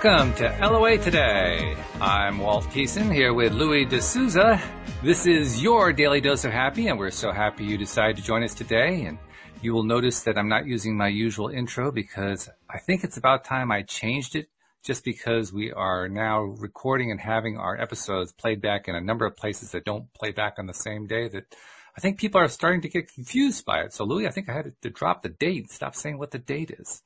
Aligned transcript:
Welcome 0.00 0.32
to 0.34 0.56
LOA 0.60 0.96
Today. 0.96 1.76
I'm 2.00 2.38
Walt 2.38 2.66
Thiessen 2.66 3.12
here 3.12 3.34
with 3.34 3.52
Louis 3.52 3.84
D'Souza. 3.84 4.62
This 5.02 5.26
is 5.26 5.60
your 5.60 5.92
daily 5.92 6.20
dose 6.20 6.44
of 6.44 6.52
happy, 6.52 6.86
and 6.86 6.96
we're 6.96 7.10
so 7.10 7.32
happy 7.32 7.64
you 7.64 7.76
decided 7.76 8.16
to 8.16 8.22
join 8.22 8.44
us 8.44 8.54
today. 8.54 9.06
And 9.06 9.18
you 9.60 9.74
will 9.74 9.82
notice 9.82 10.22
that 10.22 10.38
I'm 10.38 10.48
not 10.48 10.66
using 10.66 10.96
my 10.96 11.08
usual 11.08 11.48
intro 11.48 11.90
because 11.90 12.48
I 12.70 12.78
think 12.78 13.02
it's 13.02 13.16
about 13.16 13.44
time 13.44 13.72
I 13.72 13.82
changed 13.82 14.36
it 14.36 14.48
just 14.84 15.02
because 15.02 15.52
we 15.52 15.72
are 15.72 16.08
now 16.08 16.42
recording 16.42 17.10
and 17.10 17.20
having 17.20 17.56
our 17.56 17.76
episodes 17.76 18.30
played 18.30 18.62
back 18.62 18.86
in 18.86 18.94
a 18.94 19.00
number 19.00 19.26
of 19.26 19.36
places 19.36 19.72
that 19.72 19.84
don't 19.84 20.14
play 20.14 20.30
back 20.30 20.60
on 20.60 20.66
the 20.66 20.74
same 20.74 21.08
day 21.08 21.26
that 21.26 21.56
I 21.96 22.00
think 22.00 22.20
people 22.20 22.40
are 22.40 22.46
starting 22.46 22.82
to 22.82 22.88
get 22.88 23.12
confused 23.12 23.64
by 23.64 23.80
it. 23.80 23.92
So 23.92 24.04
Louis, 24.04 24.28
I 24.28 24.30
think 24.30 24.48
I 24.48 24.52
had 24.52 24.80
to 24.80 24.90
drop 24.90 25.24
the 25.24 25.28
date, 25.28 25.72
stop 25.72 25.96
saying 25.96 26.18
what 26.18 26.30
the 26.30 26.38
date 26.38 26.70
is. 26.70 27.02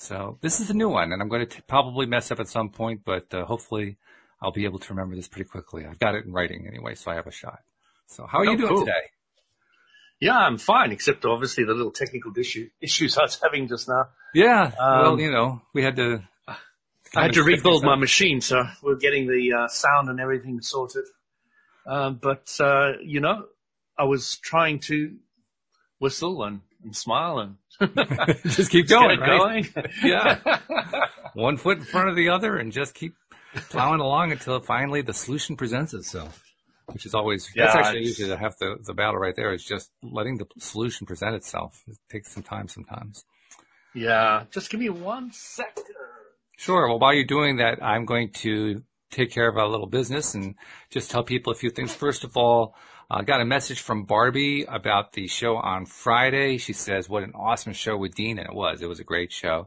So 0.00 0.38
this 0.40 0.60
is 0.60 0.70
a 0.70 0.74
new 0.74 0.88
one, 0.88 1.12
and 1.12 1.20
I'm 1.20 1.28
going 1.28 1.46
to 1.46 1.56
t- 1.56 1.62
probably 1.68 2.06
mess 2.06 2.30
up 2.30 2.40
at 2.40 2.48
some 2.48 2.70
point, 2.70 3.02
but 3.04 3.32
uh, 3.34 3.44
hopefully 3.44 3.98
I'll 4.40 4.50
be 4.50 4.64
able 4.64 4.78
to 4.78 4.94
remember 4.94 5.14
this 5.14 5.28
pretty 5.28 5.48
quickly. 5.48 5.84
I've 5.84 5.98
got 5.98 6.14
it 6.14 6.24
in 6.24 6.32
writing 6.32 6.66
anyway, 6.66 6.94
so 6.94 7.10
I 7.10 7.16
have 7.16 7.26
a 7.26 7.30
shot. 7.30 7.60
So 8.06 8.26
how 8.26 8.38
are 8.38 8.46
oh, 8.46 8.50
you 8.50 8.56
doing 8.56 8.68
cool. 8.70 8.86
today? 8.86 9.10
Yeah, 10.18 10.38
I'm 10.38 10.56
fine, 10.56 10.90
except 10.90 11.26
obviously 11.26 11.64
the 11.64 11.74
little 11.74 11.92
technical 11.92 12.32
issue, 12.38 12.70
issues 12.80 13.18
I 13.18 13.24
was 13.24 13.38
having 13.42 13.68
just 13.68 13.88
now. 13.88 14.08
Yeah, 14.34 14.72
um, 14.80 15.00
well, 15.02 15.20
you 15.20 15.30
know, 15.30 15.60
we 15.74 15.82
had 15.82 15.96
to. 15.96 16.22
I 16.48 17.22
had 17.22 17.34
to 17.34 17.42
rebuild 17.42 17.84
my 17.84 17.96
machine, 17.96 18.40
so 18.40 18.62
we're 18.82 18.96
getting 18.96 19.26
the 19.26 19.52
uh, 19.52 19.68
sound 19.68 20.08
and 20.08 20.18
everything 20.18 20.62
sorted. 20.62 21.04
Um, 21.86 22.18
but 22.22 22.56
uh, 22.58 22.92
you 23.02 23.20
know, 23.20 23.44
I 23.98 24.04
was 24.04 24.38
trying 24.38 24.78
to 24.80 25.16
whistle 25.98 26.42
and, 26.44 26.62
and 26.82 26.96
smile 26.96 27.40
and 27.40 27.56
just 28.44 28.70
keep 28.70 28.88
going, 28.88 29.20
right? 29.20 29.38
Going. 29.74 29.86
yeah. 30.02 30.58
One 31.34 31.56
foot 31.56 31.78
in 31.78 31.84
front 31.84 32.08
of 32.08 32.16
the 32.16 32.28
other 32.28 32.56
and 32.56 32.72
just 32.72 32.94
keep 32.94 33.14
plowing 33.68 34.00
along 34.00 34.32
until 34.32 34.60
finally 34.60 35.02
the 35.02 35.14
solution 35.14 35.56
presents 35.56 35.94
itself. 35.94 36.44
Which 36.86 37.06
is 37.06 37.14
always, 37.14 37.48
yeah, 37.54 37.66
that's 37.66 37.76
actually 37.76 38.02
usually 38.02 38.28
the 38.28 38.36
half 38.36 38.58
the, 38.58 38.76
the 38.84 38.94
battle 38.94 39.16
right 39.16 39.36
there 39.36 39.52
is 39.52 39.64
just 39.64 39.92
letting 40.02 40.38
the 40.38 40.46
solution 40.58 41.06
present 41.06 41.36
itself. 41.36 41.80
It 41.86 41.96
takes 42.10 42.32
some 42.32 42.42
time 42.42 42.66
sometimes. 42.66 43.24
Yeah. 43.94 44.44
Just 44.50 44.70
give 44.70 44.80
me 44.80 44.88
one 44.88 45.30
second. 45.32 45.84
Sure. 46.56 46.88
Well, 46.88 46.98
while 46.98 47.14
you're 47.14 47.24
doing 47.24 47.58
that, 47.58 47.82
I'm 47.82 48.06
going 48.06 48.32
to 48.40 48.82
take 49.10 49.30
care 49.30 49.48
of 49.48 49.56
our 49.56 49.68
little 49.68 49.86
business 49.86 50.34
and 50.34 50.56
just 50.90 51.10
tell 51.10 51.22
people 51.22 51.52
a 51.52 51.56
few 51.56 51.70
things. 51.70 51.94
First 51.94 52.24
of 52.24 52.36
all, 52.36 52.74
I 53.12 53.18
uh, 53.18 53.22
got 53.22 53.40
a 53.40 53.44
message 53.44 53.80
from 53.80 54.04
Barbie 54.04 54.64
about 54.68 55.14
the 55.14 55.26
show 55.26 55.56
on 55.56 55.84
Friday. 55.84 56.58
She 56.58 56.72
says, 56.72 57.08
what 57.08 57.24
an 57.24 57.32
awesome 57.34 57.72
show 57.72 57.96
with 57.96 58.14
Dean. 58.14 58.38
And 58.38 58.46
it 58.48 58.54
was, 58.54 58.82
it 58.82 58.88
was 58.88 59.00
a 59.00 59.04
great 59.04 59.32
show. 59.32 59.66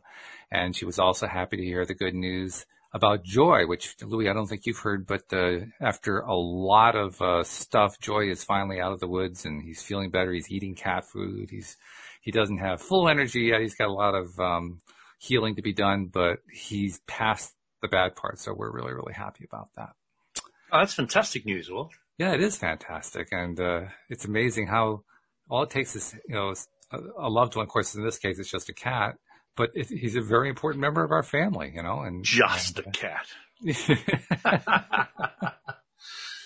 And 0.50 0.74
she 0.74 0.86
was 0.86 0.98
also 0.98 1.28
happy 1.28 1.58
to 1.58 1.64
hear 1.64 1.86
the 1.86 1.94
good 1.94 2.16
news 2.16 2.66
about 2.94 3.26
Joy, 3.26 3.68
which 3.68 3.98
Louis, 4.02 4.30
I 4.30 4.34
don't 4.34 4.48
think 4.48 4.66
you've 4.66 4.78
heard, 4.78 5.06
but 5.06 5.24
uh, 5.34 5.66
after 5.82 6.20
a 6.20 6.34
lot 6.34 6.96
of 6.96 7.22
uh, 7.22 7.44
stuff, 7.44 8.00
Joy 8.00 8.30
is 8.30 8.46
finally 8.46 8.80
out 8.80 8.94
of 8.94 9.02
the 9.02 9.10
woods 9.10 9.44
and 9.44 9.62
he's 9.62 9.84
feeling 9.84 10.10
better. 10.10 10.32
He's 10.32 10.50
eating 10.50 10.74
cat 10.74 11.04
food. 11.06 11.50
He's 11.50 11.76
he 12.22 12.32
doesn't 12.32 12.60
have 12.60 12.82
full 12.82 13.10
energy 13.10 13.42
yet. 13.42 13.60
He's 13.60 13.76
got 13.76 13.90
a 13.90 13.94
lot 13.94 14.16
of 14.16 14.40
um, 14.40 14.80
healing 15.18 15.56
to 15.56 15.62
be 15.62 15.74
done, 15.74 16.06
but 16.06 16.38
he's 16.50 17.02
past 17.08 17.54
the 17.82 17.90
bad 17.90 18.16
part. 18.16 18.40
So 18.40 18.54
we're 18.54 18.72
really 18.72 18.94
really 18.94 19.14
happy 19.14 19.44
about 19.44 19.68
that. 19.76 19.90
Oh, 20.72 20.80
that's 20.80 20.94
fantastic 20.94 21.46
news, 21.46 21.70
Will. 21.70 21.90
Yeah, 22.18 22.34
it 22.34 22.42
is 22.42 22.58
fantastic, 22.58 23.30
and 23.32 23.60
uh, 23.60 23.82
it's 24.10 24.26
amazing 24.26 24.68
how 24.68 25.04
all 25.50 25.64
it 25.64 25.70
takes 25.72 25.96
is 25.96 26.16
you 26.28 26.36
know 26.36 26.54
a, 26.92 26.98
a 27.18 27.30
loved 27.30 27.56
one. 27.56 27.64
Of 27.64 27.70
course, 27.70 27.96
in 27.96 28.04
this 28.04 28.20
case, 28.20 28.38
it's 28.40 28.52
just 28.52 28.70
a 28.70 28.74
cat, 28.74 29.18
but 29.56 29.72
it, 29.74 29.88
he's 29.88 30.16
a 30.16 30.22
very 30.22 30.50
important 30.50 30.82
member 30.82 31.04
of 31.04 31.12
our 31.12 31.24
family, 31.24 31.72
you 31.76 31.82
know. 31.82 32.02
And 32.02 32.24
just 32.24 32.78
and, 32.78 32.88
a 32.88 32.92
cat. 32.92 33.26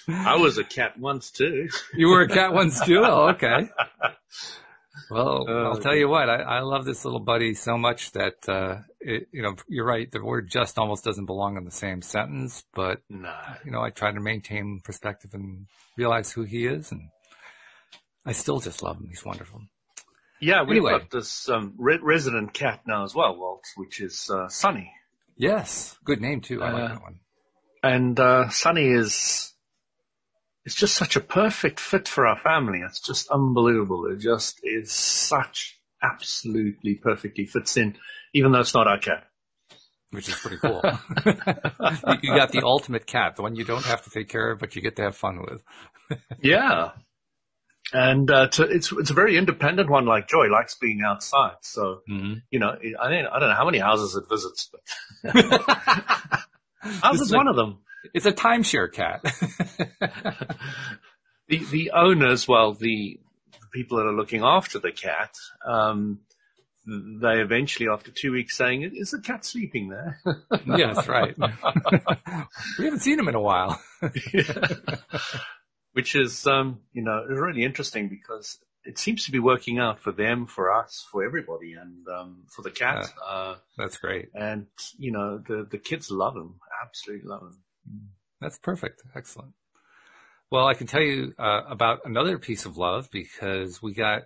I 0.09 0.37
was 0.37 0.57
a 0.57 0.63
cat 0.63 0.97
once 0.97 1.31
too. 1.31 1.67
You 1.93 2.07
were 2.07 2.21
a 2.21 2.29
cat 2.29 2.53
once 2.53 2.79
too. 2.85 3.01
Oh, 3.03 3.29
okay. 3.29 3.69
Well, 5.09 5.45
uh, 5.47 5.69
I'll 5.69 5.79
tell 5.79 5.95
you 5.95 6.09
what, 6.09 6.29
I, 6.29 6.41
I 6.41 6.59
love 6.61 6.85
this 6.85 7.05
little 7.05 7.19
buddy 7.19 7.53
so 7.53 7.77
much 7.77 8.11
that, 8.11 8.47
uh, 8.47 8.79
it, 8.99 9.27
you 9.31 9.41
know, 9.41 9.55
you're 9.67 9.85
right. 9.85 10.11
The 10.11 10.23
word 10.23 10.49
just 10.49 10.77
almost 10.77 11.03
doesn't 11.03 11.25
belong 11.25 11.57
in 11.57 11.65
the 11.65 11.71
same 11.71 12.01
sentence, 12.01 12.63
but, 12.73 13.01
nah. 13.09 13.55
you 13.63 13.71
know, 13.71 13.81
I 13.81 13.89
try 13.89 14.11
to 14.11 14.19
maintain 14.19 14.81
perspective 14.83 15.33
and 15.33 15.67
realize 15.97 16.31
who 16.31 16.43
he 16.43 16.65
is. 16.65 16.91
And 16.91 17.09
I 18.25 18.33
still 18.33 18.59
just 18.59 18.83
love 18.83 18.97
him. 18.97 19.07
He's 19.09 19.23
wonderful. 19.23 19.61
Yeah, 20.39 20.61
we've 20.61 20.77
anyway. 20.77 20.99
got 20.99 21.09
this 21.09 21.49
um, 21.49 21.73
re- 21.77 21.99
resident 22.01 22.53
cat 22.53 22.81
now 22.85 23.03
as 23.03 23.15
well, 23.15 23.35
Walt, 23.37 23.63
which 23.75 23.99
is 24.01 24.29
uh, 24.29 24.49
Sunny. 24.49 24.91
Yes, 25.35 25.97
good 26.03 26.21
name 26.21 26.41
too. 26.41 26.61
I 26.61 26.71
like 26.71 26.83
uh, 26.83 26.87
that 26.89 27.01
one. 27.01 27.19
And 27.83 28.19
uh, 28.19 28.49
Sunny 28.49 28.87
is 28.87 29.53
it's 30.67 30.75
just 30.75 30.97
such 30.97 31.15
a 31.15 31.21
perfect 31.21 31.79
fit 31.79 32.09
for 32.09 32.27
our 32.27 32.37
family. 32.37 32.81
It's 32.85 32.99
just 32.99 33.29
unbelievable. 33.29 34.05
It 34.07 34.19
just 34.19 34.59
is 34.63 34.91
such 34.91 35.79
absolutely 36.03 36.95
perfectly 36.95 37.45
fits 37.45 37.77
in, 37.77 37.95
even 38.33 38.51
though 38.51 38.59
it's 38.59 38.73
not 38.73 38.85
our 38.85 38.97
cat. 38.97 39.23
Which 40.09 40.27
is 40.27 40.35
pretty 40.35 40.57
cool. 40.57 40.81
you 42.21 42.35
got 42.35 42.51
the 42.51 42.63
ultimate 42.65 43.07
cat, 43.07 43.37
the 43.37 43.43
one 43.43 43.55
you 43.55 43.63
don't 43.63 43.85
have 43.85 44.03
to 44.03 44.09
take 44.09 44.27
care 44.27 44.51
of, 44.51 44.59
but 44.59 44.75
you 44.75 44.81
get 44.81 44.97
to 44.97 45.03
have 45.03 45.15
fun 45.15 45.39
with. 45.39 46.19
yeah. 46.43 46.89
And 47.93 48.29
uh, 48.29 48.49
to, 48.49 48.63
it's 48.63 48.91
it's 48.91 49.09
a 49.09 49.13
very 49.13 49.37
independent 49.37 49.89
one. 49.89 50.05
Like 50.05 50.27
Joy 50.27 50.47
likes 50.51 50.75
being 50.75 50.99
outside, 51.01 51.55
so 51.61 52.01
mm-hmm. 52.11 52.39
you 52.51 52.59
know 52.59 52.75
I 53.01 53.09
don't 53.09 53.25
I 53.27 53.39
don't 53.39 53.49
know 53.49 53.55
how 53.55 53.63
many 53.63 53.77
houses 53.77 54.17
it 54.17 54.25
visits, 54.29 54.69
but 55.23 55.33
ours 57.03 57.21
is 57.21 57.31
like, 57.31 57.37
one 57.37 57.47
of 57.47 57.55
them. 57.55 57.77
It's 58.13 58.25
a 58.25 58.31
timeshare 58.31 58.91
cat. 58.91 59.21
the 61.47 61.57
the 61.71 61.91
owners, 61.91 62.47
well, 62.47 62.73
the, 62.73 63.19
the 63.51 63.67
people 63.73 63.97
that 63.97 64.05
are 64.05 64.15
looking 64.15 64.43
after 64.43 64.79
the 64.79 64.91
cat, 64.91 65.33
um, 65.65 66.19
they 66.85 67.41
eventually, 67.41 67.89
after 67.89 68.11
two 68.11 68.31
weeks, 68.31 68.55
saying, 68.55 68.89
"Is 68.95 69.11
the 69.11 69.19
cat 69.19 69.43
sleeping 69.45 69.89
there?" 69.89 70.19
yes, 70.65 71.07
right. 71.07 71.37
we 72.79 72.85
haven't 72.85 73.01
seen 73.01 73.19
him 73.19 73.27
in 73.27 73.35
a 73.35 73.41
while. 73.41 73.81
Which 75.93 76.15
is, 76.15 76.45
um, 76.45 76.81
you 76.93 77.01
know, 77.01 77.23
really 77.27 77.63
interesting 77.63 78.07
because 78.07 78.59
it 78.85 78.99
seems 78.99 79.25
to 79.25 79.31
be 79.31 79.39
working 79.39 79.79
out 79.79 79.99
for 79.99 80.11
them, 80.11 80.45
for 80.45 80.71
us, 80.71 81.05
for 81.11 81.25
everybody, 81.25 81.73
and 81.73 82.07
um, 82.07 82.43
for 82.55 82.61
the 82.61 82.71
cat. 82.71 83.07
Uh, 83.25 83.55
that's 83.77 83.97
great. 83.97 84.29
And 84.33 84.67
you 84.97 85.11
know, 85.11 85.39
the 85.39 85.67
the 85.69 85.77
kids 85.77 86.09
love 86.11 86.35
him, 86.35 86.55
absolutely 86.83 87.27
love 87.27 87.41
him. 87.41 87.57
That's 88.41 88.57
perfect. 88.57 89.01
Excellent. 89.15 89.53
Well, 90.49 90.67
I 90.67 90.75
can 90.75 90.87
tell 90.87 91.01
you 91.01 91.33
uh, 91.37 91.63
about 91.67 92.01
another 92.05 92.37
piece 92.37 92.65
of 92.65 92.77
love 92.77 93.09
because 93.11 93.81
we 93.81 93.93
got 93.93 94.23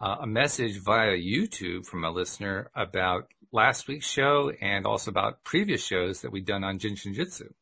uh, 0.00 0.16
a 0.22 0.26
message 0.26 0.78
via 0.78 1.16
YouTube 1.16 1.86
from 1.86 2.04
a 2.04 2.10
listener 2.10 2.70
about 2.74 3.28
last 3.52 3.86
week's 3.86 4.08
show 4.08 4.50
and 4.60 4.86
also 4.86 5.10
about 5.10 5.44
previous 5.44 5.84
shows 5.84 6.22
that 6.22 6.32
we've 6.32 6.46
done 6.46 6.64
on 6.64 6.78
Jin 6.78 6.96
Shin 6.96 7.14
Jyutsu. 7.14 7.52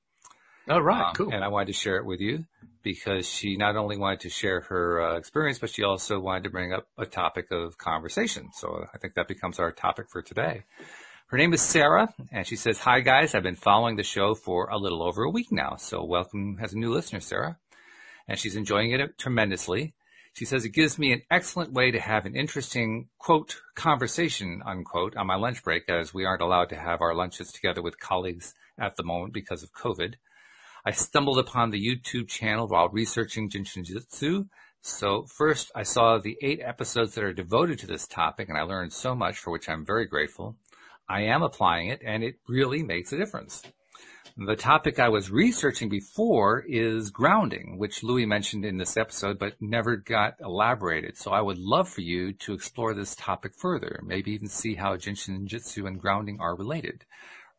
Oh, 0.68 0.78
right. 0.78 1.08
Um, 1.08 1.14
cool. 1.14 1.32
And 1.32 1.44
I 1.44 1.48
wanted 1.48 1.66
to 1.66 1.72
share 1.72 1.96
it 1.96 2.06
with 2.06 2.20
you 2.20 2.44
because 2.82 3.28
she 3.28 3.56
not 3.56 3.76
only 3.76 3.98
wanted 3.98 4.20
to 4.20 4.30
share 4.30 4.60
her 4.62 5.02
uh, 5.02 5.16
experience, 5.16 5.58
but 5.58 5.70
she 5.70 5.82
also 5.82 6.18
wanted 6.20 6.44
to 6.44 6.50
bring 6.50 6.72
up 6.72 6.86
a 6.96 7.04
topic 7.04 7.50
of 7.50 7.76
conversation. 7.76 8.50
So 8.54 8.86
I 8.94 8.98
think 8.98 9.14
that 9.14 9.28
becomes 9.28 9.58
our 9.58 9.72
topic 9.72 10.06
for 10.10 10.22
today. 10.22 10.64
Her 11.30 11.38
name 11.38 11.52
is 11.52 11.62
Sarah, 11.62 12.12
and 12.32 12.44
she 12.44 12.56
says, 12.56 12.80
Hi 12.80 12.98
guys, 12.98 13.36
I've 13.36 13.44
been 13.44 13.54
following 13.54 13.94
the 13.94 14.02
show 14.02 14.34
for 14.34 14.68
a 14.68 14.76
little 14.76 15.00
over 15.00 15.22
a 15.22 15.30
week 15.30 15.52
now, 15.52 15.76
so 15.76 16.02
welcome 16.02 16.58
as 16.60 16.72
a 16.72 16.76
new 16.76 16.92
listener, 16.92 17.20
Sarah. 17.20 17.56
And 18.26 18.36
she's 18.36 18.56
enjoying 18.56 18.90
it 18.90 19.16
tremendously. 19.16 19.94
She 20.32 20.44
says 20.44 20.64
it 20.64 20.70
gives 20.70 20.98
me 20.98 21.12
an 21.12 21.22
excellent 21.30 21.72
way 21.72 21.92
to 21.92 22.00
have 22.00 22.26
an 22.26 22.34
interesting, 22.34 23.10
quote, 23.20 23.60
conversation, 23.76 24.60
unquote, 24.66 25.16
on 25.16 25.28
my 25.28 25.36
lunch 25.36 25.62
break, 25.62 25.88
as 25.88 26.12
we 26.12 26.24
aren't 26.24 26.42
allowed 26.42 26.68
to 26.70 26.76
have 26.76 27.00
our 27.00 27.14
lunches 27.14 27.52
together 27.52 27.80
with 27.80 28.00
colleagues 28.00 28.52
at 28.76 28.96
the 28.96 29.04
moment 29.04 29.32
because 29.32 29.62
of 29.62 29.72
COVID. 29.72 30.14
I 30.84 30.90
stumbled 30.90 31.38
upon 31.38 31.70
the 31.70 31.78
YouTube 31.80 32.26
channel 32.26 32.66
while 32.66 32.88
researching 32.88 33.50
Jin 33.50 33.62
Shin 33.62 33.84
Jyutsu. 33.84 34.48
So 34.82 35.26
first 35.26 35.70
I 35.76 35.84
saw 35.84 36.18
the 36.18 36.38
eight 36.42 36.60
episodes 36.60 37.14
that 37.14 37.22
are 37.22 37.32
devoted 37.32 37.78
to 37.78 37.86
this 37.86 38.08
topic 38.08 38.48
and 38.48 38.58
I 38.58 38.62
learned 38.62 38.92
so 38.92 39.14
much 39.14 39.38
for 39.38 39.52
which 39.52 39.68
I'm 39.68 39.86
very 39.86 40.06
grateful. 40.06 40.56
I 41.10 41.22
am 41.22 41.42
applying 41.42 41.88
it 41.88 42.02
and 42.06 42.22
it 42.22 42.36
really 42.46 42.84
makes 42.84 43.12
a 43.12 43.18
difference. 43.18 43.64
The 44.36 44.54
topic 44.54 45.00
I 45.00 45.08
was 45.08 45.28
researching 45.28 45.88
before 45.88 46.64
is 46.68 47.10
grounding, 47.10 47.78
which 47.78 48.04
Louis 48.04 48.26
mentioned 48.26 48.64
in 48.64 48.78
this 48.78 48.96
episode, 48.96 49.36
but 49.36 49.60
never 49.60 49.96
got 49.96 50.36
elaborated. 50.40 51.18
So 51.18 51.32
I 51.32 51.40
would 51.40 51.58
love 51.58 51.88
for 51.88 52.00
you 52.00 52.32
to 52.34 52.54
explore 52.54 52.94
this 52.94 53.16
topic 53.16 53.54
further, 53.58 54.00
maybe 54.04 54.30
even 54.30 54.46
see 54.46 54.76
how 54.76 54.96
Jin 54.96 55.16
Shin 55.16 55.48
Jyutsu 55.48 55.88
and 55.88 56.00
grounding 56.00 56.38
are 56.40 56.54
related. 56.54 57.04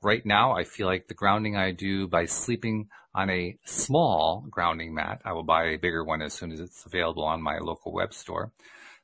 Right 0.01 0.25
now, 0.25 0.53
I 0.53 0.63
feel 0.63 0.87
like 0.87 1.09
the 1.09 1.13
grounding 1.13 1.57
I 1.57 1.71
do 1.71 2.07
by 2.07 2.25
sleeping 2.25 2.87
on 3.13 3.29
a 3.29 3.57
small 3.65 4.45
grounding 4.49 4.93
mat, 4.93 5.19
I 5.25 5.33
will 5.33 5.43
buy 5.43 5.65
a 5.65 5.77
bigger 5.77 6.05
one 6.05 6.21
as 6.21 6.31
soon 6.31 6.53
as 6.53 6.61
it's 6.61 6.85
available 6.85 7.25
on 7.25 7.41
my 7.41 7.57
local 7.57 7.91
web 7.91 8.13
store 8.13 8.53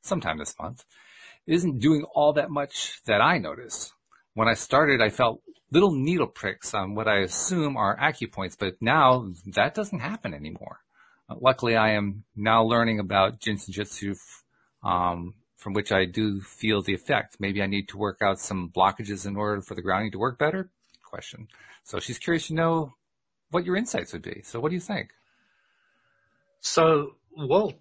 sometime 0.02 0.38
this 0.38 0.56
month, 0.58 0.86
isn't 1.46 1.80
doing 1.80 2.06
all 2.16 2.32
that 2.34 2.50
much 2.50 3.02
that 3.06 3.20
I 3.20 3.40
notice 3.40 3.94
when 4.38 4.48
I 4.48 4.54
started, 4.54 5.02
I 5.02 5.10
felt 5.10 5.42
little 5.72 5.92
needle 5.92 6.28
pricks 6.28 6.76
on 6.76 6.94
what 6.94 7.08
I 7.08 7.22
assume 7.22 7.76
are 7.76 7.98
acupoints, 7.98 8.56
but 8.56 8.76
now 8.80 9.32
that 9.48 9.74
doesn't 9.74 9.98
happen 9.98 10.36
anymore. 10.36 10.78
Uh, 11.28 11.38
luckily, 11.42 11.76
I 11.76 11.94
am 11.94 12.24
now 12.36 12.62
learning 12.62 13.00
about 13.00 13.40
Jin 13.40 13.58
Shin 13.58 13.74
Jyutsu, 13.74 14.16
um, 14.84 15.34
from 15.56 15.74
which 15.74 15.92
I 15.92 16.06
do 16.06 16.40
feel 16.42 16.84
the 16.84 16.94
effect. 16.94 17.38
Maybe 17.40 17.64
I 17.64 17.66
need 17.66 17.90
to 17.90 17.98
work 17.98 18.20
out 18.22 18.40
some 18.40 18.70
blockages 18.70 19.26
in 19.26 19.36
order 19.36 19.60
for 19.60 19.74
the 19.74 19.82
grounding 19.82 20.12
to 20.12 20.20
work 20.20 20.38
better? 20.38 20.70
Question. 21.04 21.48
So 21.84 21.98
she's 21.98 22.20
curious 22.20 22.46
to 22.48 22.54
know 22.54 22.94
what 23.50 23.66
your 23.66 23.76
insights 23.76 24.14
would 24.14 24.22
be. 24.22 24.42
So 24.44 24.60
what 24.60 24.70
do 24.70 24.76
you 24.76 24.82
think? 24.82 25.10
So, 26.60 27.16
Walt, 27.36 27.74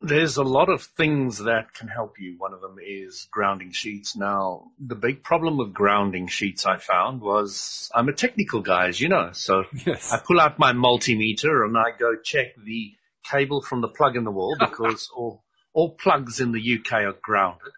there's 0.00 0.36
a 0.36 0.42
lot 0.42 0.68
of 0.68 0.82
things 0.82 1.38
that 1.38 1.72
can 1.72 1.88
help 1.88 2.20
you. 2.20 2.36
One 2.38 2.52
of 2.52 2.60
them 2.60 2.76
is 2.84 3.26
grounding 3.30 3.72
sheets. 3.72 4.14
Now, 4.14 4.70
the 4.78 4.94
big 4.94 5.22
problem 5.22 5.56
with 5.56 5.72
grounding 5.72 6.28
sheets 6.28 6.66
I 6.66 6.76
found 6.76 7.20
was 7.20 7.90
I'm 7.94 8.08
a 8.08 8.12
technical 8.12 8.60
guy, 8.60 8.88
as 8.88 9.00
you 9.00 9.08
know. 9.08 9.30
So 9.32 9.64
yes. 9.86 10.12
I 10.12 10.18
pull 10.18 10.40
out 10.40 10.58
my 10.58 10.72
multimeter 10.72 11.64
and 11.64 11.76
I 11.76 11.96
go 11.98 12.16
check 12.16 12.56
the 12.62 12.92
cable 13.30 13.62
from 13.62 13.80
the 13.80 13.88
plug 13.88 14.16
in 14.16 14.24
the 14.24 14.30
wall 14.30 14.56
because 14.58 15.10
all, 15.16 15.42
all 15.72 15.90
plugs 15.90 16.40
in 16.40 16.52
the 16.52 16.78
UK 16.78 16.92
are 17.04 17.16
grounded. 17.22 17.72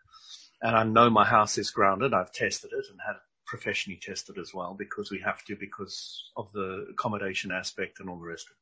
And 0.60 0.76
I 0.76 0.82
know 0.82 1.10
my 1.10 1.24
house 1.24 1.56
is 1.56 1.70
grounded. 1.70 2.12
I've 2.12 2.32
tested 2.32 2.72
it 2.72 2.86
and 2.90 2.98
had 3.04 3.12
it 3.12 3.22
professionally 3.46 3.98
tested 4.02 4.38
as 4.38 4.52
well 4.52 4.74
because 4.76 5.10
we 5.10 5.20
have 5.24 5.42
to 5.44 5.56
because 5.56 6.30
of 6.36 6.50
the 6.52 6.88
accommodation 6.90 7.52
aspect 7.52 8.00
and 8.00 8.10
all 8.10 8.18
the 8.18 8.26
rest 8.26 8.46
of 8.46 8.50
it. 8.50 8.56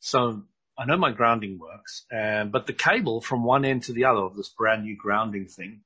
So 0.00 0.42
I 0.78 0.84
know 0.84 0.96
my 0.96 1.12
grounding 1.12 1.58
works, 1.58 2.04
um, 2.12 2.50
but 2.50 2.66
the 2.66 2.72
cable 2.72 3.20
from 3.20 3.44
one 3.44 3.64
end 3.64 3.84
to 3.84 3.92
the 3.92 4.04
other 4.04 4.20
of 4.20 4.36
this 4.36 4.50
brand 4.50 4.84
new 4.84 4.96
grounding 4.96 5.46
thing, 5.46 5.80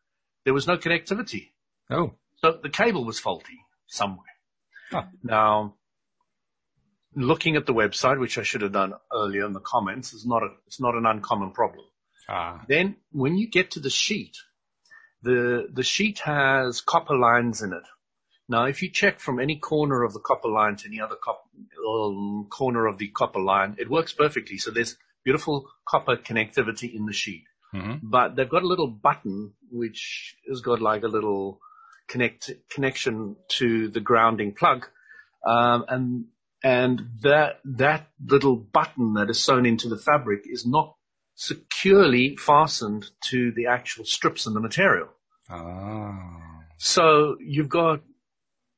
there 0.45 0.55
was 0.55 0.67
no 0.67 0.77
connectivity. 0.77 1.51
Oh. 1.91 2.15
So 2.39 2.59
the 2.63 2.71
cable 2.71 3.05
was 3.05 3.21
faulty 3.21 3.59
somewhere. 3.87 4.27
Huh. 4.91 5.05
Now, 5.23 5.75
looking 7.15 7.57
at 7.57 7.67
the 7.67 7.75
website, 7.75 8.19
which 8.19 8.39
I 8.39 8.43
should 8.43 8.63
have 8.63 8.73
done 8.73 8.95
earlier 9.13 9.47
in 9.47 9.53
the 9.53 9.61
comments, 9.61 10.13
is 10.13 10.27
not 10.27 10.43
a, 10.43 10.49
it's 10.67 10.81
not 10.81 10.95
an 10.95 11.07
uncommon 11.07 11.53
problem. 11.53 11.85
Ah. 12.29 12.65
Then 12.69 12.97
when 13.13 13.37
you 13.37 13.49
get 13.49 13.73
to 13.73 13.81
the 13.81 13.91
sheet, 13.91 14.37
the, 15.23 15.69
the 15.73 15.83
sheet 15.83 16.21
has 16.21 16.81
copper 16.81 17.17
lines 17.17 17.63
in 17.63 17.73
it. 17.73 17.83
Now, 18.51 18.65
if 18.65 18.83
you 18.83 18.91
check 18.91 19.21
from 19.21 19.39
any 19.39 19.57
corner 19.57 20.03
of 20.03 20.13
the 20.13 20.19
copper 20.19 20.49
line 20.49 20.75
to 20.77 20.89
any 20.89 21.01
other 21.01 21.15
cop- 21.15 21.49
um, 21.89 22.49
corner 22.51 22.87
of 22.87 22.99
the 22.99 23.07
copper 23.07 23.39
line, 23.39 23.77
it 23.79 23.89
works 23.89 24.13
perfectly. 24.13 24.59
So 24.59 24.73
there's 24.73 24.97
beautiful 25.25 25.69
copper 25.87 26.17
connectivity 26.17 26.93
in 26.93 27.07
the 27.07 27.13
sheet. 27.13 27.45
Mm-hmm. 27.73 28.09
But 28.11 28.35
they've 28.35 28.49
got 28.49 28.65
a 28.65 28.67
little 28.67 28.89
button 28.89 29.53
which 29.71 30.35
has 30.49 30.63
got 30.63 30.83
like 30.83 31.05
a 31.05 31.09
little 31.09 31.61
connect 32.09 32.51
connection 32.69 33.37
to 33.51 33.87
the 33.87 34.01
grounding 34.01 34.53
plug, 34.53 34.89
um, 35.47 35.85
and 35.89 36.25
and 36.65 37.03
that 37.23 37.61
that 37.65 38.09
little 38.27 38.57
button 38.57 39.15
that 39.15 39.31
is 39.31 39.41
sewn 39.41 39.65
into 39.65 39.89
the 39.89 39.97
fabric 39.97 40.41
is 40.45 40.67
not 40.67 40.97
securely 41.37 42.37
fastened 42.37 43.07
to 43.31 43.53
the 43.53 43.67
actual 43.67 44.05
strips 44.05 44.47
in 44.47 44.55
the 44.55 44.61
material. 44.61 45.09
Ah. 45.49 46.41
So 46.79 47.37
you've 47.39 47.69
got 47.69 48.01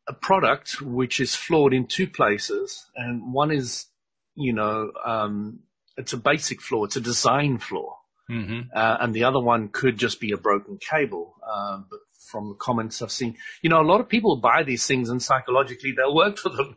a 0.08 0.12
product 0.12 0.80
which 0.80 1.20
is 1.20 1.34
flawed 1.34 1.72
in 1.72 1.86
two 1.86 2.06
places, 2.06 2.86
and 2.96 3.32
one 3.32 3.50
is, 3.50 3.86
you 4.34 4.52
know, 4.52 4.92
um, 5.04 5.60
it's 5.96 6.12
a 6.12 6.16
basic 6.16 6.60
flaw, 6.60 6.84
it's 6.84 6.96
a 6.96 7.00
design 7.00 7.58
flaw, 7.58 7.98
mm-hmm. 8.30 8.60
uh, 8.74 8.96
and 9.00 9.14
the 9.14 9.24
other 9.24 9.40
one 9.40 9.68
could 9.68 9.98
just 9.98 10.20
be 10.20 10.32
a 10.32 10.36
broken 10.36 10.78
cable. 10.78 11.34
Um, 11.48 11.86
but 11.90 12.00
from 12.26 12.48
the 12.48 12.54
comments 12.54 13.02
I've 13.02 13.12
seen, 13.12 13.36
you 13.62 13.70
know, 13.70 13.80
a 13.80 13.86
lot 13.86 14.00
of 14.00 14.08
people 14.08 14.36
buy 14.36 14.62
these 14.62 14.86
things 14.86 15.10
and 15.10 15.22
psychologically 15.22 15.92
they'll 15.92 16.14
work 16.14 16.38
for 16.38 16.48
them. 16.48 16.76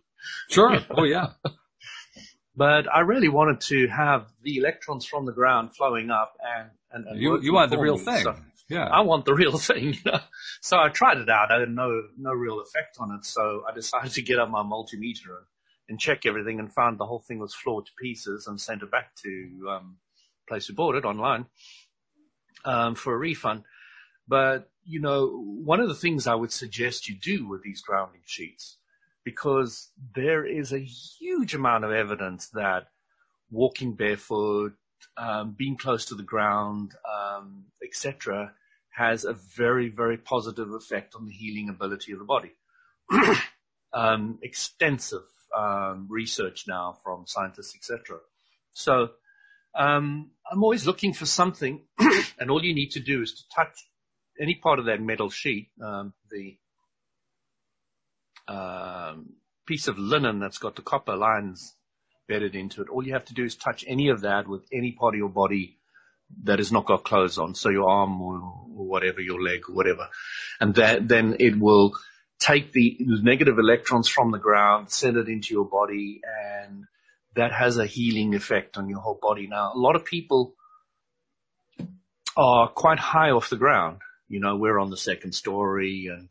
Sure. 0.49 0.77
oh 0.91 1.03
yeah. 1.03 1.29
but 2.55 2.93
I 2.93 3.01
really 3.01 3.29
wanted 3.29 3.61
to 3.61 3.87
have 3.87 4.27
the 4.41 4.57
electrons 4.57 5.05
from 5.05 5.25
the 5.25 5.31
ground 5.31 5.75
flowing 5.75 6.09
up 6.11 6.33
and, 6.43 6.69
and, 6.91 7.07
and 7.07 7.21
you, 7.21 7.41
you 7.41 7.53
want 7.53 7.71
the 7.71 7.77
real 7.77 7.97
me. 7.97 8.03
thing. 8.03 8.23
So, 8.23 8.35
yeah. 8.69 8.85
I 8.85 9.01
want 9.01 9.25
the 9.25 9.33
real 9.35 9.57
thing, 9.57 9.93
you 9.93 9.99
know. 10.05 10.19
So 10.61 10.77
I 10.77 10.89
tried 10.89 11.17
it 11.17 11.29
out. 11.29 11.51
I 11.51 11.59
had 11.59 11.69
no, 11.69 12.03
no 12.17 12.31
real 12.31 12.61
effect 12.61 12.97
on 12.99 13.11
it. 13.11 13.25
So 13.25 13.63
I 13.69 13.73
decided 13.73 14.13
to 14.13 14.21
get 14.21 14.39
up 14.39 14.49
my 14.49 14.63
multimeter 14.63 15.37
and, 15.37 15.45
and 15.89 15.99
check 15.99 16.25
everything 16.25 16.59
and 16.59 16.73
found 16.73 16.97
the 16.97 17.05
whole 17.05 17.23
thing 17.27 17.39
was 17.39 17.53
flawed 17.53 17.85
to 17.85 17.91
pieces 18.01 18.47
and 18.47 18.59
sent 18.59 18.83
it 18.83 18.91
back 18.91 19.15
to, 19.23 19.69
um, 19.69 19.97
place 20.47 20.67
who 20.67 20.73
bought 20.73 20.95
it 20.95 21.05
online, 21.05 21.45
um, 22.65 22.95
for 22.95 23.13
a 23.13 23.17
refund. 23.17 23.63
But, 24.27 24.69
you 24.83 24.99
know, 24.99 25.27
one 25.27 25.79
of 25.79 25.87
the 25.87 25.95
things 25.95 26.27
I 26.27 26.35
would 26.35 26.51
suggest 26.51 27.07
you 27.07 27.15
do 27.15 27.47
with 27.47 27.61
these 27.63 27.81
grounding 27.81 28.21
sheets, 28.25 28.77
because 29.23 29.91
there 30.15 30.45
is 30.45 30.71
a 30.73 30.79
huge 30.79 31.53
amount 31.53 31.83
of 31.83 31.91
evidence 31.91 32.49
that 32.49 32.87
walking 33.51 33.93
barefoot, 33.93 34.73
um, 35.17 35.55
being 35.57 35.77
close 35.77 36.05
to 36.05 36.15
the 36.15 36.23
ground, 36.23 36.93
um, 37.09 37.65
etc., 37.83 38.53
has 38.89 39.25
a 39.25 39.33
very, 39.33 39.89
very 39.89 40.17
positive 40.17 40.71
effect 40.71 41.15
on 41.15 41.25
the 41.25 41.31
healing 41.31 41.69
ability 41.69 42.11
of 42.13 42.19
the 42.19 42.25
body. 42.25 42.51
um, 43.93 44.39
extensive 44.41 45.23
um, 45.55 46.07
research 46.09 46.65
now 46.67 46.97
from 47.03 47.25
scientists, 47.27 47.75
etc. 47.75 48.19
So 48.73 49.09
um, 49.77 50.31
I'm 50.49 50.63
always 50.63 50.85
looking 50.85 51.13
for 51.13 51.25
something, 51.25 51.83
and 52.39 52.49
all 52.49 52.63
you 52.63 52.73
need 52.73 52.91
to 52.91 52.99
do 52.99 53.21
is 53.21 53.33
to 53.33 53.43
touch 53.55 53.89
any 54.39 54.55
part 54.55 54.79
of 54.79 54.85
that 54.85 55.01
metal 55.01 55.29
sheet, 55.29 55.69
um, 55.83 56.13
the 56.31 56.57
piece 59.65 59.87
of 59.87 59.97
linen 59.97 60.39
that's 60.39 60.59
got 60.59 60.75
the 60.75 60.81
copper 60.81 61.15
lines 61.15 61.75
bedded 62.27 62.55
into 62.55 62.81
it. 62.81 62.89
All 62.89 63.05
you 63.05 63.13
have 63.13 63.25
to 63.25 63.33
do 63.33 63.43
is 63.43 63.55
touch 63.55 63.85
any 63.87 64.09
of 64.09 64.21
that 64.21 64.47
with 64.47 64.63
any 64.71 64.91
part 64.91 65.13
of 65.13 65.19
your 65.19 65.29
body 65.29 65.77
that 66.43 66.59
has 66.59 66.71
not 66.71 66.85
got 66.85 67.03
clothes 67.03 67.37
on. 67.37 67.55
So 67.55 67.69
your 67.69 67.89
arm 67.89 68.21
or, 68.21 68.35
or 68.35 68.85
whatever, 68.87 69.21
your 69.21 69.41
leg 69.41 69.69
or 69.69 69.75
whatever. 69.75 70.09
And 70.59 70.75
that, 70.75 71.07
then 71.07 71.37
it 71.39 71.57
will 71.57 71.93
take 72.39 72.71
the 72.71 72.97
negative 72.99 73.57
electrons 73.59 74.07
from 74.07 74.31
the 74.31 74.39
ground, 74.39 74.91
send 74.91 75.17
it 75.17 75.29
into 75.29 75.53
your 75.53 75.65
body 75.65 76.21
and 76.63 76.85
that 77.35 77.51
has 77.51 77.77
a 77.77 77.85
healing 77.85 78.33
effect 78.33 78.77
on 78.77 78.89
your 78.89 78.99
whole 78.99 79.19
body. 79.21 79.47
Now, 79.47 79.71
a 79.73 79.77
lot 79.77 79.95
of 79.95 80.05
people 80.05 80.55
are 82.37 82.67
quite 82.69 82.99
high 82.99 83.31
off 83.31 83.49
the 83.49 83.55
ground. 83.55 83.99
You 84.27 84.39
know, 84.39 84.55
we're 84.55 84.79
on 84.79 84.89
the 84.89 84.97
second 84.97 85.33
story 85.33 86.09
and, 86.11 86.29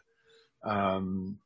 um, 0.65 1.39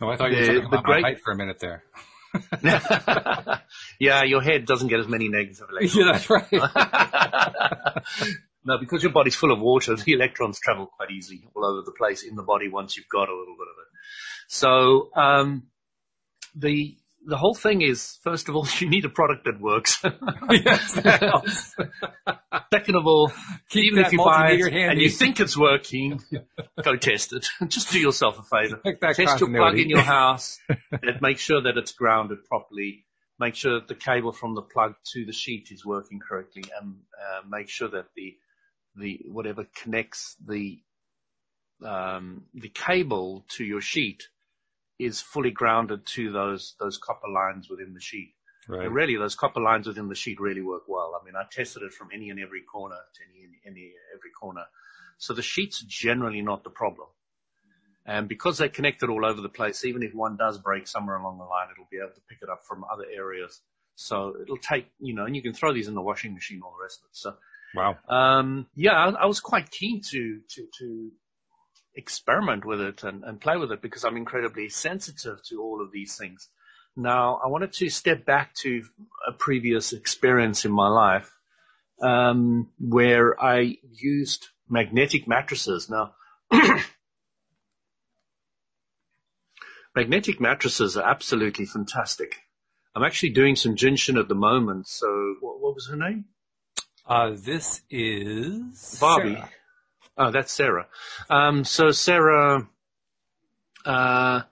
Oh, 0.00 0.08
I 0.08 0.16
thought 0.16 0.32
you 0.32 0.38
were 0.38 0.46
talking 0.46 0.64
about 0.64 0.84
great, 0.84 1.04
height 1.04 1.20
for 1.20 1.32
a 1.32 1.36
minute 1.36 1.60
there. 1.60 1.84
yeah, 3.98 4.22
your 4.24 4.42
head 4.42 4.66
doesn't 4.66 4.88
get 4.88 5.00
as 5.00 5.08
many 5.08 5.28
negative 5.28 5.68
electrons. 5.70 5.96
Yeah, 5.96 6.12
that's 6.12 6.28
right. 6.30 6.52
no, 8.64 8.78
because 8.78 9.02
your 9.02 9.12
body's 9.12 9.34
full 9.34 9.52
of 9.52 9.60
water, 9.60 9.96
the 9.96 10.12
electrons 10.12 10.60
travel 10.60 10.86
quite 10.86 11.10
easily 11.10 11.46
all 11.54 11.64
over 11.64 11.82
the 11.82 11.92
place 11.92 12.22
in 12.22 12.36
the 12.36 12.42
body 12.42 12.68
once 12.68 12.96
you've 12.96 13.08
got 13.08 13.28
a 13.28 13.36
little 13.36 13.56
bit 13.56 13.68
of 13.68 13.76
it. 13.78 13.86
So, 14.48 15.10
um, 15.14 15.64
the 16.54 16.96
the 17.26 17.36
whole 17.36 17.54
thing 17.54 17.82
is, 17.82 18.18
first 18.22 18.48
of 18.48 18.56
all, 18.56 18.66
you 18.78 18.88
need 18.88 19.04
a 19.04 19.08
product 19.08 19.44
that 19.44 19.60
works. 19.60 20.02
yes. 20.50 21.74
Second 22.72 22.96
of 22.96 23.06
all, 23.06 23.32
Keep 23.70 23.92
even 23.92 24.04
if 24.04 24.12
you 24.12 24.18
buy 24.18 24.52
it 24.52 24.72
and 24.72 25.00
you 25.00 25.10
think 25.10 25.40
it's 25.40 25.56
working, 25.56 26.20
go 26.82 26.96
test 26.96 27.32
it. 27.32 27.46
Just 27.68 27.90
do 27.90 28.00
yourself 28.00 28.38
a 28.38 28.42
favor. 28.42 28.80
Test 29.14 29.40
your 29.40 29.50
plug 29.50 29.78
in 29.78 29.88
your 29.88 30.00
house 30.00 30.58
and 30.68 31.20
make 31.20 31.38
sure 31.38 31.62
that 31.62 31.76
it's 31.76 31.92
grounded 31.92 32.44
properly. 32.44 33.06
Make 33.38 33.54
sure 33.56 33.80
that 33.80 33.88
the 33.88 33.94
cable 33.94 34.32
from 34.32 34.54
the 34.54 34.62
plug 34.62 34.94
to 35.14 35.24
the 35.24 35.32
sheet 35.32 35.68
is 35.70 35.84
working 35.84 36.20
correctly 36.20 36.64
and 36.80 36.96
uh, 37.20 37.40
make 37.48 37.68
sure 37.68 37.88
that 37.88 38.06
the, 38.14 38.34
the, 38.96 39.20
whatever 39.26 39.66
connects 39.82 40.36
the, 40.46 40.78
um, 41.84 42.44
the 42.54 42.68
cable 42.68 43.44
to 43.56 43.64
your 43.64 43.80
sheet 43.80 44.22
is 44.98 45.20
fully 45.20 45.50
grounded 45.50 46.06
to 46.06 46.32
those 46.32 46.74
those 46.78 46.98
copper 46.98 47.28
lines 47.28 47.68
within 47.68 47.94
the 47.94 48.00
sheet. 48.00 48.34
Right. 48.66 48.86
And 48.86 48.94
really, 48.94 49.16
those 49.16 49.34
copper 49.34 49.60
lines 49.60 49.86
within 49.86 50.08
the 50.08 50.14
sheet 50.14 50.40
really 50.40 50.62
work 50.62 50.84
well. 50.88 51.18
I 51.20 51.24
mean, 51.24 51.34
I 51.36 51.44
tested 51.50 51.82
it 51.82 51.92
from 51.92 52.08
any 52.14 52.30
and 52.30 52.40
every 52.40 52.62
corner 52.62 52.96
to 52.96 53.20
any 53.30 53.48
any 53.66 53.92
every 54.14 54.30
corner. 54.30 54.64
So 55.18 55.34
the 55.34 55.42
sheet's 55.42 55.80
generally 55.82 56.42
not 56.42 56.64
the 56.64 56.70
problem. 56.70 57.08
And 58.06 58.28
because 58.28 58.58
they're 58.58 58.68
connected 58.68 59.08
all 59.08 59.24
over 59.24 59.40
the 59.40 59.48
place, 59.48 59.84
even 59.84 60.02
if 60.02 60.14
one 60.14 60.36
does 60.36 60.58
break 60.58 60.86
somewhere 60.86 61.16
along 61.16 61.38
the 61.38 61.44
line, 61.44 61.68
it'll 61.72 61.88
be 61.90 61.98
able 61.98 62.14
to 62.14 62.20
pick 62.28 62.38
it 62.42 62.50
up 62.50 62.60
from 62.66 62.84
other 62.84 63.04
areas. 63.10 63.62
So 63.94 64.34
it'll 64.42 64.58
take, 64.58 64.88
you 64.98 65.14
know, 65.14 65.24
and 65.24 65.34
you 65.34 65.40
can 65.40 65.54
throw 65.54 65.72
these 65.72 65.88
in 65.88 65.94
the 65.94 66.02
washing 66.02 66.34
machine, 66.34 66.60
all 66.62 66.74
the 66.78 66.82
rest 66.82 67.00
of 67.00 67.06
it. 67.06 67.16
So, 67.16 67.34
wow. 67.74 67.96
Um, 68.08 68.66
yeah, 68.74 68.92
I, 68.92 69.10
I 69.22 69.26
was 69.26 69.40
quite 69.40 69.70
keen 69.70 70.02
to, 70.10 70.40
to, 70.50 70.66
to 70.80 71.10
experiment 71.96 72.64
with 72.64 72.80
it 72.80 73.04
and, 73.04 73.24
and 73.24 73.40
play 73.40 73.56
with 73.56 73.72
it 73.72 73.82
because 73.82 74.04
I'm 74.04 74.16
incredibly 74.16 74.68
sensitive 74.68 75.42
to 75.44 75.62
all 75.62 75.82
of 75.82 75.92
these 75.92 76.16
things. 76.16 76.48
Now, 76.96 77.40
I 77.44 77.48
wanted 77.48 77.72
to 77.74 77.88
step 77.88 78.24
back 78.24 78.54
to 78.62 78.84
a 79.26 79.32
previous 79.32 79.92
experience 79.92 80.64
in 80.64 80.70
my 80.72 80.88
life 80.88 81.30
um, 82.00 82.70
where 82.78 83.42
I 83.42 83.78
used 83.92 84.46
magnetic 84.68 85.26
mattresses. 85.26 85.90
Now, 85.90 86.14
magnetic 89.96 90.40
mattresses 90.40 90.96
are 90.96 91.08
absolutely 91.08 91.66
fantastic. 91.66 92.36
I'm 92.94 93.02
actually 93.02 93.30
doing 93.30 93.56
some 93.56 93.74
Jin 93.74 93.96
Shin 93.96 94.16
at 94.16 94.28
the 94.28 94.36
moment. 94.36 94.86
So 94.86 95.34
what, 95.40 95.60
what 95.60 95.74
was 95.74 95.88
her 95.88 95.96
name? 95.96 96.26
Uh, 97.06 97.32
this 97.36 97.82
is 97.90 98.98
Barbie. 99.00 99.34
Sarah. 99.34 99.50
Oh, 100.16 100.30
that's 100.30 100.52
Sarah. 100.52 100.86
Um, 101.28 101.64
so 101.64 101.90
Sarah, 101.90 102.68
uh, 103.84 104.42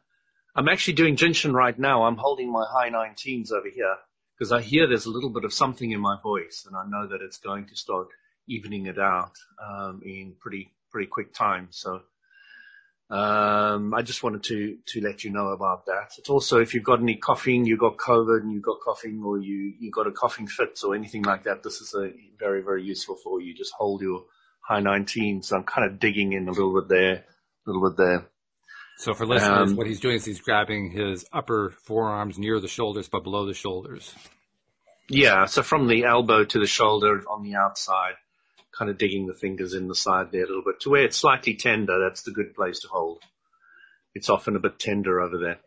I'm 0.56 0.68
actually 0.68 0.94
doing 0.94 1.14
Jin 1.14 1.34
Shin 1.34 1.52
right 1.52 1.78
now. 1.78 2.02
I'm 2.02 2.16
holding 2.16 2.50
my 2.50 2.64
high 2.68 2.90
19s 2.90 3.52
over 3.52 3.68
here 3.72 3.96
because 4.36 4.50
I 4.50 4.60
hear 4.60 4.88
there's 4.88 5.06
a 5.06 5.10
little 5.10 5.30
bit 5.30 5.44
of 5.44 5.52
something 5.52 5.92
in 5.92 6.00
my 6.00 6.18
voice 6.20 6.66
and 6.66 6.76
I 6.76 6.84
know 6.88 7.06
that 7.06 7.22
it's 7.22 7.38
going 7.38 7.66
to 7.66 7.76
start 7.76 8.08
evening 8.48 8.86
it 8.86 8.98
out, 8.98 9.36
um, 9.64 10.02
in 10.04 10.34
pretty, 10.40 10.72
pretty 10.90 11.06
quick 11.06 11.32
time. 11.32 11.68
So, 11.70 12.02
um, 13.08 13.94
I 13.94 14.02
just 14.02 14.24
wanted 14.24 14.42
to, 14.44 14.78
to 14.86 15.00
let 15.00 15.22
you 15.22 15.30
know 15.30 15.48
about 15.48 15.86
that. 15.86 16.14
It's 16.18 16.28
also, 16.28 16.60
if 16.60 16.74
you've 16.74 16.82
got 16.82 17.00
any 17.00 17.14
coughing, 17.14 17.66
you've 17.66 17.78
got 17.78 17.98
COVID 17.98 18.40
and 18.40 18.52
you've 18.52 18.64
got 18.64 18.80
coughing 18.80 19.22
or 19.24 19.38
you, 19.38 19.74
you 19.78 19.92
got 19.92 20.08
a 20.08 20.12
coughing 20.12 20.48
fit 20.48 20.80
or 20.82 20.96
anything 20.96 21.22
like 21.22 21.44
that, 21.44 21.62
this 21.62 21.80
is 21.80 21.94
a 21.94 22.10
very, 22.36 22.62
very 22.62 22.82
useful 22.82 23.14
for 23.14 23.40
you. 23.40 23.54
Just 23.54 23.74
hold 23.74 24.00
your 24.00 24.24
high 24.62 24.80
19s. 24.80 25.46
So 25.46 25.56
I'm 25.56 25.64
kind 25.64 25.90
of 25.90 26.00
digging 26.00 26.32
in 26.32 26.48
a 26.48 26.52
little 26.52 26.74
bit 26.74 26.88
there, 26.88 27.12
a 27.14 27.70
little 27.70 27.88
bit 27.88 27.96
there. 27.96 28.26
So 28.98 29.14
for 29.14 29.26
listeners, 29.26 29.70
um, 29.70 29.76
what 29.76 29.86
he's 29.86 30.00
doing 30.00 30.16
is 30.16 30.24
he's 30.24 30.40
grabbing 30.40 30.90
his 30.90 31.24
upper 31.32 31.70
forearms 31.84 32.38
near 32.38 32.60
the 32.60 32.68
shoulders, 32.68 33.08
but 33.08 33.24
below 33.24 33.46
the 33.46 33.54
shoulders. 33.54 34.14
Yeah, 35.08 35.46
so 35.46 35.62
from 35.62 35.88
the 35.88 36.04
elbow 36.04 36.44
to 36.44 36.58
the 36.58 36.66
shoulder 36.66 37.22
on 37.28 37.42
the 37.42 37.56
outside, 37.56 38.14
kind 38.76 38.90
of 38.90 38.98
digging 38.98 39.26
the 39.26 39.34
fingers 39.34 39.74
in 39.74 39.88
the 39.88 39.94
side 39.94 40.28
there 40.32 40.44
a 40.44 40.46
little 40.46 40.62
bit 40.64 40.80
to 40.80 40.90
where 40.90 41.04
it's 41.04 41.16
slightly 41.16 41.54
tender. 41.54 41.98
That's 42.00 42.22
the 42.22 42.30
good 42.30 42.54
place 42.54 42.80
to 42.80 42.88
hold. 42.88 43.22
It's 44.14 44.30
often 44.30 44.56
a 44.56 44.60
bit 44.60 44.78
tender 44.78 45.20
over 45.20 45.38
there. 45.38 45.58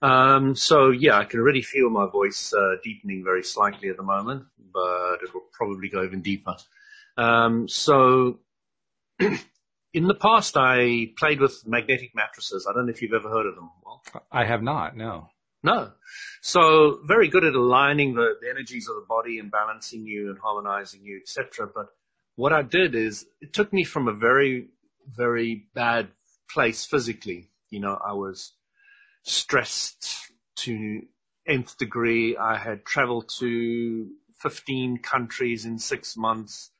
Um, 0.00 0.54
so 0.54 0.90
yeah, 0.90 1.18
I 1.18 1.24
can 1.24 1.40
already 1.40 1.62
feel 1.62 1.90
my 1.90 2.06
voice 2.06 2.52
uh, 2.52 2.76
deepening 2.82 3.24
very 3.24 3.42
slightly 3.42 3.88
at 3.88 3.96
the 3.96 4.02
moment, 4.02 4.44
but 4.72 5.18
it 5.22 5.32
will 5.32 5.44
probably 5.52 5.88
go 5.88 6.04
even 6.04 6.20
deeper. 6.20 6.56
Um, 7.16 7.68
so 7.68 8.40
in 9.18 10.06
the 10.08 10.14
past, 10.14 10.56
I 10.56 11.12
played 11.16 11.40
with 11.40 11.66
magnetic 11.66 12.14
mattresses. 12.14 12.66
I 12.68 12.72
don't 12.74 12.86
know 12.86 12.92
if 12.92 13.02
you've 13.02 13.12
ever 13.12 13.28
heard 13.28 13.46
of 13.46 13.54
them. 13.54 13.70
Well, 13.84 14.02
I 14.30 14.44
have 14.44 14.62
not. 14.62 14.96
No. 14.96 15.28
No. 15.62 15.92
So 16.42 17.00
very 17.06 17.28
good 17.28 17.44
at 17.44 17.54
aligning 17.54 18.14
the, 18.14 18.34
the 18.40 18.50
energies 18.50 18.88
of 18.88 18.96
the 18.96 19.06
body 19.08 19.38
and 19.38 19.50
balancing 19.50 20.04
you 20.04 20.28
and 20.30 20.38
harmonizing 20.38 21.02
you, 21.02 21.20
etc. 21.22 21.68
But 21.74 21.86
what 22.36 22.52
I 22.52 22.62
did 22.62 22.94
is 22.94 23.24
it 23.40 23.52
took 23.52 23.72
me 23.72 23.84
from 23.84 24.08
a 24.08 24.12
very, 24.12 24.68
very 25.06 25.68
bad 25.74 26.08
place 26.50 26.84
physically. 26.84 27.48
You 27.70 27.80
know, 27.80 27.98
I 28.04 28.12
was 28.12 28.52
stressed 29.22 30.32
to 30.56 31.02
nth 31.46 31.78
degree. 31.78 32.36
I 32.36 32.58
had 32.58 32.84
traveled 32.84 33.30
to 33.38 34.10
15 34.40 34.98
countries 34.98 35.64
in 35.64 35.78
six 35.78 36.16
months. 36.16 36.70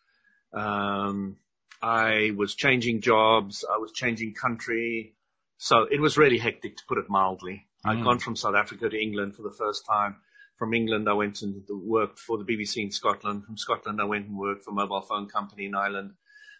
Um, 0.54 1.37
I 1.82 2.32
was 2.37 2.54
changing 2.54 3.00
jobs. 3.00 3.64
I 3.70 3.78
was 3.78 3.92
changing 3.92 4.34
country. 4.34 5.14
So 5.58 5.87
it 5.90 6.00
was 6.00 6.16
really 6.16 6.38
hectic 6.38 6.76
to 6.76 6.82
put 6.88 6.99
it 6.99 7.08
mildly. 7.08 7.66
Mm. 7.84 7.90
I'd 7.90 8.04
gone 8.04 8.18
from 8.18 8.37
South 8.37 8.54
Africa 8.54 8.88
to 8.88 9.00
England 9.00 9.37
for 9.37 9.42
the 9.42 9.54
first 9.56 9.84
time. 9.87 10.16
From 10.56 10.73
England, 10.73 11.08
I 11.08 11.14
went 11.14 11.42
and 11.42 11.62
worked 11.68 12.18
for 12.18 12.38
the 12.38 12.44
BBC 12.44 12.76
in 12.82 12.92
Scotland. 12.92 13.44
From 13.44 13.56
Scotland, 13.56 14.00
I 14.00 14.04
went 14.04 14.28
and 14.28 14.38
worked 14.38 14.64
for 14.64 14.70
a 14.70 14.75
mobile 14.75 15.00
phone 15.00 15.28
company 15.28 15.66
in 15.66 15.75
Ireland. 15.75 16.12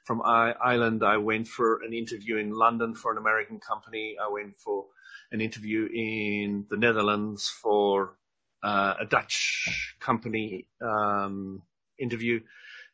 From 0.05 0.21
Ireland, 0.23 1.03
I 1.03 1.17
went 1.17 1.49
for 1.49 1.81
an 1.83 1.95
interview 1.95 2.37
in 2.37 2.51
London 2.51 2.95
for 2.95 3.13
an 3.13 3.19
American 3.19 3.61
company. 3.61 4.17
I 4.23 4.31
went 4.31 4.59
for 4.59 4.87
an 5.33 5.41
interview 5.41 5.89
in 5.95 6.67
the 6.69 6.77
Netherlands 6.77 7.49
for 7.49 8.17
uh, 8.63 8.95
a 9.01 9.07
Dutch 9.07 9.97
company 10.01 10.67
um, 10.83 11.63
interview. 11.99 12.41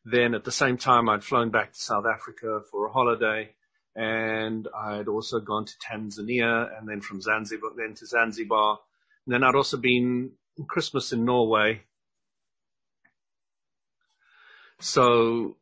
Then 0.05 0.35
at 0.35 0.45
the 0.45 0.53
same 0.53 0.79
time, 0.79 1.09
I'd 1.09 1.25
flown 1.25 1.51
back 1.51 1.73
to 1.73 1.79
South 1.79 2.07
Africa 2.07 2.61
for 2.71 2.87
a 2.87 2.93
holiday 2.93 3.55
and 3.95 4.69
I'd 4.75 5.09
also 5.09 5.41
gone 5.41 5.67
to 5.67 5.79
Tanzania 5.79 6.79
and 6.79 6.89
then 6.89 7.01
from 7.01 7.21
Zanzibar, 7.21 7.73
then 7.77 7.95
to 7.95 8.07
Zanzibar. 8.07 8.79
And 9.27 9.35
then 9.35 9.45
I'd 9.45 9.55
also 9.55 9.77
been 9.77 10.33
Christmas 10.69 11.13
in 11.13 11.25
Norway. 11.25 11.83
So 14.79 15.57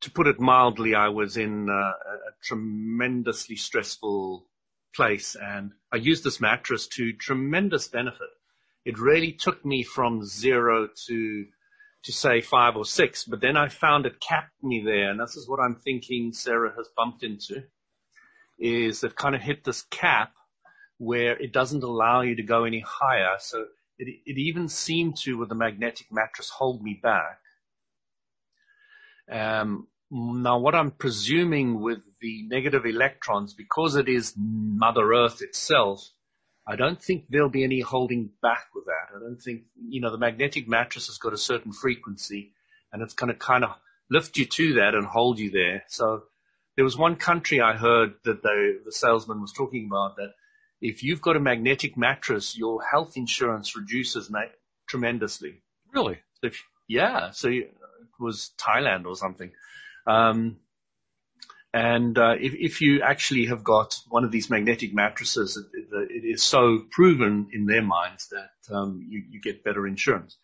to, 0.00 0.10
put 0.10 0.26
it 0.26 0.40
mildly, 0.40 0.94
I 0.94 1.08
was 1.08 1.36
in 1.36 1.70
uh, 1.70 1.72
a 1.72 2.32
tremendously 2.42 3.56
stressful 3.56 4.46
place 4.94 5.36
and 5.40 5.72
I 5.90 5.96
used 5.96 6.24
this 6.24 6.40
mattress 6.40 6.86
to 6.88 7.12
tremendous 7.14 7.88
benefit. 7.88 8.28
It 8.84 8.98
really 8.98 9.32
took 9.32 9.64
me 9.64 9.84
from 9.84 10.24
zero 10.24 10.88
to 11.06 11.46
to 12.04 12.12
say 12.12 12.40
five 12.40 12.76
or 12.76 12.84
six, 12.84 13.24
but 13.24 13.40
then 13.40 13.56
I 13.56 13.68
found 13.68 14.06
it 14.06 14.20
capped 14.20 14.62
me 14.62 14.82
there. 14.84 15.10
And 15.10 15.20
this 15.20 15.36
is 15.36 15.48
what 15.48 15.60
I'm 15.60 15.76
thinking 15.76 16.32
Sarah 16.32 16.72
has 16.76 16.88
bumped 16.96 17.22
into 17.22 17.64
is 18.58 19.00
they've 19.00 19.14
kind 19.14 19.34
of 19.34 19.40
hit 19.40 19.64
this 19.64 19.82
cap 19.82 20.32
where 20.98 21.36
it 21.38 21.52
doesn't 21.52 21.82
allow 21.82 22.20
you 22.20 22.36
to 22.36 22.42
go 22.42 22.64
any 22.64 22.80
higher. 22.86 23.36
So 23.38 23.64
it, 23.98 24.08
it 24.24 24.38
even 24.38 24.68
seemed 24.68 25.16
to, 25.18 25.38
with 25.38 25.48
the 25.48 25.54
magnetic 25.54 26.06
mattress, 26.10 26.50
hold 26.50 26.82
me 26.82 26.98
back. 27.02 27.40
Um, 29.30 29.88
now, 30.10 30.58
what 30.58 30.74
I'm 30.74 30.90
presuming 30.90 31.80
with 31.80 32.00
the 32.20 32.46
negative 32.48 32.84
electrons, 32.84 33.54
because 33.54 33.94
it 33.94 34.08
is 34.08 34.34
Mother 34.36 35.12
Earth 35.12 35.40
itself, 35.40 36.10
I 36.66 36.76
don't 36.76 37.00
think 37.02 37.24
there'll 37.28 37.48
be 37.48 37.64
any 37.64 37.80
holding 37.80 38.30
back 38.42 38.68
with 38.74 38.84
that. 38.86 39.16
I 39.16 39.18
don't 39.18 39.40
think, 39.40 39.62
you 39.76 40.00
know, 40.00 40.10
the 40.10 40.18
magnetic 40.18 40.68
mattress 40.68 41.06
has 41.08 41.18
got 41.18 41.32
a 41.32 41.38
certain 41.38 41.72
frequency 41.72 42.52
and 42.92 43.02
it's 43.02 43.14
going 43.14 43.32
to 43.32 43.38
kind 43.38 43.64
of 43.64 43.70
lift 44.10 44.36
you 44.36 44.44
to 44.44 44.74
that 44.74 44.94
and 44.94 45.06
hold 45.06 45.38
you 45.38 45.50
there. 45.50 45.84
So 45.88 46.24
there 46.76 46.84
was 46.84 46.96
one 46.96 47.16
country 47.16 47.60
I 47.60 47.74
heard 47.76 48.14
that 48.24 48.42
they, 48.42 48.74
the 48.84 48.92
salesman 48.92 49.40
was 49.40 49.52
talking 49.52 49.86
about 49.86 50.16
that 50.16 50.34
if 50.80 51.02
you've 51.02 51.22
got 51.22 51.36
a 51.36 51.40
magnetic 51.40 51.96
mattress, 51.96 52.56
your 52.56 52.82
health 52.82 53.16
insurance 53.16 53.76
reduces 53.76 54.30
ma- 54.30 54.44
tremendously. 54.88 55.62
Really? 55.92 56.18
So 56.40 56.48
if, 56.48 56.62
yeah. 56.88 57.30
So 57.32 57.48
it 57.48 57.74
was 58.18 58.52
Thailand 58.58 59.06
or 59.06 59.16
something. 59.16 59.50
Um, 60.06 60.56
and 61.72 62.18
uh, 62.18 62.34
if, 62.40 62.54
if 62.54 62.80
you 62.80 63.02
actually 63.02 63.46
have 63.46 63.62
got 63.62 64.00
one 64.08 64.24
of 64.24 64.32
these 64.32 64.50
magnetic 64.50 64.92
mattresses, 64.92 65.56
it, 65.56 65.86
it 66.10 66.24
is 66.24 66.42
so 66.42 66.80
proven 66.90 67.48
in 67.52 67.66
their 67.66 67.82
minds 67.82 68.28
that 68.28 68.74
um, 68.74 69.06
you, 69.08 69.22
you 69.30 69.40
get 69.40 69.62
better 69.62 69.86
insurance. 69.86 70.36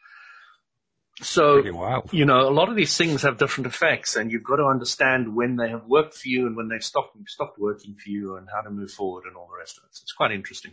So, 1.23 1.65
you 2.13 2.27
know, 2.27 2.41
a 2.41 2.53
lot 2.53 2.69
of 2.69 2.77
these 2.77 2.95
things 2.97 3.23
have 3.23 3.39
different 3.39 3.67
effects 3.67 4.17
and 4.17 4.31
you've 4.31 4.45
got 4.45 4.57
to 4.57 4.67
understand 4.67 5.35
when 5.35 5.57
they 5.57 5.71
have 5.71 5.87
worked 5.87 6.15
for 6.15 6.29
you 6.29 6.47
and 6.47 6.55
when 6.57 6.69
they've 6.69 6.85
stopped, 6.85 7.17
stopped 7.27 7.59
working 7.59 7.95
for 7.95 8.11
you 8.11 8.37
and 8.37 8.47
how 8.55 8.61
to 8.61 8.71
move 8.71 8.91
forward 8.91 9.25
and 9.27 9.35
all 9.35 9.49
the 9.51 9.59
rest 9.59 9.79
of 9.79 9.85
it. 9.85 9.91
So 9.93 10.03
it's 10.05 10.13
quite 10.13 10.31
interesting. 10.31 10.73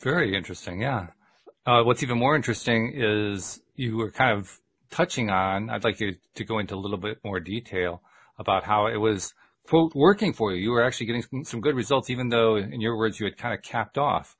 Very 0.00 0.34
interesting. 0.34 0.80
Yeah. 0.80 1.08
Uh, 1.66 1.82
what's 1.82 2.02
even 2.02 2.18
more 2.18 2.34
interesting 2.34 2.92
is 2.94 3.60
you 3.76 3.98
were 3.98 4.10
kind 4.10 4.38
of 4.38 4.58
touching 4.90 5.28
on, 5.28 5.68
I'd 5.68 5.84
like 5.84 6.00
you 6.00 6.16
to 6.36 6.44
go 6.44 6.58
into 6.58 6.74
a 6.74 6.76
little 6.76 6.96
bit 6.96 7.18
more 7.22 7.40
detail 7.40 8.00
about 8.38 8.64
how 8.64 8.86
it 8.86 8.96
was 8.96 9.34
quote 9.66 9.94
working 9.94 10.32
for 10.32 10.52
you. 10.52 10.62
You 10.62 10.70
were 10.70 10.84
actually 10.84 11.06
getting 11.06 11.44
some 11.44 11.60
good 11.60 11.74
results, 11.74 12.10
even 12.10 12.28
though 12.28 12.56
in 12.56 12.80
your 12.80 12.96
words 12.96 13.18
you 13.18 13.26
had 13.26 13.36
kind 13.36 13.54
of 13.54 13.62
capped 13.62 13.98
off. 13.98 14.36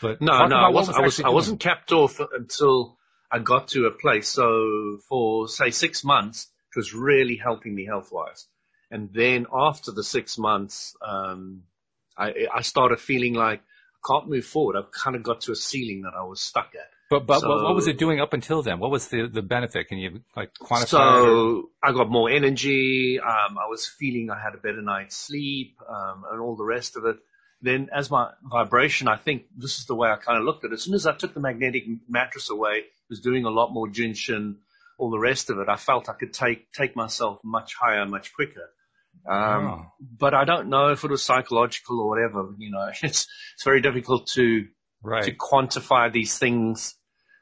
But 0.00 0.20
no, 0.20 0.46
no, 0.46 0.56
I 0.56 0.68
wasn't. 0.68 0.98
Was 0.98 1.18
I, 1.20 1.24
was, 1.24 1.32
I 1.32 1.34
wasn't 1.34 1.60
capped 1.60 1.92
off 1.92 2.20
until 2.32 2.98
I 3.30 3.40
got 3.40 3.68
to 3.68 3.86
a 3.86 3.90
place. 3.90 4.28
So 4.28 4.98
for 5.08 5.48
say 5.48 5.70
six 5.70 6.04
months, 6.04 6.48
it 6.74 6.78
was 6.78 6.94
really 6.94 7.36
helping 7.36 7.74
me 7.74 7.84
health 7.86 8.10
wise. 8.12 8.46
And 8.90 9.10
then 9.12 9.46
after 9.52 9.92
the 9.92 10.04
six 10.04 10.38
months, 10.38 10.96
um, 11.06 11.64
I, 12.16 12.46
I 12.54 12.62
started 12.62 13.00
feeling 13.00 13.34
like 13.34 13.60
I 13.60 14.06
can't 14.06 14.28
move 14.28 14.46
forward. 14.46 14.76
I've 14.76 14.92
kind 14.92 15.16
of 15.16 15.22
got 15.22 15.42
to 15.42 15.52
a 15.52 15.56
ceiling 15.56 16.02
that 16.02 16.14
I 16.16 16.24
was 16.24 16.40
stuck 16.40 16.70
at. 16.74 16.90
But 17.10 17.26
but 17.26 17.40
so, 17.40 17.48
what 17.64 17.74
was 17.74 17.86
it 17.86 17.96
doing 17.96 18.20
up 18.20 18.34
until 18.34 18.62
then? 18.62 18.80
What 18.80 18.90
was 18.90 19.08
the 19.08 19.28
the 19.28 19.40
benefit? 19.40 19.88
Can 19.88 19.98
you 19.98 20.20
like 20.36 20.52
quantify? 20.60 20.86
So 20.88 21.70
I 21.82 21.92
got 21.92 22.10
more 22.10 22.28
energy. 22.28 23.18
Um, 23.18 23.56
I 23.56 23.66
was 23.68 23.86
feeling 23.86 24.28
I 24.30 24.38
had 24.38 24.54
a 24.54 24.58
better 24.58 24.82
night's 24.82 25.16
sleep, 25.16 25.76
um, 25.88 26.24
and 26.30 26.40
all 26.40 26.54
the 26.56 26.64
rest 26.64 26.96
of 26.96 27.06
it. 27.06 27.16
Then 27.62 27.88
as 27.94 28.10
my 28.10 28.30
vibration, 28.42 29.08
I 29.08 29.16
think 29.16 29.44
this 29.56 29.78
is 29.78 29.86
the 29.86 29.94
way 29.94 30.10
I 30.10 30.16
kind 30.16 30.38
of 30.38 30.44
looked 30.44 30.64
at 30.64 30.70
it. 30.70 30.74
As 30.74 30.82
soon 30.82 30.94
as 30.94 31.06
I 31.06 31.14
took 31.14 31.34
the 31.34 31.40
magnetic 31.40 31.84
mattress 32.08 32.50
away, 32.50 32.84
was 33.08 33.20
doing 33.20 33.46
a 33.46 33.50
lot 33.50 33.72
more 33.72 33.88
Jin 33.88 34.12
Shin, 34.12 34.58
all 34.98 35.10
the 35.10 35.18
rest 35.18 35.48
of 35.48 35.58
it. 35.58 35.68
I 35.68 35.76
felt 35.76 36.10
I 36.10 36.12
could 36.12 36.34
take 36.34 36.70
take 36.72 36.94
myself 36.94 37.38
much 37.42 37.74
higher, 37.74 38.04
much 38.04 38.34
quicker. 38.34 38.70
Um, 39.26 39.66
oh. 39.66 39.86
but 40.18 40.34
I 40.34 40.44
don't 40.44 40.68
know 40.68 40.88
if 40.88 41.04
it 41.04 41.10
was 41.10 41.22
psychological 41.22 42.00
or 42.00 42.08
whatever. 42.10 42.50
You 42.58 42.70
know, 42.70 42.86
it's 43.02 43.26
it's 43.54 43.64
very 43.64 43.80
difficult 43.80 44.26
to 44.34 44.66
right. 45.02 45.24
to 45.24 45.32
quantify 45.32 46.12
these 46.12 46.38
things 46.38 46.96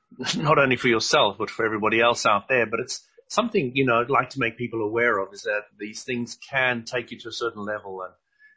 not 0.36 0.58
only 0.58 0.76
for 0.76 0.88
yourself, 0.88 1.36
but 1.38 1.50
for 1.50 1.64
everybody 1.64 2.00
else 2.00 2.26
out 2.26 2.48
there. 2.48 2.66
But 2.66 2.80
it's 2.80 3.06
something, 3.28 3.72
you 3.74 3.84
know, 3.84 4.00
I'd 4.00 4.10
like 4.10 4.30
to 4.30 4.40
make 4.40 4.58
people 4.58 4.82
aware 4.82 5.18
of 5.18 5.32
is 5.32 5.42
that 5.42 5.64
these 5.78 6.02
things 6.02 6.38
can 6.50 6.84
take 6.84 7.10
you 7.10 7.18
to 7.20 7.28
a 7.28 7.32
certain 7.32 7.64
level 7.64 8.02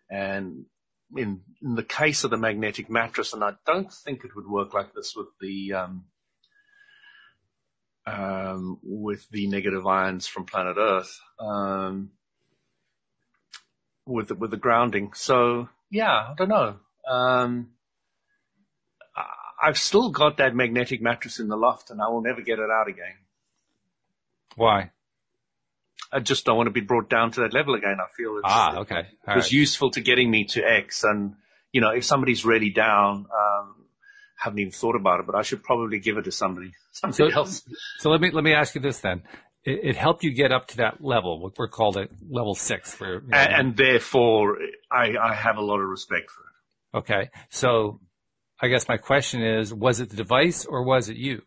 and, 0.10 0.20
and 0.20 0.66
in, 1.16 1.42
in 1.62 1.76
the 1.76 1.84
case 1.84 2.24
of 2.24 2.32
the 2.32 2.38
magnetic 2.38 2.90
mattress, 2.90 3.34
and 3.34 3.44
I 3.44 3.54
don't 3.66 3.92
think 3.92 4.24
it 4.24 4.36
would 4.36 4.48
work 4.48 4.74
like 4.74 4.94
this 4.94 5.16
with 5.16 5.28
the 5.42 5.74
um, 5.74 6.06
um, 8.06 8.80
with 8.84 9.28
the 9.30 9.48
negative 9.48 9.86
ions 9.86 10.28
from 10.28 10.46
planet 10.46 10.78
Earth, 10.78 11.20
um, 11.40 12.12
with 14.06 14.30
the, 14.30 14.36
with 14.36 14.52
the 14.52 14.58
grounding. 14.58 15.14
So 15.14 15.70
yeah, 15.90 16.12
I 16.12 16.34
don't 16.38 16.50
know. 16.50 16.76
Um, 17.10 17.72
I've 19.62 19.78
still 19.78 20.10
got 20.10 20.38
that 20.38 20.56
magnetic 20.56 21.02
mattress 21.02 21.40
in 21.40 21.48
the 21.48 21.58
loft, 21.58 21.90
and 21.90 22.02
I 22.02 22.08
will 22.10 22.22
never 22.22 22.42
get 22.42 22.60
it 22.60 22.70
out 22.70 22.88
again. 22.88 23.16
Why? 24.56 24.92
I 26.12 26.20
just 26.20 26.46
don't 26.46 26.58
want 26.58 26.68
to 26.68 26.72
be 26.72 26.82
brought 26.82 27.10
down 27.10 27.32
to 27.32 27.42
that 27.42 27.54
level 27.54 27.76
again. 27.76 27.98
I 28.00 28.08
feel 28.16 28.38
it's, 28.38 28.44
ah, 28.46 28.78
okay. 28.80 29.04
All 29.28 29.38
it's 29.38 29.46
right. 29.46 29.52
useful 29.52 29.92
to 29.92 30.02
getting 30.02 30.32
me 30.32 30.46
to 30.46 30.64
X. 30.64 31.04
And, 31.04 31.36
you 31.72 31.82
know, 31.82 31.92
if 31.92 32.04
somebody's 32.04 32.46
really 32.46 32.72
down, 32.72 33.28
um, 33.32 33.76
haven't 34.38 34.60
even 34.60 34.72
thought 34.72 34.96
about 34.96 35.20
it, 35.20 35.26
but 35.26 35.36
I 35.36 35.44
should 35.44 35.62
probably 35.62 36.00
give 36.00 36.18
it 36.18 36.24
to 36.24 36.32
somebody, 36.32 36.72
somebody 36.92 37.32
so, 37.32 37.38
else. 37.38 37.64
So 38.00 38.10
let 38.10 38.22
me, 38.22 38.32
let 38.32 38.44
me 38.44 38.54
ask 38.54 38.74
you 38.76 38.82
this 38.82 39.00
then. 39.00 39.24
It, 39.66 39.80
it, 39.84 39.96
helped 39.98 40.24
you 40.24 40.34
get 40.34 40.54
up 40.54 40.68
to 40.70 40.78
that 40.78 41.04
level, 41.04 41.42
what 41.42 41.58
we're 41.58 41.68
called 41.68 41.98
at 41.98 42.10
level 42.30 42.56
six 42.56 42.94
for, 42.94 43.22
you 43.22 43.28
know, 43.28 43.38
and, 43.38 43.54
and, 43.54 43.78
therefore 43.78 44.58
I, 44.90 45.16
I 45.22 45.34
have 45.36 45.58
a 45.58 45.62
lot 45.62 45.80
of 45.80 45.90
respect 45.90 46.32
for 46.32 46.42
it. 46.42 46.98
Okay. 47.00 47.30
So 47.50 48.00
I 48.62 48.68
guess 48.68 48.88
my 48.88 48.98
question 48.98 49.42
is, 49.42 49.74
was 49.74 50.00
it 50.00 50.10
the 50.10 50.18
device 50.18 50.66
or 50.66 50.84
was 50.84 51.10
it 51.10 51.18
you? 51.18 51.44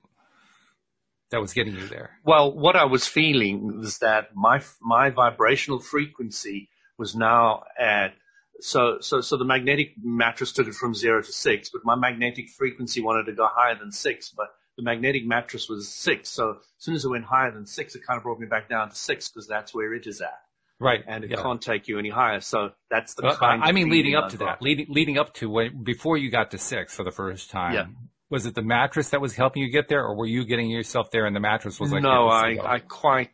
that 1.33 1.40
was 1.40 1.52
getting 1.52 1.75
you 1.75 1.88
there? 1.88 2.19
Well, 2.25 2.57
what 2.57 2.76
I 2.76 2.85
was 2.85 3.07
feeling 3.09 3.81
was 3.81 3.99
that 3.99 4.37
my 4.37 4.62
my 4.81 5.11
vibrational 5.11 5.81
frequency 5.81 6.69
was 6.97 7.16
now 7.16 7.64
at 7.78 8.14
so 8.61 8.99
so 9.00 9.21
so 9.21 9.37
the 9.37 9.45
magnetic 9.45 9.95
mattress 10.00 10.52
took 10.52 10.69
it 10.69 10.75
from 10.75 10.95
zero 10.95 11.21
to 11.21 11.33
six, 11.33 11.71
but 11.71 11.85
my 11.85 11.97
magnetic 11.97 12.50
frequency 12.50 13.00
wanted 13.00 13.26
to 13.26 13.33
go 13.33 13.49
higher 13.50 13.75
than 13.75 13.90
six, 13.90 14.31
but 14.31 14.49
the 14.76 14.83
magnetic 14.83 15.26
mattress 15.26 15.69
was 15.69 15.92
six. 15.92 16.28
So 16.28 16.50
as 16.50 16.57
soon 16.78 16.95
as 16.95 17.04
it 17.04 17.09
went 17.09 17.25
higher 17.25 17.50
than 17.50 17.66
six, 17.66 17.95
it 17.97 18.07
kind 18.07 18.19
of 18.19 18.23
brought 18.23 18.38
me 18.38 18.47
back 18.47 18.69
down 18.69 18.90
to 18.90 18.95
six 18.95 19.28
because 19.28 19.49
that's 19.49 19.75
where 19.75 19.92
it 19.95 20.07
is 20.07 20.21
at. 20.21 20.40
Right. 20.82 21.04
And 21.06 21.24
it 21.24 21.30
yeah. 21.30 21.42
can't 21.42 21.62
take 21.62 21.88
you 21.88 21.98
any 21.98 22.10
higher. 22.10 22.40
So 22.40 22.70
that's 22.90 23.14
the 23.14 23.30
kind 23.38 23.62
I 23.62 23.72
mean, 23.72 23.88
leading 23.90 24.14
up 24.14 24.30
to 24.30 24.38
that, 24.38 24.60
leading, 24.60 24.86
leading 24.88 25.18
up 25.18 25.34
to 25.34 25.48
when, 25.48 25.82
before 25.82 26.16
you 26.16 26.30
got 26.30 26.50
to 26.50 26.58
six 26.58 26.94
for 26.94 27.04
the 27.04 27.12
first 27.12 27.50
time. 27.50 27.74
Yeah 27.74 27.86
was 28.32 28.46
it 28.46 28.54
the 28.54 28.62
mattress 28.62 29.10
that 29.10 29.20
was 29.20 29.36
helping 29.36 29.62
you 29.62 29.68
get 29.68 29.88
there, 29.88 30.02
or 30.02 30.16
were 30.16 30.26
you 30.26 30.46
getting 30.46 30.70
yourself 30.70 31.10
there 31.10 31.26
and 31.26 31.36
the 31.36 31.40
mattress 31.40 31.78
was 31.78 31.92
like? 31.92 32.02
No, 32.02 32.28
I, 32.28 32.56
I 32.64 32.78
quite, 32.78 33.28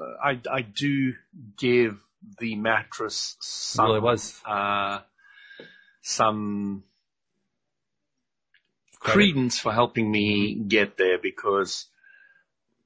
uh, 0.00 0.04
I, 0.20 0.40
I 0.50 0.62
do 0.62 1.12
give 1.56 1.96
the 2.40 2.56
mattress 2.56 3.36
some, 3.38 3.86
really 3.86 4.00
was, 4.00 4.40
uh, 4.44 4.98
some 6.02 6.82
credence 8.98 9.60
for 9.60 9.72
helping 9.72 10.10
me 10.10 10.56
get 10.56 10.96
there 10.96 11.18
because, 11.22 11.86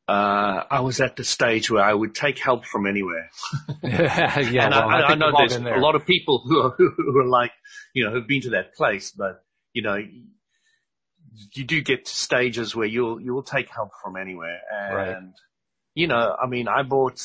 uh, 0.08 0.62
I 0.70 0.80
was 0.80 1.00
at 1.00 1.16
the 1.16 1.24
stage 1.24 1.68
where 1.70 1.82
I 1.82 1.92
would 1.92 2.14
take 2.14 2.38
help 2.38 2.64
from 2.64 2.86
anywhere. 2.86 3.28
yeah, 3.82 4.38
and 4.38 4.74
well, 4.74 4.88
I, 4.88 5.00
I, 5.00 5.06
I 5.08 5.14
know 5.16 5.32
there's 5.36 5.56
a 5.56 5.80
lot 5.80 5.96
of 5.96 6.06
people 6.06 6.42
who 6.46 6.60
are, 6.60 6.70
who 6.78 7.18
are 7.18 7.26
like, 7.26 7.50
you 7.92 8.04
know, 8.04 8.12
who've 8.12 8.26
been 8.26 8.42
to 8.42 8.50
that 8.50 8.74
place, 8.74 9.10
but 9.10 9.44
you 9.72 9.82
know, 9.82 9.96
you 11.54 11.64
do 11.64 11.82
get 11.82 12.04
to 12.04 12.16
stages 12.16 12.76
where 12.76 12.86
you'll 12.86 13.20
you'll 13.20 13.42
take 13.42 13.68
help 13.68 13.90
from 14.02 14.16
anywhere, 14.16 14.60
and 14.72 14.94
right. 14.94 15.16
you 15.94 16.06
know, 16.06 16.36
I 16.40 16.46
mean, 16.46 16.68
I 16.68 16.82
bought 16.82 17.18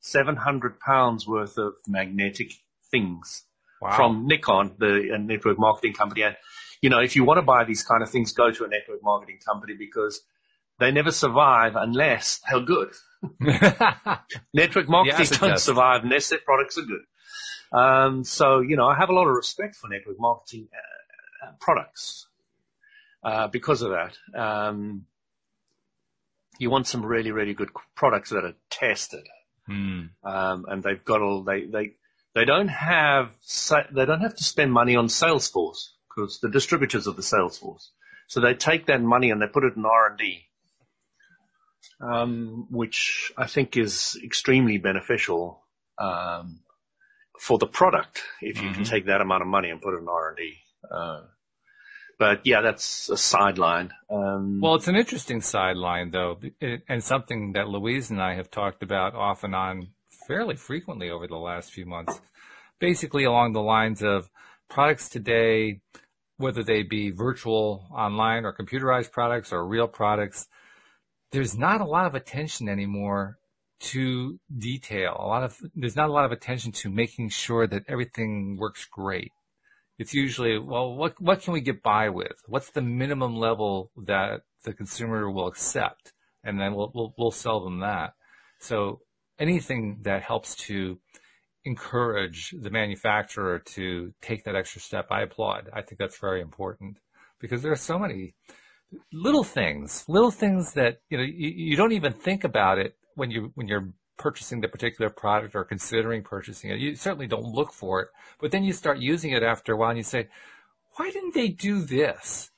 seven 0.00 0.36
hundred 0.36 0.78
pounds 0.80 1.26
worth 1.26 1.56
of 1.56 1.72
magnetic 1.88 2.52
things 2.90 3.44
wow. 3.80 3.96
from 3.96 4.28
Nikken, 4.28 4.78
the 4.78 5.16
network 5.18 5.58
marketing 5.58 5.94
company, 5.94 6.22
and 6.22 6.36
you 6.82 6.90
know, 6.90 7.00
if 7.00 7.16
you 7.16 7.24
want 7.24 7.38
to 7.38 7.42
buy 7.42 7.64
these 7.64 7.82
kind 7.82 8.02
of 8.02 8.10
things, 8.10 8.32
go 8.32 8.50
to 8.50 8.64
a 8.64 8.68
network 8.68 9.02
marketing 9.02 9.38
company 9.44 9.74
because 9.78 10.20
they 10.78 10.90
never 10.90 11.12
survive 11.12 11.76
unless 11.76 12.40
they're 12.50 12.60
good. 12.60 12.90
network 14.52 14.88
marketing 14.88 15.18
yes, 15.18 15.38
don't 15.38 15.58
survive 15.58 16.04
unless 16.04 16.28
their 16.28 16.40
products 16.44 16.78
are 16.78 16.82
good. 16.82 17.04
Um, 17.72 18.24
so, 18.24 18.60
you 18.60 18.76
know, 18.76 18.86
I 18.86 18.96
have 18.96 19.08
a 19.08 19.14
lot 19.14 19.26
of 19.26 19.34
respect 19.34 19.76
for 19.76 19.88
network 19.88 20.20
marketing 20.20 20.68
products 21.60 22.26
uh, 23.22 23.48
because 23.48 23.82
of 23.82 23.90
that. 23.90 24.16
Um, 24.38 25.06
you 26.58 26.70
want 26.70 26.86
some 26.86 27.04
really, 27.04 27.32
really 27.32 27.54
good 27.54 27.70
products 27.96 28.30
that 28.30 28.44
are 28.44 28.54
tested, 28.70 29.26
mm. 29.68 30.10
um, 30.22 30.66
and 30.68 30.82
they've 30.82 31.04
got 31.04 31.20
all 31.20 31.42
they 31.42 31.64
they 31.64 31.92
they 32.34 32.44
don't 32.44 32.68
have 32.68 33.30
they 33.92 34.04
don't 34.04 34.20
have 34.20 34.36
to 34.36 34.44
spend 34.44 34.72
money 34.72 34.94
on 34.94 35.08
Salesforce 35.08 35.90
because 36.08 36.38
the 36.40 36.50
distributors 36.50 37.06
of 37.06 37.16
the 37.16 37.22
Salesforce. 37.22 37.88
So 38.28 38.40
they 38.40 38.54
take 38.54 38.86
that 38.86 39.02
money 39.02 39.30
and 39.30 39.42
they 39.42 39.46
put 39.46 39.64
it 39.64 39.76
in 39.76 39.84
R 39.84 40.10
and 40.10 40.18
D, 40.18 40.44
um, 42.00 42.66
which 42.70 43.32
I 43.36 43.46
think 43.46 43.76
is 43.76 44.18
extremely 44.22 44.78
beneficial 44.78 45.62
um, 45.98 46.60
for 47.38 47.58
the 47.58 47.66
product 47.66 48.22
if 48.40 48.56
you 48.60 48.68
mm-hmm. 48.68 48.74
can 48.74 48.84
take 48.84 49.06
that 49.06 49.20
amount 49.20 49.42
of 49.42 49.48
money 49.48 49.70
and 49.70 49.80
put 49.80 49.94
it 49.94 49.98
in 49.98 50.08
R 50.08 50.28
and 50.28 50.36
D. 50.36 50.54
Uh, 50.90 51.22
but 52.18 52.46
yeah, 52.46 52.60
that's 52.60 53.08
a 53.08 53.16
sideline. 53.16 53.92
Um, 54.08 54.60
well, 54.60 54.76
it's 54.76 54.88
an 54.88 54.96
interesting 54.96 55.40
sideline 55.40 56.10
though, 56.10 56.38
and 56.88 57.02
something 57.02 57.52
that 57.52 57.68
Louise 57.68 58.10
and 58.10 58.22
I 58.22 58.34
have 58.34 58.50
talked 58.50 58.82
about 58.82 59.14
off 59.14 59.44
and 59.44 59.54
on 59.54 59.88
fairly 60.26 60.56
frequently 60.56 61.10
over 61.10 61.26
the 61.26 61.36
last 61.36 61.72
few 61.72 61.86
months. 61.86 62.20
Basically 62.80 63.24
along 63.24 63.52
the 63.52 63.62
lines 63.62 64.02
of 64.02 64.30
products 64.68 65.08
today, 65.08 65.80
whether 66.36 66.62
they 66.62 66.82
be 66.82 67.10
virtual 67.10 67.86
online 67.92 68.44
or 68.44 68.52
computerized 68.52 69.12
products 69.12 69.52
or 69.52 69.66
real 69.66 69.88
products, 69.88 70.48
there's 71.32 71.56
not 71.56 71.80
a 71.80 71.84
lot 71.84 72.06
of 72.06 72.14
attention 72.14 72.68
anymore 72.68 73.38
to 73.80 74.38
detail. 74.56 75.16
A 75.18 75.26
lot 75.26 75.42
of, 75.42 75.58
there's 75.74 75.96
not 75.96 76.08
a 76.08 76.12
lot 76.12 76.24
of 76.24 76.32
attention 76.32 76.72
to 76.72 76.90
making 76.90 77.28
sure 77.30 77.66
that 77.66 77.84
everything 77.88 78.56
works 78.58 78.84
great 78.84 79.32
it's 79.98 80.14
usually, 80.14 80.58
well, 80.58 80.94
what, 80.94 81.20
what 81.20 81.42
can 81.42 81.52
we 81.52 81.60
get 81.60 81.82
by 81.82 82.08
with? 82.08 82.42
What's 82.46 82.70
the 82.70 82.82
minimum 82.82 83.36
level 83.36 83.90
that 83.96 84.42
the 84.64 84.72
consumer 84.72 85.30
will 85.30 85.46
accept? 85.46 86.12
And 86.42 86.60
then 86.60 86.74
we'll, 86.74 86.90
we'll, 86.94 87.14
we'll 87.16 87.30
sell 87.30 87.62
them 87.62 87.80
that. 87.80 88.14
So 88.58 89.00
anything 89.38 89.98
that 90.02 90.22
helps 90.22 90.56
to 90.56 90.98
encourage 91.64 92.54
the 92.60 92.70
manufacturer 92.70 93.60
to 93.60 94.12
take 94.20 94.44
that 94.44 94.56
extra 94.56 94.80
step, 94.80 95.06
I 95.10 95.22
applaud. 95.22 95.70
I 95.72 95.82
think 95.82 95.98
that's 95.98 96.18
very 96.18 96.40
important 96.40 96.98
because 97.40 97.62
there 97.62 97.72
are 97.72 97.76
so 97.76 97.98
many 97.98 98.34
little 99.12 99.44
things, 99.44 100.04
little 100.08 100.30
things 100.30 100.72
that, 100.74 100.98
you 101.10 101.18
know, 101.18 101.24
you, 101.24 101.48
you 101.48 101.76
don't 101.76 101.92
even 101.92 102.12
think 102.12 102.44
about 102.44 102.78
it 102.78 102.96
when 103.14 103.30
you, 103.30 103.52
when 103.54 103.68
you're 103.68 103.92
purchasing 104.16 104.60
the 104.60 104.68
particular 104.68 105.10
product 105.10 105.54
or 105.54 105.64
considering 105.64 106.22
purchasing 106.22 106.70
it. 106.70 106.78
You 106.78 106.94
certainly 106.94 107.26
don't 107.26 107.44
look 107.44 107.72
for 107.72 108.02
it, 108.02 108.08
but 108.40 108.50
then 108.50 108.64
you 108.64 108.72
start 108.72 108.98
using 108.98 109.32
it 109.32 109.42
after 109.42 109.72
a 109.72 109.76
while 109.76 109.90
and 109.90 109.98
you 109.98 110.04
say, 110.04 110.28
why 110.96 111.10
didn't 111.10 111.34
they 111.34 111.48
do 111.48 111.82
this? 111.82 112.50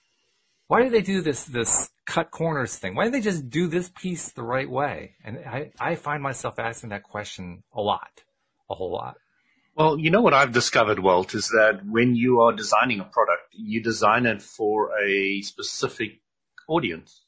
Why 0.68 0.83
did 0.83 0.92
they 0.92 1.03
do 1.03 1.22
this, 1.22 1.44
this 1.44 1.90
cut 2.07 2.31
corners 2.31 2.77
thing? 2.77 2.94
Why 2.94 3.05
didn't 3.05 3.14
they 3.14 3.31
just 3.31 3.49
do 3.49 3.68
this 3.68 3.90
piece 3.96 4.33
the 4.33 4.42
right 4.42 4.68
way? 4.68 5.14
And 5.25 5.38
I, 5.38 5.70
I 5.79 5.94
find 5.94 6.22
myself 6.22 6.59
asking 6.59 6.90
that 6.90 7.05
question 7.05 7.62
a 7.72 7.81
lot, 7.81 8.22
a 8.68 8.75
whole 8.75 8.92
lot. 8.92 9.16
Well, 9.77 9.99
you 9.99 10.11
know 10.11 10.22
what 10.22 10.33
I've 10.33 10.53
discovered, 10.53 10.99
Walt, 10.99 11.35
is 11.35 11.49
that 11.49 11.81
when 11.85 12.16
you 12.16 12.40
are 12.40 12.53
designing 12.53 13.01
a 13.01 13.05
product, 13.05 13.42
you 13.53 13.83
design 13.83 14.25
it 14.25 14.40
for 14.42 14.90
a 14.99 15.42
specific 15.42 16.20
audience. 16.68 17.22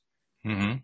Mm-hmm. 0.47 0.77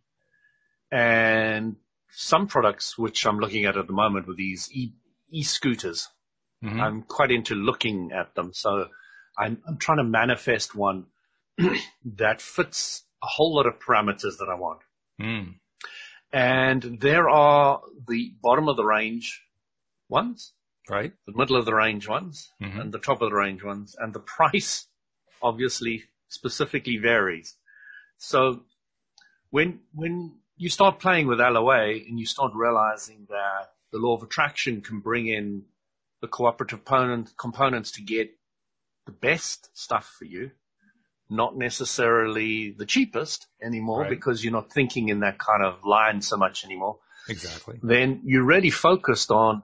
And 0.96 1.76
some 2.10 2.46
products 2.46 2.96
which 2.96 3.26
I'm 3.26 3.38
looking 3.38 3.64
at 3.64 3.76
at 3.76 3.86
the 3.86 3.92
moment 3.92 4.28
with 4.28 4.36
these 4.36 4.70
e- 4.72 4.94
e-scooters. 5.30 6.08
Mm-hmm. 6.62 6.80
I'm 6.80 7.02
quite 7.02 7.30
into 7.30 7.54
looking 7.54 8.12
at 8.12 8.34
them. 8.34 8.52
So 8.54 8.86
I'm, 9.36 9.60
I'm 9.66 9.78
trying 9.78 9.98
to 9.98 10.04
manifest 10.04 10.74
one 10.74 11.06
that 12.16 12.40
fits 12.40 13.04
a 13.22 13.26
whole 13.26 13.54
lot 13.54 13.66
of 13.66 13.78
parameters 13.78 14.38
that 14.38 14.48
I 14.50 14.54
want. 14.54 14.80
Mm. 15.20 15.54
And 16.32 17.00
there 17.00 17.28
are 17.28 17.80
the 18.08 18.34
bottom 18.42 18.68
of 18.68 18.76
the 18.76 18.84
range 18.84 19.42
ones, 20.08 20.52
right? 20.88 21.12
The 21.26 21.32
middle 21.36 21.56
of 21.56 21.64
the 21.64 21.74
range 21.74 22.08
ones 22.08 22.50
mm-hmm. 22.60 22.80
and 22.80 22.92
the 22.92 22.98
top 22.98 23.22
of 23.22 23.30
the 23.30 23.36
range 23.36 23.62
ones 23.62 23.96
and 23.98 24.12
the 24.12 24.20
price 24.20 24.86
obviously 25.42 26.04
specifically 26.28 26.96
varies. 26.96 27.56
So 28.18 28.62
when, 29.50 29.80
when 29.92 30.36
you 30.56 30.68
start 30.68 31.00
playing 31.00 31.26
with 31.26 31.40
LOA 31.40 31.90
and 31.90 32.18
you 32.18 32.26
start 32.26 32.52
realizing 32.54 33.26
that 33.28 33.72
the 33.92 33.98
law 33.98 34.16
of 34.16 34.22
attraction 34.22 34.80
can 34.80 35.00
bring 35.00 35.26
in 35.26 35.64
the 36.20 36.28
cooperative 36.28 36.84
component, 36.84 37.36
components 37.36 37.92
to 37.92 38.02
get 38.02 38.30
the 39.06 39.12
best 39.12 39.70
stuff 39.76 40.14
for 40.18 40.24
you, 40.24 40.50
not 41.28 41.56
necessarily 41.56 42.70
the 42.70 42.86
cheapest 42.86 43.46
anymore 43.62 44.02
right. 44.02 44.10
because 44.10 44.42
you're 44.42 44.52
not 44.52 44.72
thinking 44.72 45.08
in 45.08 45.20
that 45.20 45.38
kind 45.38 45.62
of 45.62 45.84
line 45.84 46.20
so 46.20 46.36
much 46.36 46.64
anymore. 46.64 46.98
Exactly. 47.28 47.78
Then 47.82 48.22
you're 48.24 48.44
really 48.44 48.70
focused 48.70 49.30
on, 49.30 49.62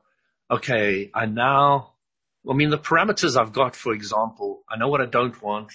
okay, 0.51 1.11
I 1.15 1.27
now 1.27 1.95
I 2.49 2.55
mean, 2.55 2.71
the 2.71 2.79
parameters 2.79 3.37
I've 3.37 3.53
got, 3.53 3.77
for 3.77 3.93
example, 3.93 4.63
I 4.69 4.77
know 4.77 4.89
what 4.89 5.01
I 5.01 5.07
don't 5.07 5.41
want, 5.43 5.73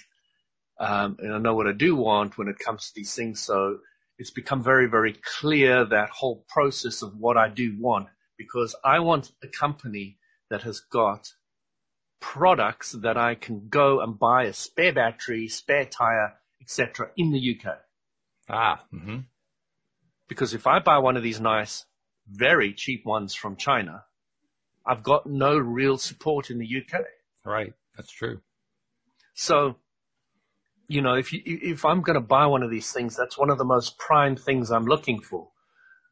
um, 0.78 1.16
and 1.20 1.34
I 1.34 1.38
know 1.38 1.54
what 1.54 1.66
I 1.66 1.72
do 1.72 1.96
want 1.96 2.36
when 2.36 2.48
it 2.48 2.58
comes 2.58 2.86
to 2.86 2.92
these 2.94 3.14
things. 3.14 3.40
So 3.40 3.78
it's 4.18 4.30
become 4.30 4.62
very, 4.62 4.86
very 4.86 5.14
clear 5.14 5.84
that 5.84 6.10
whole 6.10 6.44
process 6.48 7.02
of 7.02 7.16
what 7.16 7.36
I 7.36 7.48
do 7.48 7.76
want 7.78 8.08
because 8.38 8.74
I 8.84 9.00
want 9.00 9.32
a 9.42 9.48
company 9.48 10.18
that 10.50 10.62
has 10.62 10.80
got 10.80 11.28
products 12.20 12.92
that 12.92 13.16
I 13.16 13.34
can 13.34 13.68
go 13.68 14.00
and 14.00 14.18
buy 14.18 14.44
a 14.44 14.52
spare 14.52 14.92
battery, 14.92 15.48
spare 15.48 15.84
tire, 15.84 16.34
etc. 16.60 17.10
in 17.16 17.30
the 17.30 17.56
UK. 17.58 17.78
Ah. 18.48 18.84
Mm-hmm. 18.92 19.18
Because 20.28 20.54
if 20.54 20.66
I 20.66 20.80
buy 20.80 20.98
one 20.98 21.16
of 21.16 21.22
these 21.22 21.40
nice, 21.40 21.84
very 22.28 22.74
cheap 22.74 23.06
ones 23.06 23.34
from 23.34 23.56
China, 23.56 24.04
I've 24.84 25.02
got 25.02 25.26
no 25.26 25.56
real 25.56 25.98
support 25.98 26.50
in 26.50 26.58
the 26.58 26.66
UK. 26.66 27.02
Right. 27.44 27.74
That's 27.96 28.10
true. 28.10 28.40
So, 29.34 29.76
you 30.88 31.02
know, 31.02 31.14
if 31.14 31.32
you, 31.32 31.40
if 31.44 31.84
I'm 31.84 32.02
going 32.02 32.14
to 32.14 32.20
buy 32.20 32.46
one 32.46 32.62
of 32.62 32.70
these 32.70 32.92
things, 32.92 33.16
that's 33.16 33.38
one 33.38 33.50
of 33.50 33.58
the 33.58 33.64
most 33.64 33.98
prime 33.98 34.36
things 34.36 34.70
I'm 34.70 34.86
looking 34.86 35.20
for. 35.20 35.48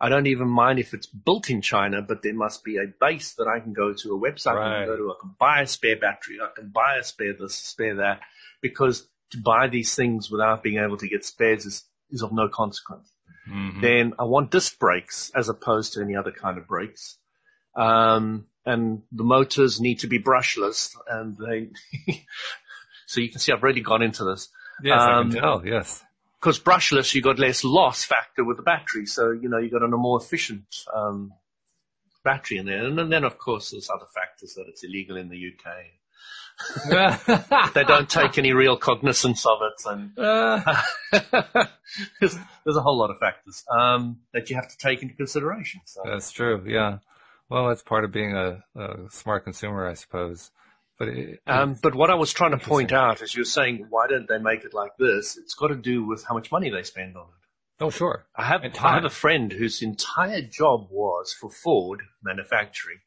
I 0.01 0.09
don't 0.09 0.27
even 0.27 0.49
mind 0.49 0.79
if 0.79 0.93
it's 0.93 1.07
built 1.07 1.49
in 1.49 1.63
China, 1.63 2.03
but 2.03 2.23
there 2.23 2.35
must 2.35 2.65
be 2.65 2.77
a 2.77 2.87
base 3.01 3.35
that 3.35 3.47
I 3.47 3.61
can 3.61 3.73
go 3.73 3.93
to, 3.93 4.15
a 4.15 4.19
website 4.19 4.57
right. 4.57 4.83
I 4.83 4.85
can 4.85 4.87
go 4.87 4.97
to. 4.97 5.11
I 5.13 5.15
can 5.21 5.35
buy 5.39 5.61
a 5.63 5.67
spare 5.67 5.99
battery. 5.99 6.39
I 6.43 6.49
can 6.55 6.69
buy 6.69 6.97
a 7.01 7.05
spare 7.05 7.35
this, 7.39 7.55
spare 7.55 7.97
that, 7.97 8.21
because 8.61 9.07
to 9.31 9.39
buy 9.39 9.69
these 9.69 9.95
things 9.95 10.31
without 10.31 10.63
being 10.63 10.79
able 10.79 10.97
to 10.99 11.09
get 11.09 11.25
spares 11.25 11.65
is, 11.65 11.85
is 12.11 12.23
of 12.23 12.33
no 12.33 12.49
consequence. 12.49 13.11
Mm-hmm. 13.49 13.81
Then 13.81 14.13
I 14.19 14.25
want 14.25 14.51
disc 14.51 14.79
brakes 14.79 15.31
as 15.35 15.49
opposed 15.49 15.95
to 15.95 16.03
any 16.03 16.17
other 16.17 16.33
kind 16.33 16.59
of 16.59 16.67
brakes. 16.67 17.19
Um, 17.77 18.47
and 18.67 19.03
the 19.13 19.25
motors 19.25 19.81
need 19.81 20.01
to 20.01 20.07
be 20.07 20.19
brushless 20.19 20.95
and 21.09 21.37
they, 21.37 21.71
so 23.07 23.21
you 23.21 23.31
can 23.31 23.41
see 23.41 23.53
I've 23.53 23.63
already 23.63 23.83
gone 23.83 24.03
into 24.03 24.25
this. 24.25 24.49
Yes, 24.83 25.01
um, 25.01 25.09
I 25.09 25.13
can 25.13 25.19
um, 25.19 25.31
tell, 25.31 25.67
yes. 25.67 26.03
Because 26.41 26.59
brushless, 26.59 27.15
you 27.15 27.23
got 27.23 27.39
less 27.39 27.65
loss 27.65 28.05
factor 28.05 28.45
with 28.45 28.59
the 28.59 28.63
battery. 28.63 29.07
So, 29.07 29.31
you 29.31 29.49
know, 29.49 29.59
you 29.59 29.71
got 29.71 29.83
a 29.83 29.89
more 29.89 30.21
efficient, 30.21 30.67
um, 30.95 31.33
battery 32.23 32.59
in 32.59 32.67
there. 32.67 32.85
And 32.85 33.13
then, 33.13 33.25
of 33.25 33.39
course, 33.39 33.71
there's 33.71 33.89
other 33.91 34.07
factors 34.15 34.55
that 34.55 34.67
it's 34.69 34.85
illegal 34.85 35.17
in 35.17 35.29
the 35.29 35.53
UK. 35.53 35.75
they 37.75 37.85
don't 37.85 38.09
take 38.09 38.39
any 38.39 38.53
real 38.53 38.77
cognizance 38.77 39.45
of 39.45 39.59
it, 39.63 39.83
and 39.87 40.13
uh. 40.19 40.83
there's, 42.21 42.37
there's, 42.65 42.77
a 42.77 42.81
whole 42.81 42.97
lot 42.97 43.11
of 43.11 43.19
factors 43.19 43.65
um, 43.71 44.21
that 44.33 44.51
you 44.51 44.57
have 44.57 44.69
to 44.69 44.79
take 44.79 45.03
into 45.03 45.15
consideration. 45.15 45.81
So. 45.85 46.03
That's 46.05 46.31
true. 46.31 46.65
Yeah. 46.67 46.99
Well, 47.49 47.69
that's 47.69 47.83
part 47.83 48.05
of 48.05 48.13
being 48.13 48.37
a, 48.37 48.63
a 48.77 49.11
smart 49.11 49.45
consumer, 49.45 49.89
I 49.89 49.95
suppose. 49.95 50.51
But 50.99 51.09
it, 51.09 51.41
um, 51.47 51.77
but 51.83 51.95
what 51.95 52.11
I 52.11 52.15
was 52.15 52.33
trying 52.33 52.53
to 52.53 52.65
point 52.65 52.93
out 52.93 53.21
is 53.21 53.35
you're 53.35 53.45
saying 53.45 53.87
why 53.91 54.07
don't 54.09 54.29
they 54.29 54.39
make 54.39 54.65
it 54.65 54.75
like 54.75 54.93
this? 54.99 55.37
It's 55.37 55.55
got 55.55 55.69
to 55.69 55.77
do 55.77 56.07
with 56.07 56.25
how 56.25 56.35
much 56.35 56.53
money 56.53 56.71
they 56.71 56.85
spend 56.85 57.17
on 57.17 57.25
it. 57.25 57.45
Oh, 57.81 57.91
sure. 57.91 58.27
I 58.37 58.45
have 58.45 58.63
I 58.65 58.95
have 58.95 59.05
a 59.05 59.11
friend 59.11 59.53
whose 59.53 59.83
entire 59.83 60.43
job 60.43 60.89
was 60.91 61.33
for 61.33 61.51
Ford 61.51 62.03
manufacturing. 62.23 63.01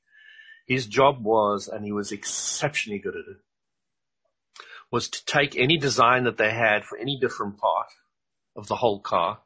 His 0.67 0.85
job 0.85 1.23
was, 1.23 1.69
and 1.69 1.85
he 1.85 1.93
was 1.93 2.11
exceptionally 2.11 2.99
good 2.99 3.15
at 3.15 3.21
it, 3.21 3.37
was 4.91 5.07
to 5.07 5.25
take 5.25 5.55
any 5.55 5.77
design 5.77 6.25
that 6.25 6.37
they 6.37 6.51
had 6.51 6.83
for 6.83 6.97
any 6.97 7.17
different 7.19 7.57
part 7.57 7.87
of 8.57 8.67
the 8.67 8.75
whole 8.75 8.99
car 8.99 9.39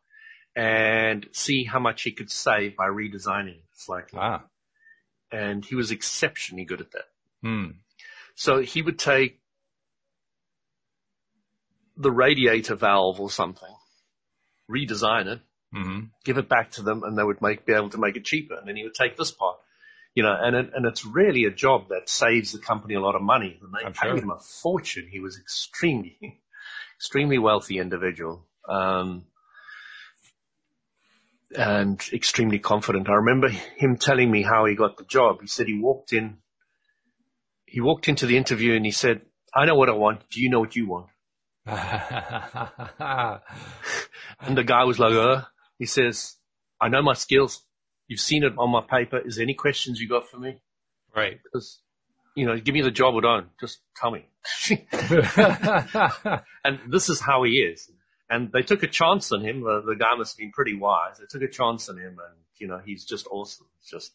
and 0.55 1.27
see 1.31 1.63
how 1.63 1.79
much 1.79 2.01
he 2.01 2.11
could 2.11 2.31
save 2.31 2.75
by 2.75 2.87
redesigning 2.87 3.57
it 3.57 3.65
slightly. 3.75 4.19
Ah. 4.19 4.43
And 5.31 5.63
he 5.63 5.75
was 5.75 5.91
exceptionally 5.91 6.65
good 6.65 6.81
at 6.81 6.91
that. 6.91 7.05
Hmm. 7.43 7.71
So 8.35 8.59
he 8.59 8.81
would 8.81 8.99
take 8.99 9.39
the 11.97 12.11
radiator 12.11 12.75
valve 12.75 13.19
or 13.19 13.29
something, 13.29 13.73
redesign 14.69 15.27
it, 15.27 15.39
mm-hmm. 15.73 16.05
give 16.23 16.37
it 16.37 16.49
back 16.49 16.71
to 16.71 16.81
them, 16.81 17.03
and 17.03 17.17
they 17.17 17.23
would 17.23 17.41
make 17.41 17.65
be 17.65 17.73
able 17.73 17.89
to 17.89 17.99
make 17.99 18.15
it 18.15 18.25
cheaper. 18.25 18.55
And 18.55 18.67
then 18.67 18.75
he 18.75 18.83
would 18.83 18.95
take 18.95 19.17
this 19.17 19.31
part, 19.31 19.57
you 20.15 20.23
know, 20.23 20.35
and 20.39 20.55
it, 20.55 20.71
and 20.73 20.85
it's 20.85 21.05
really 21.05 21.45
a 21.45 21.51
job 21.51 21.89
that 21.89 22.09
saves 22.09 22.51
the 22.51 22.59
company 22.59 22.95
a 22.95 23.01
lot 23.01 23.15
of 23.15 23.21
money. 23.21 23.59
And 23.61 23.73
they 23.73 23.85
I'm 23.85 23.93
paid 23.93 24.09
sure. 24.09 24.17
him 24.17 24.31
a 24.31 24.39
fortune. 24.39 25.07
He 25.09 25.19
was 25.19 25.37
extremely, 25.37 26.17
extremely 26.97 27.37
wealthy 27.37 27.77
individual. 27.77 28.47
Um, 28.67 29.25
and 31.53 32.01
extremely 32.13 32.59
confident. 32.59 33.09
I 33.09 33.15
remember 33.15 33.49
him 33.49 33.97
telling 33.97 34.31
me 34.31 34.41
how 34.41 34.65
he 34.65 34.75
got 34.75 34.95
the 34.95 35.03
job. 35.03 35.41
He 35.41 35.47
said 35.47 35.67
he 35.67 35.77
walked 35.77 36.13
in 36.13 36.37
he 37.71 37.79
walked 37.79 38.09
into 38.09 38.25
the 38.25 38.35
interview 38.35 38.75
and 38.75 38.85
he 38.85 38.91
said, 38.91 39.21
I 39.53 39.65
know 39.65 39.75
what 39.75 39.87
I 39.87 39.93
want. 39.93 40.29
Do 40.29 40.41
you 40.41 40.49
know 40.49 40.59
what 40.59 40.75
you 40.75 40.89
want? 40.89 41.07
and 41.65 41.77
the 44.57 44.65
guy 44.65 44.83
was 44.83 44.99
like, 44.99 45.13
uh, 45.13 45.43
he 45.79 45.85
says, 45.85 46.35
I 46.81 46.89
know 46.89 47.01
my 47.01 47.13
skills. 47.13 47.63
You've 48.09 48.19
seen 48.19 48.43
it 48.43 48.51
on 48.57 48.71
my 48.71 48.81
paper. 48.81 49.19
Is 49.19 49.37
there 49.37 49.43
any 49.43 49.53
questions 49.53 50.01
you 50.01 50.09
got 50.09 50.27
for 50.27 50.37
me? 50.37 50.61
Right. 51.15 51.39
Because, 51.41 51.79
you 52.35 52.45
know, 52.45 52.57
give 52.57 52.73
me 52.73 52.81
the 52.81 52.91
job 52.91 53.15
or 53.15 53.21
don't. 53.21 53.47
Just 53.57 53.79
tell 53.95 54.11
me. 54.11 54.25
and 56.65 56.79
this 56.89 57.07
is 57.07 57.21
how 57.21 57.43
he 57.43 57.51
is. 57.51 57.89
And 58.29 58.51
they 58.51 58.63
took 58.63 58.83
a 58.83 58.87
chance 58.87 59.31
on 59.31 59.45
him. 59.45 59.61
The, 59.61 59.81
the 59.87 59.95
guy 59.95 60.13
must 60.17 60.33
have 60.33 60.39
been 60.39 60.51
pretty 60.51 60.75
wise. 60.75 61.19
They 61.19 61.25
took 61.29 61.41
a 61.41 61.51
chance 61.51 61.87
on 61.87 61.97
him 61.97 62.19
and, 62.19 62.37
you 62.57 62.67
know, 62.67 62.81
he's 62.83 63.05
just 63.05 63.27
awesome. 63.31 63.67
just 63.89 64.11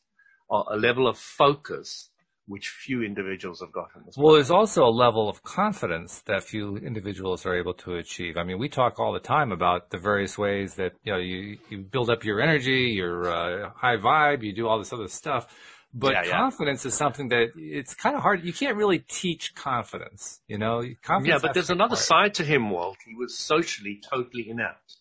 a, 0.50 0.62
a 0.72 0.76
level 0.76 1.08
of 1.08 1.16
focus 1.16 2.10
which 2.46 2.68
few 2.68 3.02
individuals 3.02 3.60
have 3.60 3.72
gotten. 3.72 4.04
Well, 4.16 4.34
there's 4.34 4.50
also 4.50 4.84
a 4.84 4.90
level 4.90 5.28
of 5.28 5.42
confidence 5.42 6.20
that 6.26 6.44
few 6.44 6.76
individuals 6.76 7.44
are 7.44 7.56
able 7.56 7.74
to 7.74 7.96
achieve. 7.96 8.36
I 8.36 8.44
mean, 8.44 8.58
we 8.58 8.68
talk 8.68 9.00
all 9.00 9.12
the 9.12 9.20
time 9.20 9.52
about 9.52 9.90
the 9.90 9.98
various 9.98 10.38
ways 10.38 10.76
that 10.76 10.92
you 11.02 11.12
know 11.12 11.18
you, 11.18 11.58
you 11.68 11.78
build 11.78 12.08
up 12.08 12.24
your 12.24 12.40
energy, 12.40 12.92
your 12.94 13.28
uh, 13.30 13.70
high 13.74 13.96
vibe, 13.96 14.42
you 14.42 14.54
do 14.54 14.68
all 14.68 14.78
this 14.78 14.92
other 14.92 15.08
stuff. 15.08 15.52
But 15.92 16.12
yeah, 16.12 16.30
confidence 16.30 16.84
yeah. 16.84 16.88
is 16.88 16.94
something 16.94 17.28
that 17.28 17.48
it's 17.56 17.94
kind 17.94 18.16
of 18.16 18.22
hard. 18.22 18.44
You 18.44 18.52
can't 18.52 18.76
really 18.76 18.98
teach 18.98 19.54
confidence, 19.54 20.40
you 20.46 20.58
know. 20.58 20.82
Confidence 21.02 21.42
yeah, 21.42 21.46
but 21.46 21.54
there's 21.54 21.70
another 21.70 21.96
hard. 21.96 22.04
side 22.04 22.34
to 22.34 22.44
him, 22.44 22.70
Walt. 22.70 22.98
He 23.06 23.14
was 23.14 23.36
socially 23.36 24.00
totally 24.08 24.50
inept. 24.50 24.96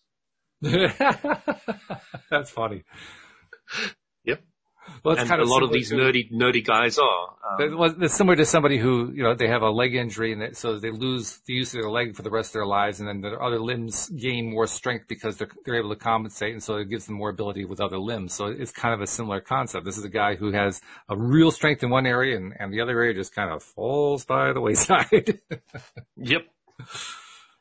That's 2.30 2.50
funny. 2.50 2.84
Well, 5.02 5.16
and 5.16 5.28
kind 5.28 5.40
of 5.40 5.48
a 5.48 5.50
lot 5.50 5.62
of 5.62 5.72
these 5.72 5.92
nerdy, 5.92 6.30
nerdy 6.32 6.64
guys 6.64 6.98
are. 6.98 7.34
Um, 7.60 8.02
it's 8.02 8.14
similar 8.14 8.36
to 8.36 8.44
somebody 8.44 8.78
who, 8.78 9.12
you 9.12 9.22
know, 9.22 9.34
they 9.34 9.48
have 9.48 9.62
a 9.62 9.70
leg 9.70 9.94
injury 9.94 10.32
and 10.32 10.42
they, 10.42 10.52
so 10.52 10.78
they 10.78 10.90
lose 10.90 11.38
the 11.46 11.54
use 11.54 11.74
of 11.74 11.82
their 11.82 11.90
leg 11.90 12.16
for 12.16 12.22
the 12.22 12.30
rest 12.30 12.50
of 12.50 12.54
their 12.54 12.66
lives 12.66 13.00
and 13.00 13.08
then 13.08 13.20
their 13.20 13.42
other 13.42 13.58
limbs 13.58 14.08
gain 14.10 14.50
more 14.50 14.66
strength 14.66 15.06
because 15.08 15.36
they're, 15.36 15.50
they're 15.64 15.76
able 15.76 15.90
to 15.90 15.96
compensate 15.96 16.52
and 16.52 16.62
so 16.62 16.76
it 16.76 16.88
gives 16.88 17.06
them 17.06 17.16
more 17.16 17.30
ability 17.30 17.64
with 17.64 17.80
other 17.80 17.98
limbs. 17.98 18.34
So 18.34 18.46
it's 18.46 18.72
kind 18.72 18.94
of 18.94 19.00
a 19.00 19.06
similar 19.06 19.40
concept. 19.40 19.84
This 19.84 19.98
is 19.98 20.04
a 20.04 20.10
guy 20.10 20.34
who 20.34 20.52
has 20.52 20.80
a 21.08 21.16
real 21.16 21.50
strength 21.50 21.82
in 21.82 21.90
one 21.90 22.06
area 22.06 22.36
and, 22.36 22.54
and 22.58 22.72
the 22.72 22.80
other 22.80 22.98
area 22.98 23.14
just 23.14 23.34
kind 23.34 23.50
of 23.50 23.62
falls 23.62 24.24
by 24.24 24.52
the 24.52 24.60
wayside. 24.60 25.40
yep. 26.16 26.46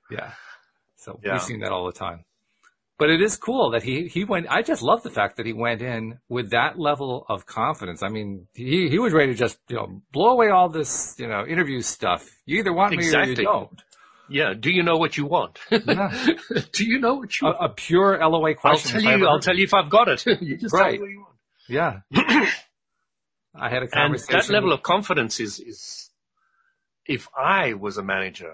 Yeah. 0.10 0.32
So 0.96 1.20
yeah. 1.24 1.34
we've 1.34 1.42
seen 1.42 1.60
that 1.60 1.72
all 1.72 1.86
the 1.86 1.92
time 1.92 2.26
but 2.98 3.10
it 3.10 3.22
is 3.22 3.36
cool 3.38 3.72
that 3.72 3.84
he 3.84 4.08
he 4.08 4.24
went. 4.24 4.48
I 4.50 4.62
just 4.62 4.82
love 4.82 5.04
the 5.04 5.10
fact 5.10 5.38
that 5.38 5.46
he 5.46 5.54
went 5.54 5.82
in 5.82 6.20
with 6.30 6.52
that 6.52 6.80
level 6.80 7.26
of 7.28 7.46
confidence. 7.46 8.04
I 8.04 8.10
mean, 8.10 8.48
he 8.54 8.90
he 8.90 9.00
was 9.00 9.14
ready 9.14 9.34
to 9.34 9.38
just 9.38 9.58
you 9.68 9.76
know 9.76 10.02
blow 10.12 10.32
away 10.32 10.50
all 10.50 10.70
this 10.70 11.16
you 11.18 11.28
know 11.28 11.46
interview 11.46 11.82
stuff. 11.82 12.26
You 12.46 12.60
either 12.60 12.74
want 12.74 12.94
exactly. 12.94 13.28
me 13.28 13.34
or 13.34 13.40
you 13.40 13.46
don't. 13.46 13.84
Yeah. 14.30 14.54
Do 14.58 14.72
you 14.72 14.84
know 14.84 14.98
what 14.98 15.18
you 15.18 15.26
want? 15.26 15.60
Yeah. 15.70 16.28
Do 16.72 16.86
you 16.86 17.00
know 17.00 17.16
what 17.16 17.40
you? 17.40 17.48
A, 17.48 17.52
want? 17.52 17.72
a 17.72 17.74
pure 17.74 18.18
LOA 18.20 18.56
question. 18.56 18.98
I'll 18.98 19.02
tell 19.04 19.20
you. 19.20 19.28
I'll 19.28 19.40
tell 19.40 19.56
you 19.56 19.64
if 19.66 19.74
I've 19.74 19.90
got 19.90 20.08
it. 20.08 20.26
you 20.42 20.58
just 20.58 20.74
right. 20.74 20.84
tell 20.84 20.92
me 20.92 21.00
what 21.00 21.10
you 21.10 21.20
want. 21.20 21.36
Yeah. 21.68 22.00
I 23.56 23.70
had 23.70 23.84
a 23.84 23.88
conversation. 23.88 24.36
And 24.36 24.44
that 24.44 24.52
level 24.52 24.74
of 24.74 24.84
confidence 24.84 25.40
is 25.40 25.60
is. 25.60 26.10
If 27.08 27.28
I 27.38 27.74
was 27.74 28.00
a 28.00 28.04
manager, 28.04 28.54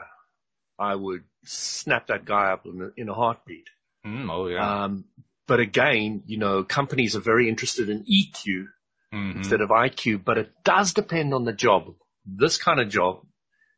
I 0.77 0.93
would 0.93 1.23
snap 1.45 2.07
that 2.07 2.25
guy 2.25 2.51
up 2.51 2.65
in 2.65 2.81
a, 2.81 3.01
in 3.01 3.07
a 3.07 3.13
heartbeat. 3.13 3.69
Mm, 4.05 4.29
oh 4.29 4.47
yeah. 4.47 4.83
Um, 4.83 5.05
but 5.47 5.59
again, 5.59 6.23
you 6.25 6.37
know, 6.37 6.63
companies 6.63 7.15
are 7.15 7.21
very 7.21 7.49
interested 7.49 7.89
in 7.89 8.03
EQ 8.03 8.65
mm-hmm. 9.13 9.37
instead 9.37 9.61
of 9.61 9.69
IQ, 9.69 10.23
but 10.23 10.37
it 10.37 10.51
does 10.63 10.93
depend 10.93 11.33
on 11.33 11.45
the 11.45 11.53
job. 11.53 11.93
This 12.25 12.57
kind 12.57 12.79
of 12.79 12.89
job, 12.89 13.25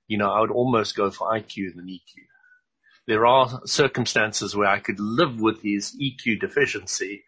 you 0.07 0.17
know, 0.17 0.29
I 0.29 0.41
would 0.41 0.51
almost 0.51 0.95
go 0.95 1.09
for 1.09 1.31
IQ 1.31 1.75
than 1.75 1.87
EQ. 1.87 2.23
There 3.07 3.25
are 3.25 3.61
circumstances 3.65 4.55
where 4.55 4.69
I 4.69 4.79
could 4.79 4.99
live 4.99 5.39
with 5.39 5.61
his 5.61 5.95
EQ 5.99 6.39
deficiency 6.39 7.23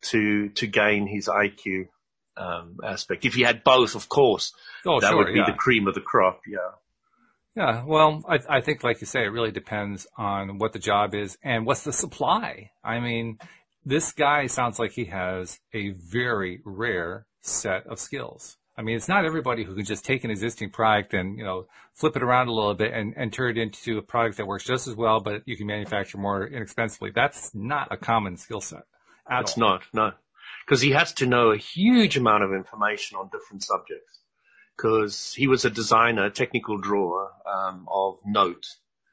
to 0.00 0.48
to 0.50 0.66
gain 0.66 1.06
his 1.06 1.26
IQ 1.26 1.88
um, 2.36 2.76
aspect. 2.84 3.24
If 3.24 3.34
he 3.34 3.42
had 3.42 3.64
both, 3.64 3.94
of 3.94 4.08
course, 4.08 4.52
oh, 4.86 5.00
that 5.00 5.10
sure, 5.10 5.18
would 5.18 5.32
be 5.32 5.40
yeah. 5.40 5.46
the 5.46 5.56
cream 5.56 5.88
of 5.88 5.94
the 5.94 6.00
crop. 6.00 6.42
Yeah. 6.46 6.58
Yeah, 7.58 7.82
well, 7.84 8.22
I, 8.28 8.38
I 8.48 8.60
think, 8.60 8.84
like 8.84 9.00
you 9.00 9.06
say, 9.08 9.24
it 9.24 9.32
really 9.32 9.50
depends 9.50 10.06
on 10.16 10.58
what 10.58 10.72
the 10.72 10.78
job 10.78 11.12
is 11.12 11.36
and 11.42 11.66
what's 11.66 11.82
the 11.82 11.92
supply. 11.92 12.70
I 12.84 13.00
mean, 13.00 13.38
this 13.84 14.12
guy 14.12 14.46
sounds 14.46 14.78
like 14.78 14.92
he 14.92 15.06
has 15.06 15.58
a 15.74 15.90
very 15.90 16.60
rare 16.64 17.26
set 17.42 17.84
of 17.88 17.98
skills. 17.98 18.58
I 18.76 18.82
mean, 18.82 18.94
it's 18.94 19.08
not 19.08 19.24
everybody 19.24 19.64
who 19.64 19.74
can 19.74 19.84
just 19.84 20.04
take 20.04 20.22
an 20.22 20.30
existing 20.30 20.70
product 20.70 21.14
and, 21.14 21.36
you 21.36 21.42
know, 21.42 21.66
flip 21.94 22.14
it 22.14 22.22
around 22.22 22.46
a 22.46 22.52
little 22.52 22.74
bit 22.74 22.92
and, 22.92 23.12
and 23.16 23.32
turn 23.32 23.58
it 23.58 23.60
into 23.60 23.98
a 23.98 24.02
product 24.02 24.36
that 24.36 24.46
works 24.46 24.62
just 24.64 24.86
as 24.86 24.94
well, 24.94 25.18
but 25.18 25.42
you 25.44 25.56
can 25.56 25.66
manufacture 25.66 26.16
more 26.16 26.46
inexpensively. 26.46 27.10
That's 27.12 27.52
not 27.56 27.88
a 27.90 27.96
common 27.96 28.36
skill 28.36 28.60
set. 28.60 28.84
That's 29.28 29.58
all. 29.58 29.68
not, 29.68 29.82
no. 29.92 30.12
Because 30.64 30.80
he 30.80 30.92
has 30.92 31.12
to 31.14 31.26
know 31.26 31.50
a 31.50 31.56
huge 31.56 32.16
amount 32.16 32.44
of 32.44 32.52
information 32.52 33.16
on 33.16 33.30
different 33.32 33.64
subjects. 33.64 34.17
Because 34.78 35.34
he 35.34 35.48
was 35.48 35.64
a 35.64 35.70
designer, 35.70 36.26
a 36.26 36.30
technical 36.30 36.78
drawer 36.78 37.32
um, 37.44 37.88
of 37.90 38.18
note. 38.24 38.66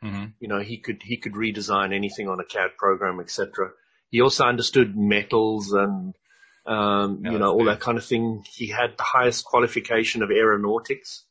Mm-hmm. 0.04 0.26
You 0.40 0.48
know, 0.48 0.60
he 0.60 0.78
could 0.78 1.02
he 1.04 1.18
could 1.18 1.34
redesign 1.34 1.94
anything 1.94 2.30
on 2.30 2.40
a 2.40 2.46
CAD 2.46 2.78
program, 2.78 3.20
etc. 3.20 3.72
He 4.12 4.22
also 4.22 4.46
understood 4.46 4.96
metals 4.96 5.74
and 5.74 6.14
um, 6.66 7.22
you 7.24 7.38
know, 7.38 7.52
all 7.52 7.60
good. 7.60 7.68
that 7.68 7.80
kind 7.80 7.98
of 7.98 8.06
thing. 8.06 8.44
He 8.52 8.68
had 8.68 8.98
the 8.98 9.04
highest 9.04 9.46
qualification 9.46 10.24
of 10.24 10.32
aeronautics 10.32 11.26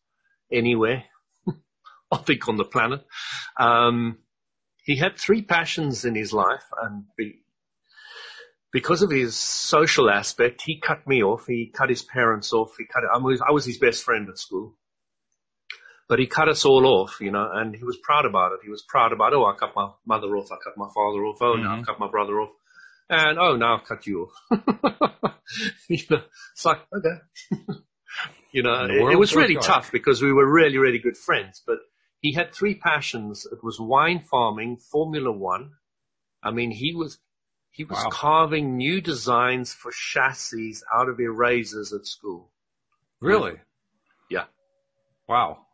anywhere, 0.52 1.04
I 2.12 2.16
think 2.18 2.48
on 2.48 2.56
the 2.56 2.64
planet. 2.64 3.04
Um, 3.58 4.18
he 4.84 4.96
had 4.96 5.16
three 5.16 5.42
passions 5.42 6.04
in 6.04 6.14
his 6.14 6.32
life 6.32 6.64
and 6.82 7.04
be, 7.16 7.43
because 8.74 9.00
of 9.00 9.10
his 9.10 9.34
social 9.34 10.10
aspect, 10.10 10.60
he 10.66 10.78
cut 10.78 11.06
me 11.06 11.22
off. 11.22 11.46
He 11.46 11.72
cut 11.72 11.88
his 11.88 12.02
parents 12.02 12.52
off. 12.52 12.74
He 12.76 12.84
cut, 12.84 13.04
I 13.10 13.16
was, 13.16 13.40
I 13.40 13.52
was 13.52 13.64
his 13.64 13.78
best 13.78 14.02
friend 14.02 14.28
at 14.28 14.38
school. 14.38 14.76
But 16.06 16.18
he 16.18 16.26
cut 16.26 16.50
us 16.50 16.66
all 16.66 16.84
off, 16.84 17.16
you 17.22 17.30
know, 17.30 17.48
and 17.50 17.74
he 17.74 17.82
was 17.82 17.96
proud 17.96 18.26
about 18.26 18.52
it. 18.52 18.58
He 18.62 18.68
was 18.68 18.84
proud 18.86 19.12
about, 19.12 19.32
oh, 19.32 19.46
I 19.46 19.54
cut 19.58 19.72
my 19.74 19.88
mother 20.04 20.36
off. 20.36 20.52
I 20.52 20.56
cut 20.62 20.76
my 20.76 20.88
father 20.94 21.24
off. 21.24 21.38
Oh, 21.40 21.54
mm-hmm. 21.54 21.62
now 21.62 21.80
I 21.80 21.82
cut 21.82 21.98
my 21.98 22.10
brother 22.10 22.38
off 22.40 22.50
and 23.08 23.38
oh, 23.38 23.56
now 23.56 23.78
I've 23.78 23.86
cut 23.86 24.06
you 24.06 24.28
off. 24.50 25.34
you 25.88 25.98
know, 26.10 26.22
it's 26.52 26.64
like 26.64 26.78
okay. 26.96 27.52
you 28.52 28.62
know, 28.62 28.84
it, 28.84 29.12
it, 29.12 29.18
was 29.18 29.34
really 29.34 29.56
tough 29.56 29.92
because 29.92 30.22
we 30.22 30.32
were 30.32 30.50
really, 30.50 30.78
really 30.78 30.98
good 30.98 31.16
friends. 31.16 31.62
But 31.66 31.78
he 32.20 32.32
had 32.32 32.52
three 32.52 32.74
passions. 32.74 33.46
It 33.50 33.62
was 33.62 33.78
wine 33.78 34.20
farming, 34.20 34.78
Formula 34.78 35.30
One. 35.30 35.72
I 36.42 36.50
mean, 36.50 36.70
he 36.70 36.94
was 36.94 37.18
he 37.74 37.84
was 37.84 37.98
wow. 37.98 38.10
carving 38.10 38.76
new 38.76 39.00
designs 39.00 39.72
for 39.72 39.90
chassis 39.90 40.76
out 40.94 41.08
of 41.08 41.18
erasers 41.18 41.92
at 41.92 42.06
school. 42.06 42.50
Really? 43.20 43.54
Yeah. 44.30 44.44
Wow. 45.28 45.66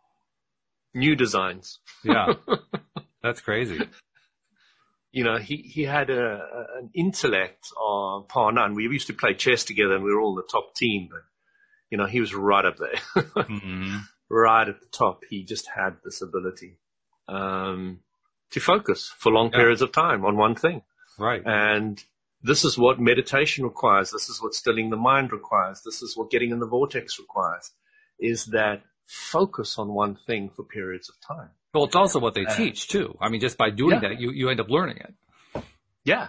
New 0.94 1.14
designs. 1.14 1.78
Yeah. 2.02 2.34
That's 3.22 3.40
crazy 3.40 3.86
you 5.12 5.24
know, 5.24 5.38
he, 5.38 5.56
he 5.56 5.82
had 5.82 6.10
a, 6.10 6.22
a 6.22 6.78
an 6.78 6.90
intellect 6.94 7.66
on 7.76 8.26
par 8.26 8.52
none. 8.52 8.74
We 8.74 8.84
used 8.84 9.08
to 9.08 9.14
play 9.14 9.34
chess 9.34 9.64
together 9.64 9.94
and 9.94 10.04
we 10.04 10.12
were 10.12 10.20
all 10.20 10.34
the 10.34 10.48
top 10.50 10.74
team, 10.74 11.08
but, 11.10 11.22
you 11.90 11.98
know, 11.98 12.06
he 12.06 12.20
was 12.20 12.34
right 12.34 12.64
up 12.64 12.76
there. 12.76 13.22
mm-hmm. 13.24 13.96
Right 14.28 14.68
at 14.68 14.80
the 14.80 14.86
top. 14.92 15.22
He 15.28 15.42
just 15.42 15.68
had 15.68 15.96
this 16.04 16.22
ability, 16.22 16.78
um, 17.26 18.00
to 18.52 18.60
focus 18.60 19.12
for 19.18 19.32
long 19.32 19.50
yeah. 19.50 19.58
periods 19.58 19.82
of 19.82 19.90
time 19.90 20.24
on 20.24 20.36
one 20.36 20.54
thing. 20.54 20.82
Right. 21.20 21.42
And 21.44 22.02
this 22.42 22.64
is 22.64 22.78
what 22.78 22.98
meditation 22.98 23.64
requires. 23.64 24.10
This 24.10 24.28
is 24.30 24.42
what 24.42 24.54
stilling 24.54 24.88
the 24.90 24.96
mind 24.96 25.32
requires. 25.32 25.82
This 25.84 26.02
is 26.02 26.16
what 26.16 26.30
getting 26.30 26.50
in 26.50 26.58
the 26.58 26.66
vortex 26.66 27.18
requires 27.18 27.70
is 28.18 28.46
that 28.46 28.82
focus 29.06 29.78
on 29.78 29.88
one 29.88 30.16
thing 30.26 30.50
for 30.54 30.64
periods 30.64 31.10
of 31.10 31.16
time. 31.36 31.50
Well, 31.74 31.84
it's 31.84 31.96
also 31.96 32.18
what 32.18 32.34
they 32.34 32.46
uh, 32.46 32.54
teach 32.54 32.88
too. 32.88 33.16
I 33.20 33.28
mean, 33.28 33.40
just 33.40 33.58
by 33.58 33.70
doing 33.70 34.02
yeah. 34.02 34.08
that, 34.08 34.20
you, 34.20 34.30
you 34.30 34.48
end 34.48 34.60
up 34.60 34.70
learning 34.70 34.96
it. 34.98 35.62
Yeah. 36.04 36.28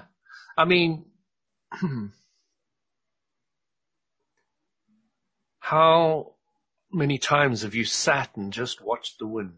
I 0.58 0.65
mean, 0.65 1.06
how 5.60 6.34
many 6.91 7.17
times 7.17 7.62
have 7.62 7.75
you 7.75 7.86
sat 7.86 8.36
and 8.36 8.51
just 8.51 8.84
watched 8.84 9.19
the 9.19 9.27
wind? 9.27 9.54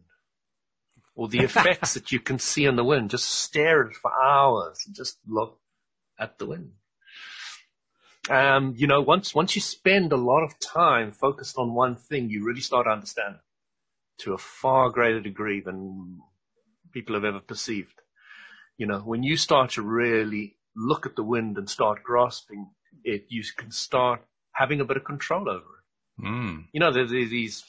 Or 1.16 1.28
the 1.28 1.40
effects 1.40 1.94
that 1.94 2.12
you 2.12 2.20
can 2.20 2.40
see 2.40 2.66
in 2.66 2.76
the 2.76 2.84
wind, 2.84 3.12
just 3.12 3.30
stare 3.30 3.86
at 3.86 3.92
it 3.92 3.98
for 3.98 4.12
hours 4.12 4.84
and 4.86 4.96
just 4.96 5.18
look 5.28 5.60
at 6.20 6.40
the 6.40 6.46
wind. 6.48 6.72
Um, 8.30 8.74
you 8.78 8.88
know, 8.88 9.02
once, 9.02 9.36
once 9.36 9.56
you 9.56 9.62
spend 9.62 10.12
a 10.12 10.18
lot 10.18 10.44
of 10.44 10.58
time 10.60 11.12
focused 11.12 11.58
on 11.58 11.74
one 11.74 11.96
thing, 11.96 12.30
you 12.30 12.46
really 12.46 12.62
start 12.62 12.86
to 12.86 12.92
understand 12.92 13.36
it 13.36 13.42
to 14.24 14.34
a 14.34 14.38
far 14.38 14.90
greater 14.90 15.20
degree 15.20 15.62
than 15.62 16.20
people 16.94 17.16
have 17.16 17.26
ever 17.26 17.40
perceived. 17.40 18.02
You 18.78 18.88
know, 18.88 19.00
when 19.00 19.24
you 19.24 19.38
start 19.38 19.72
to 19.72 19.82
really 19.82 20.56
look 20.76 21.06
at 21.06 21.16
the 21.16 21.24
wind 21.24 21.58
and 21.58 21.70
start 21.70 22.04
grasping 22.04 22.70
it, 23.04 23.26
you 23.30 23.44
can 23.56 23.72
start 23.72 24.22
having 24.54 24.80
a 24.80 24.86
bit 24.86 24.98
of 24.98 25.04
control 25.04 25.50
over 25.50 25.60
it. 25.60 26.26
Mm. 26.26 26.66
You 26.72 26.80
know, 26.80 26.92
there's 26.92 27.10
these 27.10 27.64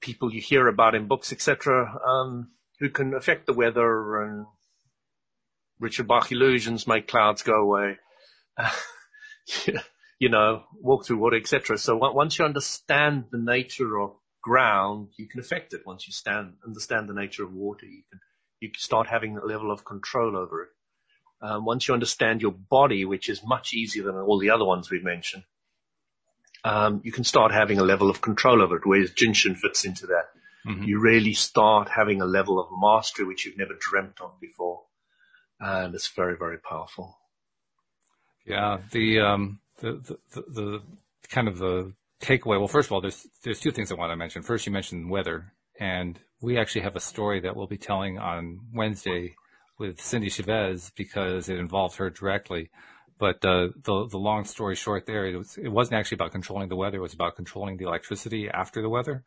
people 0.00 0.32
you 0.32 0.40
hear 0.40 0.68
about 0.68 0.94
in 0.94 1.06
books, 1.06 1.32
etc., 1.32 1.98
um, 2.06 2.50
who 2.80 2.90
can 2.90 3.14
affect 3.14 3.46
the 3.46 3.52
weather 3.52 4.22
and 4.22 4.46
Richard 5.80 6.08
Bach 6.08 6.30
illusions 6.32 6.86
make 6.86 7.08
clouds 7.08 7.42
go 7.42 7.54
away. 7.54 7.98
You 10.20 10.28
know, 10.30 10.64
walk 10.80 11.06
through 11.06 11.18
water, 11.18 11.36
etc. 11.36 11.78
So 11.78 11.96
once 11.96 12.38
you 12.38 12.44
understand 12.44 13.26
the 13.30 13.38
nature 13.38 14.00
of 14.00 14.16
ground, 14.42 15.10
you 15.16 15.28
can 15.28 15.38
affect 15.38 15.74
it. 15.74 15.86
Once 15.86 16.08
you 16.08 16.12
stand, 16.12 16.54
understand 16.66 17.08
the 17.08 17.14
nature 17.14 17.44
of 17.44 17.52
water, 17.52 17.86
you 17.86 18.02
can, 18.10 18.18
you 18.58 18.70
start 18.76 19.06
having 19.06 19.38
a 19.38 19.46
level 19.46 19.70
of 19.70 19.84
control 19.84 20.36
over 20.36 20.64
it. 20.64 20.68
Um, 21.40 21.64
once 21.64 21.86
you 21.86 21.94
understand 21.94 22.42
your 22.42 22.50
body, 22.50 23.04
which 23.04 23.28
is 23.28 23.44
much 23.44 23.72
easier 23.72 24.02
than 24.02 24.16
all 24.16 24.40
the 24.40 24.50
other 24.50 24.64
ones 24.64 24.90
we've 24.90 25.04
mentioned, 25.04 25.44
um, 26.68 27.00
you 27.02 27.12
can 27.12 27.24
start 27.24 27.52
having 27.52 27.78
a 27.78 27.82
level 27.82 28.10
of 28.10 28.20
control 28.20 28.60
over 28.62 28.76
it, 28.76 28.82
whereas 28.84 29.10
Jin 29.12 29.32
Shin 29.32 29.54
fits 29.54 29.84
into 29.86 30.06
that. 30.08 30.26
Mm-hmm. 30.66 30.84
You 30.84 31.00
really 31.00 31.32
start 31.32 31.88
having 31.88 32.20
a 32.20 32.26
level 32.26 32.60
of 32.60 32.66
mastery 32.70 33.24
which 33.24 33.46
you've 33.46 33.56
never 33.56 33.74
dreamt 33.78 34.20
of 34.20 34.38
before. 34.38 34.82
And 35.58 35.94
it's 35.94 36.08
very, 36.08 36.36
very 36.36 36.58
powerful. 36.58 37.16
Yeah, 38.44 38.78
the, 38.92 39.20
um, 39.20 39.60
the, 39.80 39.92
the, 39.92 40.18
the, 40.34 40.42
the 40.50 40.82
kind 41.30 41.48
of 41.48 41.58
the 41.58 41.94
takeaway. 42.20 42.58
Well, 42.58 42.68
first 42.68 42.88
of 42.88 42.92
all, 42.92 43.00
there's 43.00 43.26
there's 43.42 43.60
two 43.60 43.70
things 43.70 43.90
I 43.90 43.94
want 43.94 44.12
to 44.12 44.16
mention. 44.16 44.42
First, 44.42 44.66
you 44.66 44.72
mentioned 44.72 45.10
weather, 45.10 45.52
and 45.80 46.18
we 46.40 46.58
actually 46.58 46.82
have 46.82 46.96
a 46.96 47.00
story 47.00 47.40
that 47.40 47.56
we'll 47.56 47.66
be 47.66 47.78
telling 47.78 48.18
on 48.18 48.60
Wednesday 48.74 49.34
with 49.78 50.00
Cindy 50.00 50.28
Chavez 50.28 50.92
because 50.96 51.48
it 51.48 51.58
involves 51.58 51.96
her 51.96 52.10
directly. 52.10 52.70
But 53.18 53.44
uh, 53.44 53.68
the 53.82 54.06
the 54.08 54.18
long 54.18 54.44
story 54.44 54.76
short, 54.76 55.06
there 55.06 55.26
it, 55.26 55.36
was, 55.36 55.58
it 55.58 55.68
wasn't 55.68 55.98
actually 55.98 56.16
about 56.16 56.32
controlling 56.32 56.68
the 56.68 56.76
weather; 56.76 56.98
it 56.98 57.02
was 57.02 57.14
about 57.14 57.36
controlling 57.36 57.76
the 57.76 57.86
electricity 57.86 58.48
after 58.48 58.80
the 58.80 58.88
weather, 58.88 59.24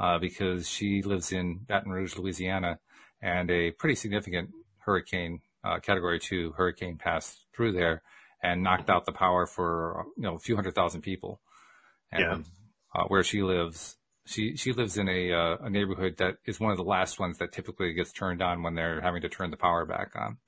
uh, 0.00 0.18
because 0.18 0.68
she 0.68 1.02
lives 1.02 1.32
in 1.32 1.60
Baton 1.68 1.92
Rouge, 1.92 2.16
Louisiana, 2.16 2.80
and 3.22 3.50
a 3.50 3.70
pretty 3.70 3.94
significant 3.94 4.50
hurricane, 4.78 5.40
uh, 5.62 5.78
Category 5.78 6.18
Two 6.18 6.52
hurricane, 6.56 6.96
passed 6.96 7.46
through 7.54 7.72
there 7.72 8.02
and 8.42 8.62
knocked 8.62 8.90
out 8.90 9.06
the 9.06 9.12
power 9.12 9.46
for 9.46 10.06
you 10.16 10.22
know 10.24 10.34
a 10.34 10.38
few 10.38 10.56
hundred 10.56 10.74
thousand 10.74 11.02
people. 11.02 11.40
And, 12.12 12.22
yeah. 12.22 12.38
Uh, 12.92 13.04
where 13.04 13.22
she 13.22 13.40
lives, 13.44 13.96
she 14.26 14.56
she 14.56 14.72
lives 14.72 14.98
in 14.98 15.08
a 15.08 15.32
uh, 15.32 15.56
a 15.60 15.70
neighborhood 15.70 16.16
that 16.18 16.38
is 16.44 16.58
one 16.58 16.72
of 16.72 16.76
the 16.76 16.82
last 16.82 17.20
ones 17.20 17.38
that 17.38 17.52
typically 17.52 17.92
gets 17.92 18.10
turned 18.10 18.42
on 18.42 18.64
when 18.64 18.74
they're 18.74 19.00
having 19.00 19.22
to 19.22 19.28
turn 19.28 19.52
the 19.52 19.56
power 19.56 19.86
back 19.86 20.10
on. 20.16 20.38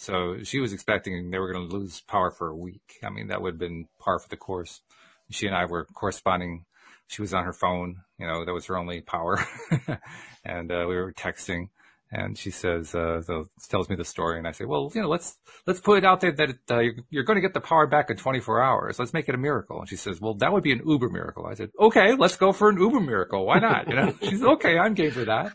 So 0.00 0.42
she 0.44 0.60
was 0.60 0.72
expecting 0.72 1.30
they 1.30 1.38
were 1.38 1.52
going 1.52 1.68
to 1.68 1.76
lose 1.76 2.00
power 2.00 2.30
for 2.30 2.48
a 2.48 2.56
week. 2.56 2.96
I 3.04 3.10
mean, 3.10 3.26
that 3.26 3.42
would 3.42 3.52
have 3.52 3.58
been 3.58 3.86
par 3.98 4.18
for 4.18 4.30
the 4.30 4.36
course. 4.38 4.80
She 5.28 5.46
and 5.46 5.54
I 5.54 5.66
were 5.66 5.84
corresponding. 5.84 6.64
She 7.06 7.20
was 7.20 7.34
on 7.34 7.44
her 7.44 7.52
phone, 7.52 7.96
you 8.18 8.26
know, 8.26 8.46
that 8.46 8.54
was 8.54 8.64
her 8.66 8.78
only 8.78 9.02
power. 9.02 9.44
and 10.44 10.72
uh, 10.72 10.86
we 10.88 10.96
were 10.96 11.12
texting 11.12 11.68
and 12.10 12.38
she 12.38 12.50
says, 12.50 12.94
uh, 12.94 13.20
so 13.20 13.48
tells 13.68 13.90
me 13.90 13.94
the 13.94 14.04
story, 14.04 14.38
and 14.38 14.48
I 14.48 14.52
say, 14.52 14.64
well, 14.64 14.90
you 14.94 15.02
know, 15.02 15.08
let's 15.08 15.36
let's 15.66 15.80
put 15.80 15.98
it 15.98 16.04
out 16.04 16.20
there 16.20 16.32
that 16.32 16.56
uh, 16.70 16.80
you're, 17.10 17.24
going 17.24 17.36
to 17.36 17.40
get 17.40 17.54
the 17.54 17.60
power 17.60 17.86
back 17.86 18.10
in 18.10 18.16
24 18.16 18.62
hours. 18.62 18.98
Let's 18.98 19.12
make 19.12 19.28
it 19.28 19.34
a 19.34 19.38
miracle. 19.38 19.78
And 19.78 19.88
she 19.88 19.96
says, 19.96 20.20
well, 20.20 20.34
that 20.34 20.52
would 20.52 20.64
be 20.64 20.72
an 20.72 20.82
Uber 20.84 21.08
miracle. 21.10 21.46
I 21.46 21.54
said, 21.54 21.70
okay, 21.78 22.14
let's 22.16 22.36
go 22.36 22.52
for 22.52 22.70
an 22.70 22.80
Uber 22.80 23.00
miracle. 23.00 23.46
Why 23.46 23.58
not? 23.58 23.86
You 23.86 23.94
know, 23.94 24.14
she's 24.22 24.42
okay. 24.42 24.76
I'm 24.76 24.94
game 24.94 25.12
for 25.12 25.26
that. 25.26 25.54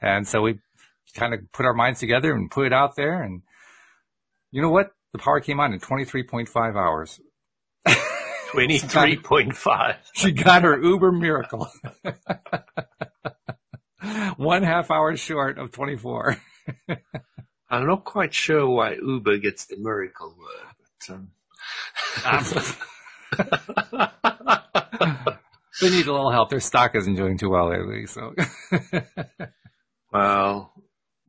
And 0.00 0.26
so 0.26 0.40
we 0.40 0.58
kind 1.14 1.34
of 1.34 1.40
put 1.52 1.66
our 1.66 1.74
minds 1.74 2.00
together 2.00 2.34
and 2.34 2.50
put 2.50 2.66
it 2.66 2.72
out 2.72 2.96
there, 2.96 3.22
and 3.22 3.42
you 4.52 4.62
know 4.62 4.70
what? 4.70 4.92
The 5.12 5.18
power 5.18 5.40
came 5.40 5.58
on 5.58 5.72
in 5.72 5.80
23.5 5.80 6.76
hours. 6.76 7.20
23.5. 8.52 9.96
she 10.14 10.30
got 10.30 10.62
her 10.62 10.80
Uber 10.80 11.10
miracle. 11.10 11.68
One 14.36 14.62
half 14.62 14.90
hour 14.90 15.16
short 15.16 15.58
of 15.58 15.72
24. 15.72 16.36
I'm 17.70 17.86
not 17.86 18.04
quite 18.04 18.34
sure 18.34 18.68
why 18.68 18.94
Uber 18.94 19.38
gets 19.38 19.64
the 19.64 19.78
miracle 19.78 20.36
word, 20.38 20.74
but 21.08 21.14
um. 21.14 21.30
they 25.80 25.88
need 25.90 26.06
a 26.06 26.12
little 26.12 26.30
help. 26.30 26.50
Their 26.50 26.60
stock 26.60 26.94
isn't 26.94 27.14
doing 27.14 27.38
too 27.38 27.48
well 27.48 27.70
lately, 27.70 28.06
so. 28.06 28.34
well, 30.12 30.74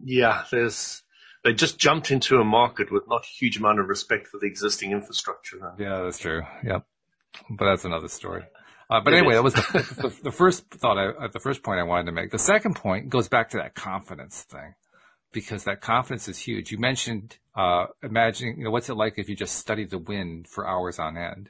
yeah, 0.04 0.44
there's 0.52 1.04
they 1.44 1.54
just 1.54 1.78
jumped 1.78 2.12
into 2.12 2.40
a 2.40 2.44
market 2.44 2.92
with 2.92 3.08
not 3.08 3.24
a 3.24 3.28
huge 3.28 3.58
amount 3.58 3.80
of 3.80 3.88
respect 3.88 4.28
for 4.28 4.40
the 4.40 4.48
existing 4.48 4.92
infrastructure. 4.92 5.74
Yeah, 5.78 6.02
that's 6.04 6.20
true. 6.20 6.44
Yep, 6.64 6.86
but 7.50 7.66
that's 7.66 7.86
another 7.86 8.08
story. 8.08 8.44
Uh, 8.90 9.02
but 9.02 9.14
anyway, 9.14 9.34
that 9.34 9.44
was 9.44 9.54
the, 9.54 9.62
the, 10.02 10.24
the, 10.24 10.32
first 10.32 10.70
thought, 10.70 10.98
I, 10.98 11.28
the 11.28 11.40
first 11.40 11.64
point 11.64 11.80
I 11.80 11.84
wanted 11.84 12.06
to 12.06 12.12
make. 12.12 12.32
The 12.32 12.40
second 12.40 12.76
point 12.76 13.10
goes 13.10 13.28
back 13.28 13.50
to 13.52 13.58
that 13.58 13.76
confidence 13.76 14.44
thing, 14.44 14.76
because 15.32 15.64
that 15.66 15.82
confidence 15.82 16.28
is 16.28 16.38
huge. 16.38 16.72
You 16.72 16.78
mentioned 16.78 17.38
uh, 17.56 17.88
imagining, 18.02 18.60
you 18.60 18.66
know, 18.66 18.72
what's 18.72 18.90
it 18.90 18.96
like 18.96 19.16
if 19.18 19.30
you 19.30 19.36
just 19.36 19.56
study 19.56 19.86
the 19.86 19.98
wind 19.98 20.48
for 20.48 20.68
hours 20.68 21.00
on 21.00 21.18
end, 21.18 21.50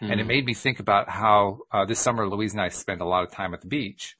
mm-hmm. 0.00 0.10
and 0.10 0.20
it 0.20 0.24
hmm. 0.24 0.28
made 0.28 0.46
me 0.46 0.54
think 0.54 0.80
about 0.80 1.08
how 1.08 1.60
uh, 1.70 1.84
this 1.84 2.00
summer 2.00 2.28
Louise 2.28 2.52
and 2.52 2.60
I 2.60 2.68
spent 2.68 3.00
a 3.00 3.06
lot 3.06 3.24
of 3.24 3.30
time 3.30 3.54
at 3.54 3.60
the 3.60 3.68
beach, 3.68 4.16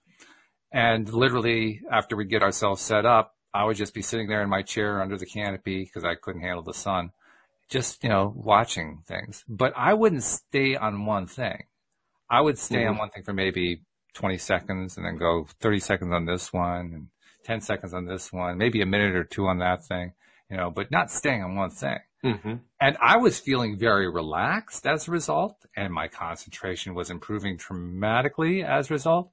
and 0.72 1.12
literally 1.12 1.80
after 1.90 2.16
we 2.16 2.24
get 2.24 2.42
ourselves 2.42 2.80
set 2.80 3.04
up, 3.04 3.34
I 3.52 3.64
would 3.64 3.76
just 3.76 3.94
be 3.94 4.02
sitting 4.02 4.28
there 4.28 4.42
in 4.42 4.48
my 4.48 4.62
chair 4.62 5.02
under 5.02 5.16
the 5.16 5.26
canopy 5.26 5.84
because 5.84 6.04
I 6.04 6.14
couldn't 6.14 6.42
handle 6.42 6.62
the 6.62 6.74
sun, 6.74 7.10
just 7.68 8.02
you 8.02 8.10
know 8.10 8.32
watching 8.36 9.02
things. 9.06 9.44
But 9.48 9.72
I 9.76 9.94
wouldn't 9.94 10.22
stay 10.22 10.76
on 10.76 11.06
one 11.06 11.26
thing. 11.26 11.64
I 12.28 12.40
would 12.40 12.58
stay 12.58 12.82
mm-hmm. 12.82 12.90
on 12.90 12.98
one 12.98 13.10
thing 13.10 13.24
for 13.24 13.32
maybe 13.32 13.82
20 14.14 14.38
seconds 14.38 14.96
and 14.96 15.04
then 15.04 15.16
go 15.16 15.46
30 15.60 15.80
seconds 15.80 16.12
on 16.12 16.26
this 16.26 16.52
one 16.52 16.92
and 16.94 17.06
10 17.44 17.60
seconds 17.60 17.94
on 17.94 18.06
this 18.06 18.32
one, 18.32 18.58
maybe 18.58 18.82
a 18.82 18.86
minute 18.86 19.16
or 19.16 19.24
two 19.24 19.46
on 19.46 19.58
that 19.58 19.84
thing, 19.84 20.12
you 20.50 20.56
know, 20.56 20.70
but 20.70 20.90
not 20.90 21.10
staying 21.10 21.42
on 21.42 21.56
one 21.56 21.70
thing. 21.70 21.98
Mm-hmm. 22.24 22.54
And 22.80 22.96
I 23.00 23.16
was 23.16 23.40
feeling 23.40 23.78
very 23.78 24.08
relaxed 24.08 24.86
as 24.86 25.08
a 25.08 25.10
result, 25.10 25.56
and 25.74 25.92
my 25.92 26.06
concentration 26.08 26.94
was 26.94 27.10
improving 27.10 27.56
dramatically 27.56 28.62
as 28.62 28.90
a 28.90 28.94
result. 28.94 29.30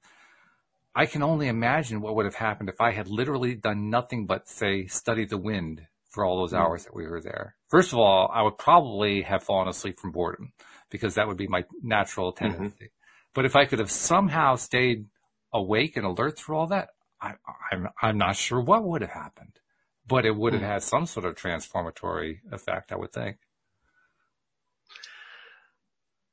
I 0.98 1.06
can 1.06 1.22
only 1.22 1.46
imagine 1.46 2.00
what 2.00 2.16
would 2.16 2.24
have 2.24 2.34
happened 2.34 2.68
if 2.68 2.80
I 2.80 2.90
had 2.90 3.06
literally 3.06 3.54
done 3.54 3.88
nothing 3.88 4.26
but, 4.26 4.48
say, 4.48 4.88
study 4.88 5.24
the 5.24 5.38
wind 5.38 5.86
for 6.10 6.24
all 6.24 6.40
those 6.40 6.52
mm-hmm. 6.52 6.60
hours 6.60 6.86
that 6.86 6.96
we 6.96 7.06
were 7.06 7.20
there. 7.20 7.54
First 7.68 7.92
of 7.92 8.00
all, 8.00 8.28
I 8.34 8.42
would 8.42 8.58
probably 8.58 9.22
have 9.22 9.44
fallen 9.44 9.68
asleep 9.68 10.00
from 10.00 10.10
boredom 10.10 10.52
because 10.90 11.14
that 11.14 11.28
would 11.28 11.36
be 11.36 11.46
my 11.46 11.62
natural 11.84 12.32
mm-hmm. 12.32 12.46
tendency. 12.46 12.86
Mm-hmm. 12.86 13.32
But 13.32 13.44
if 13.44 13.54
I 13.54 13.64
could 13.66 13.78
have 13.78 13.92
somehow 13.92 14.56
stayed 14.56 15.06
awake 15.52 15.96
and 15.96 16.04
alert 16.04 16.36
through 16.36 16.56
all 16.56 16.66
that, 16.66 16.88
I, 17.22 17.34
I'm, 17.70 17.86
I'm 18.02 18.18
not 18.18 18.34
sure 18.34 18.60
what 18.60 18.82
would 18.82 19.02
have 19.02 19.12
happened, 19.12 19.60
but 20.04 20.26
it 20.26 20.34
would 20.34 20.52
have 20.52 20.62
mm. 20.62 20.66
had 20.66 20.82
some 20.82 21.06
sort 21.06 21.26
of 21.26 21.36
transformatory 21.36 22.40
effect, 22.50 22.90
I 22.90 22.96
would 22.96 23.12
think. 23.12 23.36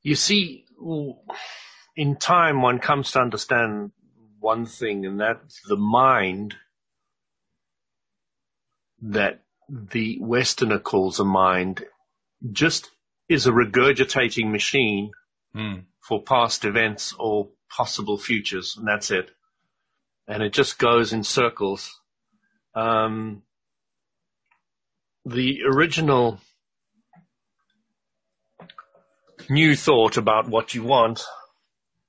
You 0.02 0.16
see, 0.16 0.64
in 1.94 2.16
time, 2.16 2.62
one 2.62 2.80
comes 2.80 3.12
to 3.12 3.20
understand 3.20 3.92
one 4.40 4.66
thing, 4.66 5.06
and 5.06 5.20
that's 5.20 5.60
the 5.68 5.76
mind 5.76 6.54
that 9.02 9.42
the 9.68 10.18
Westerner 10.20 10.78
calls 10.78 11.20
a 11.20 11.24
mind 11.24 11.84
just 12.52 12.90
is 13.28 13.46
a 13.46 13.52
regurgitating 13.52 14.50
machine 14.50 15.10
mm. 15.54 15.84
for 16.00 16.22
past 16.22 16.64
events 16.64 17.14
or 17.18 17.48
possible 17.68 18.18
futures, 18.18 18.76
and 18.76 18.86
that's 18.86 19.10
it. 19.10 19.30
And 20.28 20.42
it 20.42 20.52
just 20.52 20.78
goes 20.78 21.12
in 21.12 21.24
circles. 21.24 22.00
Um, 22.74 23.42
the 25.24 25.62
original 25.64 26.40
new 29.48 29.76
thought 29.76 30.16
about 30.16 30.48
what 30.48 30.74
you 30.74 30.82
want 30.82 31.24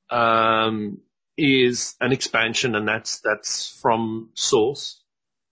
um, 0.10 1.00
is 1.38 1.96
an 2.02 2.12
expansion, 2.12 2.76
and 2.76 2.88
that's 2.88 3.20
that's 3.20 3.80
from 3.82 4.32
source, 4.34 5.02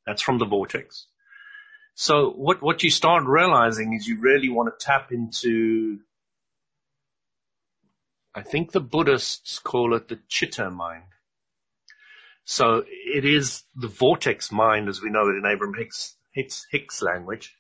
that's 0.06 0.22
from 0.22 0.40
the 0.40 0.46
vortex. 0.46 1.08
So 1.96 2.32
what, 2.32 2.62
what 2.62 2.84
you 2.84 2.92
start 2.92 3.24
realizing 3.24 3.94
is 3.94 4.06
you 4.06 4.20
really 4.20 4.50
want 4.50 4.68
to 4.68 4.86
tap 4.86 5.14
into, 5.14 6.00
I 8.36 8.42
think 8.42 8.72
the 8.74 8.82
Buddhists 8.82 9.60
call 9.60 9.96
it 9.96 10.10
the 10.10 10.20
chitta 10.28 10.70
mind. 10.70 11.04
So 12.44 12.84
it 12.86 13.24
is 13.24 13.64
the 13.76 13.88
vortex 13.88 14.52
mind 14.52 14.90
as 14.90 15.02
we 15.02 15.10
know 15.10 15.30
it 15.30 15.38
in 15.38 15.46
Abraham 15.46 15.74
Hicks, 15.74 16.18
Hicks, 16.34 16.68
Hicks 16.70 17.02
language. 17.02 17.56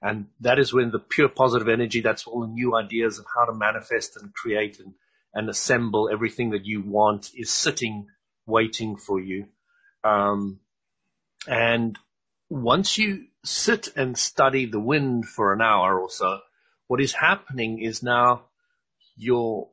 And 0.00 0.26
that 0.38 0.60
is 0.60 0.72
when 0.72 0.92
the 0.92 1.00
pure 1.00 1.28
positive 1.28 1.68
energy, 1.68 2.00
that's 2.00 2.28
all 2.28 2.42
the 2.42 2.46
new 2.46 2.76
ideas 2.76 3.18
of 3.18 3.26
how 3.34 3.44
to 3.44 3.52
manifest 3.52 4.16
and 4.16 4.32
create 4.32 4.78
and, 4.78 4.94
and 5.34 5.48
assemble 5.48 6.08
everything 6.12 6.50
that 6.50 6.64
you 6.64 6.82
want 6.82 7.30
is 7.34 7.50
sitting, 7.50 8.08
waiting 8.46 8.96
for 8.96 9.20
you. 9.20 9.46
Um, 10.02 10.60
and 11.46 11.98
once 12.48 12.98
you 12.98 13.26
sit 13.44 13.88
and 13.96 14.18
study 14.18 14.66
the 14.66 14.80
wind 14.80 15.26
for 15.26 15.52
an 15.52 15.62
hour 15.62 15.98
or 15.98 16.10
so, 16.10 16.40
what 16.88 17.00
is 17.00 17.12
happening 17.12 17.80
is 17.80 18.02
now 18.02 18.42
your 19.16 19.68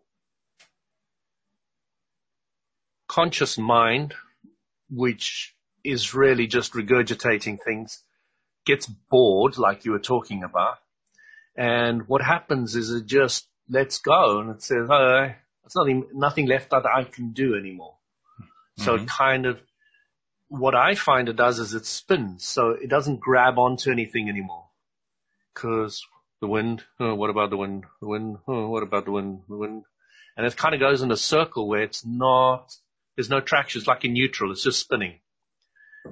conscious 3.07 3.57
mind, 3.57 4.13
which 4.89 5.55
is 5.83 6.13
really 6.13 6.45
just 6.45 6.73
regurgitating 6.73 7.57
things, 7.63 8.03
gets 8.65 8.85
bored, 8.85 9.57
like 9.57 9.85
you 9.85 9.91
were 9.91 9.99
talking 9.99 10.43
about. 10.43 10.77
And 11.55 12.07
what 12.07 12.21
happens 12.21 12.75
is 12.75 12.91
it 12.91 13.07
just 13.07 13.47
lets 13.69 13.97
go 13.99 14.39
and 14.39 14.51
it 14.51 14.61
says, 14.61 14.87
oh, 14.89 15.31
there's 15.67 15.75
nothing, 15.75 16.07
nothing 16.13 16.47
left 16.47 16.71
that 16.71 16.85
I 16.85 17.03
can 17.03 17.31
do 17.31 17.55
anymore. 17.55 17.95
Mm-hmm. 18.39 18.83
So 18.83 18.95
it 18.95 19.07
kind 19.07 19.45
of 19.45 19.59
what 20.49 20.75
I 20.75 20.95
find 20.95 21.27
it 21.29 21.35
does 21.35 21.59
is 21.59 21.73
it 21.73 21.85
spins, 21.85 22.45
so 22.45 22.71
it 22.71 22.89
doesn't 22.89 23.19
grab 23.19 23.57
onto 23.57 23.91
anything 23.91 24.29
anymore. 24.29 24.69
Cause 25.53 26.05
the 26.39 26.47
wind, 26.47 26.83
oh, 26.99 27.15
what 27.15 27.29
about 27.29 27.49
the 27.49 27.57
wind? 27.57 27.85
The 28.01 28.07
wind, 28.07 28.37
oh, 28.47 28.69
what 28.69 28.83
about 28.83 29.05
the 29.05 29.11
wind? 29.11 29.41
The 29.49 29.57
wind. 29.57 29.83
And 30.37 30.45
it 30.45 30.55
kind 30.55 30.73
of 30.75 30.79
goes 30.79 31.01
in 31.01 31.11
a 31.11 31.17
circle 31.17 31.67
where 31.67 31.81
it's 31.81 32.05
not, 32.05 32.71
there's 33.15 33.29
no 33.29 33.41
traction. 33.41 33.79
It's 33.79 33.87
like 33.87 34.05
in 34.05 34.13
neutral. 34.13 34.51
It's 34.51 34.63
just 34.63 34.79
spinning. 34.79 35.19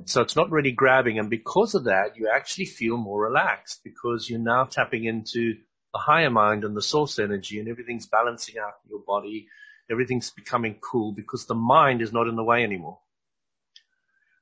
So 0.06 0.22
it's 0.22 0.36
not 0.36 0.52
really 0.52 0.72
grabbing. 0.72 1.20
And 1.20 1.30
because 1.30 1.76
of 1.76 1.86
that, 1.86 2.18
you 2.18 2.30
actually 2.34 2.66
feel 2.66 2.98
more 2.98 3.22
relaxed 3.22 3.82
because 3.84 4.30
you're 4.30 4.40
now 4.40 4.66
tapping 4.66 5.06
into 5.06 5.58
the 5.96 6.00
higher 6.00 6.30
mind 6.30 6.66
and 6.66 6.76
the 6.76 6.82
source 6.82 7.20
energy 7.20 7.58
and 7.58 7.70
everything's 7.70 8.06
balancing 8.06 8.56
out 8.58 8.74
your 8.90 9.00
body. 9.00 9.48
Everything's 9.90 10.30
becoming 10.30 10.76
cool 10.82 11.14
because 11.14 11.46
the 11.46 11.56
mind 11.56 12.02
is 12.02 12.12
not 12.12 12.28
in 12.28 12.36
the 12.36 12.44
way 12.44 12.64
anymore. 12.64 13.00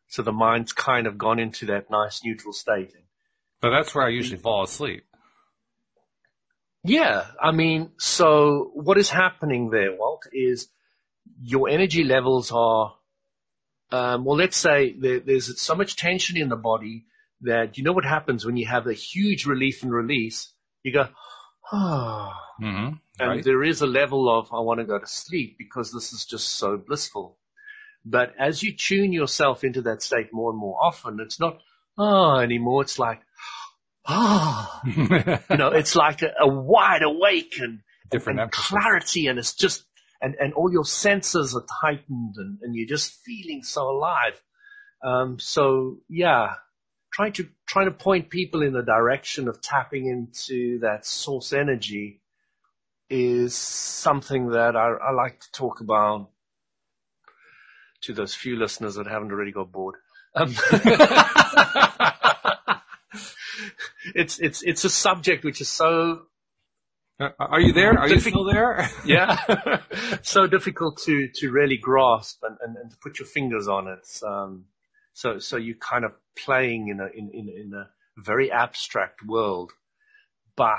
So 0.08 0.24
the 0.24 0.32
mind's 0.32 0.74
kind 0.74 1.06
of 1.06 1.20
gone 1.20 1.38
into 1.38 1.68
that 1.68 1.92
nice 1.92 2.24
neutral 2.26 2.54
state. 2.54 2.92
But 3.62 3.70
that's 3.70 3.94
where 3.94 4.04
I 4.04 4.10
usually 4.10 4.39
fall 4.39 4.63
asleep. 4.63 5.04
Yeah. 6.84 7.28
I 7.39 7.52
mean, 7.52 7.92
so 8.00 8.72
what 8.74 8.98
is 8.98 9.12
happening 9.12 9.70
there, 9.70 9.96
Walt, 9.96 10.24
is 10.34 10.70
your 11.39 11.70
energy 11.70 12.04
levels 12.04 12.52
are, 12.52 12.96
um, 13.92 14.26
well, 14.26 14.38
let's 14.38 14.58
say 14.58 14.96
there, 15.00 15.20
there's 15.20 15.62
so 15.62 15.76
much 15.76 15.98
tension 15.98 16.36
in 16.36 16.50
the 16.50 16.56
body 16.56 17.06
that 17.42 17.78
you 17.78 17.84
know 17.84 17.94
what 17.94 18.06
happens 18.06 18.44
when 18.44 18.58
you 18.58 18.66
have 18.66 18.88
a 18.88 18.94
huge 18.94 19.46
relief 19.46 19.84
and 19.84 19.94
release? 19.94 20.52
You 20.82 20.94
go. 20.94 21.10
Mm-hmm. 22.62 22.93
And 23.19 23.30
right. 23.30 23.43
there 23.43 23.63
is 23.63 23.82
a 23.82 23.88
level 23.88 24.30
of, 24.30 24.54
I 24.54 24.60
want 24.60 24.80
to 24.80 24.86
go 24.86 24.99
to 24.99 25.08
sleep 25.08 25.58
because 25.58 25.91
this 25.91 26.13
is 26.13 26.23
just 26.23 26.49
so 26.54 26.78
blissful. 26.78 27.38
But 28.06 28.34
as 28.38 28.62
you 28.62 28.73
tune 28.76 29.12
yourself 29.12 29.63
into 29.63 29.82
that 29.84 30.04
state 30.04 30.32
more 30.32 30.52
and 30.52 30.60
more 30.60 30.78
often, 30.82 31.19
it's 31.19 31.39
not, 31.39 31.58
ah, 31.97 32.36
oh, 32.36 32.39
anymore. 32.39 32.84
It's 32.84 32.99
like, 32.99 33.21
ah, 34.06 34.82
oh. 34.86 35.39
you 35.49 35.58
know, 35.58 35.69
it's 35.69 35.95
like 35.95 36.21
a, 36.21 36.32
a 36.39 36.47
wide 36.47 37.02
awake 37.04 37.56
and, 37.60 37.80
Different 38.12 38.39
and 38.39 38.52
clarity 38.52 39.28
and 39.28 39.39
it's 39.39 39.55
just, 39.55 39.84
and, 40.22 40.36
and 40.39 40.53
all 40.53 40.72
your 40.72 40.86
senses 40.86 41.55
are 41.55 41.66
heightened 41.70 42.36
and, 42.38 42.59
and 42.61 42.76
you're 42.76 42.88
just 42.88 43.14
feeling 43.26 43.64
so 43.64 43.89
alive. 43.89 44.39
Um, 45.03 45.39
so 45.39 45.97
yeah, 46.07 46.53
trying 47.14 47.34
to, 47.34 47.47
trying 47.68 47.86
to 47.86 47.91
point 47.91 48.30
people 48.30 48.64
in 48.64 48.74
the 48.74 48.82
direction 48.82 49.47
of 49.47 49.61
tapping 49.61 50.07
into 50.07 50.80
that 50.80 51.05
source 51.05 51.53
energy 51.53 52.22
is 53.09 53.55
something 53.55 54.49
that 54.49 54.76
I, 54.76 54.89
I 54.89 55.11
like 55.11 55.39
to 55.39 55.51
talk 55.51 55.80
about 55.82 56.30
to 58.01 58.14
those 58.14 58.34
few 58.34 58.57
listeners 58.57 58.95
that 58.95 59.07
haven't 59.07 59.32
already 59.32 59.51
got 59.51 59.72
bored. 59.72 59.95
Um, 60.36 60.55
it's 64.16 64.39
it's 64.39 64.64
it's 64.64 64.84
a 64.84 64.89
subject 64.89 65.43
which 65.43 65.61
is 65.61 65.70
so. 65.70 66.24
Uh, 67.20 67.30
are 67.39 67.61
you 67.61 67.72
there? 67.72 67.97
Are 67.97 68.07
you 68.07 68.20
still 68.20 68.45
there? 68.45 68.89
yeah, 69.05 69.82
so 70.24 70.47
difficult 70.47 70.97
to 71.05 71.30
to 71.36 71.51
really 71.51 71.78
grasp 71.78 72.41
and, 72.43 72.57
and, 72.61 72.78
and 72.78 72.89
to 72.89 72.97
put 72.97 73.20
your 73.20 73.28
fingers 73.28 73.68
on 73.68 73.88
it. 73.88 74.07
Um, 74.26 74.66
so 75.14 75.39
so 75.39 75.57
you're 75.57 75.76
kind 75.76 76.05
of 76.05 76.14
playing 76.36 76.89
in 76.89 76.99
a 76.99 77.07
in, 77.07 77.30
in 77.34 77.49
in 77.49 77.74
a 77.74 77.89
very 78.18 78.51
abstract 78.51 79.26
world, 79.26 79.72
but 80.55 80.78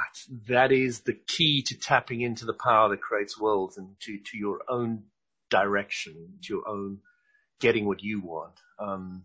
that 0.49 0.73
is 0.73 1.01
the 1.01 1.15
key 1.27 1.63
to 1.63 1.79
tapping 1.79 2.21
into 2.21 2.45
the 2.45 2.55
power 2.55 2.89
that 2.91 3.01
creates 3.01 3.39
worlds 3.39 3.79
and 3.79 3.97
to 4.01 4.19
to 4.19 4.37
your 4.37 4.61
own 4.69 5.05
direction, 5.51 6.39
to 6.43 6.55
your 6.55 6.69
own 6.69 6.99
getting 7.61 7.87
what 7.87 8.03
you 8.03 8.21
want. 8.21 8.55
Um, 8.79 9.25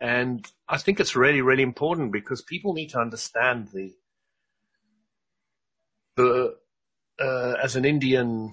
and 0.00 0.44
I 0.68 0.78
think 0.78 0.98
it's 0.98 1.14
really, 1.14 1.42
really 1.42 1.62
important 1.62 2.10
because 2.12 2.42
people 2.42 2.72
need 2.72 2.90
to 2.90 2.98
understand 2.98 3.68
the, 3.72 3.94
the, 6.16 6.56
uh, 7.20 7.54
as 7.62 7.76
an 7.76 7.84
Indian 7.84 8.52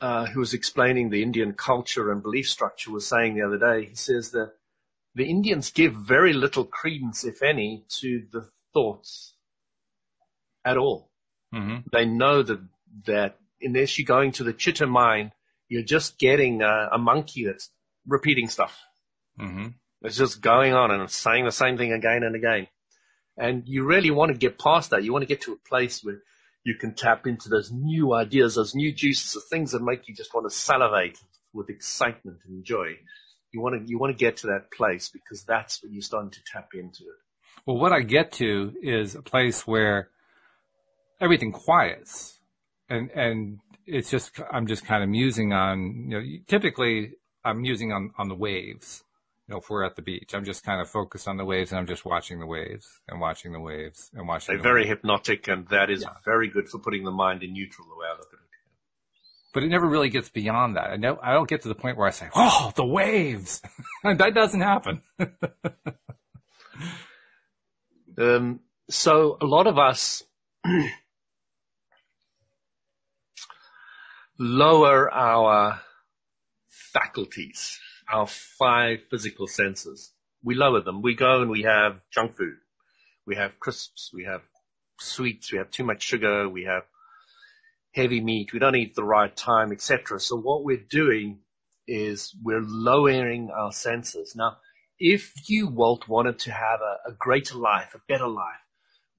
uh, 0.00 0.26
who 0.26 0.40
was 0.40 0.54
explaining 0.54 1.10
the 1.10 1.22
Indian 1.22 1.52
culture 1.52 2.10
and 2.10 2.22
belief 2.22 2.48
structure 2.48 2.90
was 2.90 3.06
saying 3.06 3.34
the 3.34 3.42
other 3.42 3.58
day. 3.58 3.86
He 3.86 3.94
says 3.94 4.30
that 4.30 4.52
the 5.14 5.28
Indians 5.28 5.70
give 5.70 5.94
very 5.94 6.32
little 6.32 6.64
credence, 6.64 7.24
if 7.24 7.42
any, 7.42 7.84
to 8.00 8.26
the 8.32 8.48
thoughts 8.72 9.34
at 10.64 10.76
all. 10.76 11.10
Mm-hmm. 11.54 11.88
They 11.92 12.06
know 12.06 12.42
that, 12.42 12.60
that 13.06 13.38
unless 13.60 13.98
you're 13.98 14.06
going 14.06 14.32
to 14.32 14.44
the 14.44 14.52
chitta 14.52 14.86
mind, 14.86 15.32
you're 15.68 15.82
just 15.82 16.18
getting 16.18 16.62
a, 16.62 16.88
a 16.92 16.98
monkey 16.98 17.44
that's 17.44 17.70
repeating 18.06 18.48
stuff. 18.48 18.78
Mm-hmm. 19.38 19.68
It's 20.02 20.16
just 20.16 20.40
going 20.40 20.72
on 20.72 20.90
and 20.90 21.10
saying 21.10 21.44
the 21.44 21.52
same 21.52 21.76
thing 21.76 21.92
again 21.92 22.22
and 22.22 22.34
again. 22.34 22.68
And 23.36 23.64
you 23.66 23.84
really 23.84 24.10
want 24.10 24.32
to 24.32 24.38
get 24.38 24.58
past 24.58 24.90
that. 24.90 25.04
You 25.04 25.12
want 25.12 25.22
to 25.22 25.28
get 25.28 25.42
to 25.42 25.52
a 25.52 25.68
place 25.68 26.02
where 26.02 26.22
you 26.64 26.74
can 26.74 26.94
tap 26.94 27.26
into 27.26 27.48
those 27.48 27.70
new 27.72 28.14
ideas, 28.14 28.54
those 28.54 28.74
new 28.74 28.92
juices, 28.92 29.32
the 29.32 29.40
things 29.40 29.72
that 29.72 29.82
make 29.82 30.08
you 30.08 30.14
just 30.14 30.34
want 30.34 30.48
to 30.48 30.54
salivate 30.54 31.18
with 31.52 31.70
excitement 31.70 32.38
and 32.46 32.64
joy. 32.64 32.96
You 33.52 33.60
want 33.60 33.80
to, 33.80 33.90
you 33.90 33.98
want 33.98 34.16
to 34.16 34.24
get 34.24 34.36
to 34.38 34.48
that 34.48 34.70
place 34.70 35.08
because 35.08 35.44
that's 35.44 35.82
when 35.82 35.92
you're 35.92 36.02
starting 36.02 36.30
to 36.30 36.40
tap 36.52 36.68
into 36.74 37.02
it. 37.02 37.64
Well, 37.66 37.78
what 37.78 37.92
I 37.92 38.00
get 38.00 38.32
to 38.32 38.74
is 38.82 39.14
a 39.14 39.22
place 39.22 39.66
where 39.66 40.10
everything 41.20 41.52
quiets 41.52 42.38
and, 42.88 43.10
and 43.10 43.58
it's 43.86 44.10
just, 44.10 44.38
I'm 44.52 44.66
just 44.66 44.84
kind 44.84 45.02
of 45.02 45.08
musing 45.08 45.52
on, 45.52 46.06
you 46.08 46.20
know, 46.20 46.22
typically 46.46 47.12
I'm 47.44 47.62
musing 47.62 47.92
on, 47.92 48.10
on 48.18 48.28
the 48.28 48.34
waves 48.34 49.02
know, 49.50 49.58
if 49.58 49.68
we're 49.68 49.84
at 49.84 49.96
the 49.96 50.02
beach, 50.02 50.34
I'm 50.34 50.44
just 50.44 50.64
kind 50.64 50.80
of 50.80 50.88
focused 50.88 51.28
on 51.28 51.36
the 51.36 51.44
waves 51.44 51.72
and 51.72 51.78
I'm 51.78 51.86
just 51.86 52.04
watching 52.04 52.38
the 52.38 52.46
waves 52.46 53.00
and 53.08 53.20
watching 53.20 53.52
the 53.52 53.60
waves 53.60 54.10
and 54.14 54.26
watching. 54.26 54.54
They're 54.54 54.62
very 54.62 54.82
waves. 54.82 54.90
hypnotic 54.90 55.48
and 55.48 55.66
that 55.68 55.90
is 55.90 56.02
yeah. 56.02 56.14
very 56.24 56.48
good 56.48 56.68
for 56.68 56.78
putting 56.78 57.04
the 57.04 57.10
mind 57.10 57.42
in 57.42 57.52
neutral 57.52 57.88
the 57.88 57.96
way 57.96 58.06
I 58.06 58.12
look 58.12 58.28
at 58.32 58.38
it. 58.38 58.40
But 59.52 59.64
it 59.64 59.68
never 59.68 59.88
really 59.88 60.10
gets 60.10 60.28
beyond 60.28 60.76
that. 60.76 60.90
I 60.90 60.96
know 60.96 61.18
I 61.20 61.32
don't 61.32 61.48
get 61.48 61.62
to 61.62 61.68
the 61.68 61.74
point 61.74 61.96
where 61.96 62.06
I 62.06 62.12
say, 62.12 62.28
"Oh, 62.32 62.72
the 62.76 62.86
waves." 62.86 63.60
that 64.04 64.32
doesn't 64.32 64.60
happen. 64.60 65.02
um, 68.16 68.60
so 68.88 69.36
a 69.40 69.46
lot 69.46 69.66
of 69.66 69.76
us 69.76 70.22
lower 74.38 75.12
our 75.12 75.80
faculties 76.68 77.80
our 78.12 78.26
five 78.26 79.00
physical 79.10 79.46
senses. 79.46 80.12
We 80.42 80.54
lower 80.54 80.80
them. 80.80 81.02
We 81.02 81.14
go 81.14 81.42
and 81.42 81.50
we 81.50 81.62
have 81.62 82.00
junk 82.12 82.36
food. 82.36 82.56
We 83.26 83.36
have 83.36 83.60
crisps. 83.60 84.10
We 84.12 84.24
have 84.24 84.42
sweets. 84.98 85.52
We 85.52 85.58
have 85.58 85.70
too 85.70 85.84
much 85.84 86.02
sugar. 86.02 86.48
We 86.48 86.64
have 86.64 86.82
heavy 87.94 88.20
meat. 88.20 88.52
We 88.52 88.58
don't 88.58 88.76
eat 88.76 88.94
the 88.94 89.04
right 89.04 89.34
time, 89.36 89.72
etc. 89.72 90.20
So 90.20 90.36
what 90.36 90.64
we're 90.64 90.84
doing 90.88 91.40
is 91.86 92.34
we're 92.42 92.64
lowering 92.64 93.50
our 93.50 93.72
senses. 93.72 94.34
Now, 94.36 94.58
if 94.98 95.32
you, 95.48 95.68
Walt, 95.68 96.08
wanted 96.08 96.38
to 96.40 96.52
have 96.52 96.80
a, 96.80 97.10
a 97.10 97.12
greater 97.18 97.56
life, 97.56 97.94
a 97.94 98.00
better 98.06 98.28
life, 98.28 98.60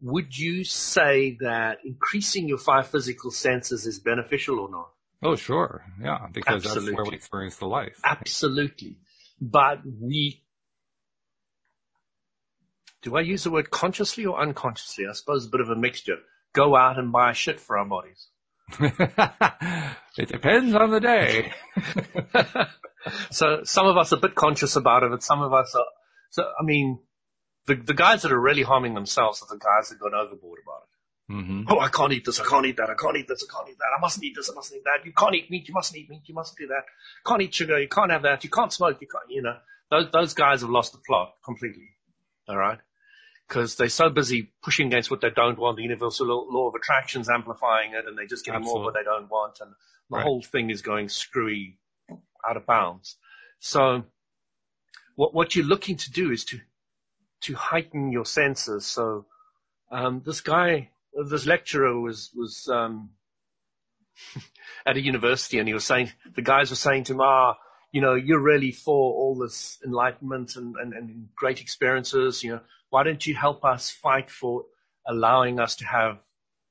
would 0.01 0.37
you 0.37 0.63
say 0.63 1.37
that 1.41 1.79
increasing 1.85 2.47
your 2.47 2.57
five 2.57 2.87
physical 2.87 3.31
senses 3.31 3.85
is 3.85 3.99
beneficial 3.99 4.59
or 4.59 4.69
not? 4.69 4.89
Oh, 5.23 5.35
sure. 5.35 5.83
Yeah, 6.01 6.27
because 6.31 6.65
Absolutely. 6.65 6.91
that's 6.91 6.97
where 6.97 7.11
we 7.11 7.15
experience 7.15 7.55
the 7.57 7.67
life. 7.67 7.99
Absolutely. 8.03 8.97
But 9.39 9.81
we, 9.85 10.43
do 13.01 13.15
I 13.15 13.21
use 13.21 13.43
the 13.43 13.51
word 13.51 13.69
consciously 13.69 14.25
or 14.25 14.39
unconsciously? 14.39 15.05
I 15.07 15.13
suppose 15.13 15.45
a 15.45 15.49
bit 15.49 15.61
of 15.61 15.69
a 15.69 15.75
mixture. 15.75 16.17
Go 16.53 16.75
out 16.75 16.97
and 16.97 17.11
buy 17.11 17.33
shit 17.33 17.59
for 17.59 17.77
our 17.77 17.85
bodies. 17.85 18.27
it 18.79 20.29
depends 20.29 20.73
on 20.75 20.91
the 20.91 20.99
day. 20.99 21.53
so 23.31 23.61
some 23.63 23.87
of 23.87 23.97
us 23.97 24.13
are 24.13 24.17
a 24.17 24.19
bit 24.19 24.35
conscious 24.35 24.75
about 24.75 25.03
it, 25.03 25.11
but 25.11 25.23
some 25.23 25.41
of 25.41 25.53
us 25.53 25.73
are, 25.75 25.85
so, 26.31 26.43
I 26.43 26.63
mean, 26.63 26.99
the, 27.67 27.75
the 27.75 27.93
guys 27.93 28.23
that 28.23 28.31
are 28.31 28.39
really 28.39 28.63
harming 28.63 28.95
themselves 28.95 29.41
are 29.41 29.53
the 29.53 29.59
guys 29.59 29.89
that 29.89 29.99
got 29.99 30.13
overboard 30.13 30.59
about 30.63 30.83
it. 30.83 31.00
Mm-hmm. 31.31 31.63
Oh, 31.69 31.79
I 31.79 31.87
can't 31.87 32.11
eat 32.11 32.25
this. 32.25 32.39
I 32.41 32.45
can't 32.45 32.65
eat 32.65 32.77
that. 32.77 32.89
I 32.89 32.95
can't 32.95 33.15
eat 33.15 33.27
this. 33.27 33.45
I 33.47 33.53
can't 33.53 33.69
eat 33.69 33.77
that. 33.77 33.95
I 33.97 34.01
mustn't 34.01 34.25
eat 34.25 34.35
this. 34.35 34.49
I 34.49 34.53
mustn't 34.53 34.79
eat 34.79 34.83
that. 34.83 35.05
You 35.05 35.13
can't 35.13 35.33
eat 35.33 35.49
meat. 35.49 35.67
You 35.67 35.73
mustn't 35.73 35.97
eat 35.97 36.09
meat. 36.09 36.23
You 36.25 36.35
mustn't 36.35 36.57
do 36.57 36.67
that. 36.67 36.83
Can't 37.25 37.41
eat 37.41 37.53
sugar. 37.53 37.79
You 37.79 37.87
can't 37.87 38.11
have 38.11 38.23
that. 38.23 38.43
You 38.43 38.49
can't 38.49 38.73
smoke. 38.73 38.97
You 38.99 39.07
can't, 39.07 39.23
you 39.29 39.41
know, 39.41 39.57
those, 39.89 40.11
those 40.11 40.33
guys 40.33 40.61
have 40.61 40.69
lost 40.69 40.91
the 40.91 40.99
plot 40.99 41.35
completely. 41.43 41.89
All 42.49 42.57
right. 42.57 42.79
Cause 43.47 43.75
they're 43.75 43.89
so 43.89 44.09
busy 44.09 44.51
pushing 44.63 44.87
against 44.87 45.11
what 45.11 45.21
they 45.21 45.29
don't 45.29 45.59
want. 45.59 45.77
The 45.77 45.83
universal 45.83 46.27
law 46.27 46.69
of 46.69 46.75
attraction's 46.75 47.29
amplifying 47.29 47.93
it 47.93 48.07
and 48.07 48.17
they're 48.17 48.25
just 48.25 48.45
getting 48.45 48.61
more 48.61 48.77
of 48.77 48.83
what 48.85 48.93
they 48.93 49.03
don't 49.03 49.29
want. 49.29 49.59
And 49.59 49.71
the 50.09 50.17
right. 50.17 50.23
whole 50.23 50.41
thing 50.41 50.69
is 50.69 50.81
going 50.81 51.09
screwy 51.09 51.77
out 52.47 52.55
of 52.55 52.65
bounds. 52.65 53.17
So 53.59 54.05
what, 55.15 55.33
what 55.33 55.55
you're 55.55 55.65
looking 55.65 55.97
to 55.97 56.11
do 56.11 56.31
is 56.31 56.45
to, 56.45 56.59
to 57.41 57.55
heighten 57.55 58.11
your 58.11 58.25
senses. 58.25 58.85
So, 58.85 59.25
um, 59.91 60.21
this 60.25 60.39
guy, 60.39 60.90
this 61.29 61.45
lecturer 61.45 61.99
was 61.99 62.31
was 62.35 62.67
um, 62.71 63.11
at 64.85 64.97
a 64.97 65.01
university, 65.01 65.59
and 65.59 65.67
he 65.67 65.73
was 65.73 65.85
saying 65.85 66.11
the 66.35 66.41
guys 66.41 66.69
were 66.69 66.75
saying 66.75 67.05
to 67.05 67.13
him, 67.13 67.21
"Ah, 67.21 67.57
you 67.91 68.01
know, 68.01 68.15
you're 68.15 68.41
really 68.41 68.71
for 68.71 69.13
all 69.13 69.35
this 69.35 69.79
enlightenment 69.85 70.55
and, 70.55 70.75
and, 70.75 70.93
and 70.93 71.27
great 71.35 71.61
experiences. 71.61 72.43
You 72.43 72.53
know, 72.53 72.61
why 72.89 73.03
don't 73.03 73.25
you 73.25 73.35
help 73.35 73.63
us 73.65 73.89
fight 73.89 74.29
for 74.29 74.65
allowing 75.07 75.59
us 75.59 75.75
to 75.77 75.85
have 75.85 76.19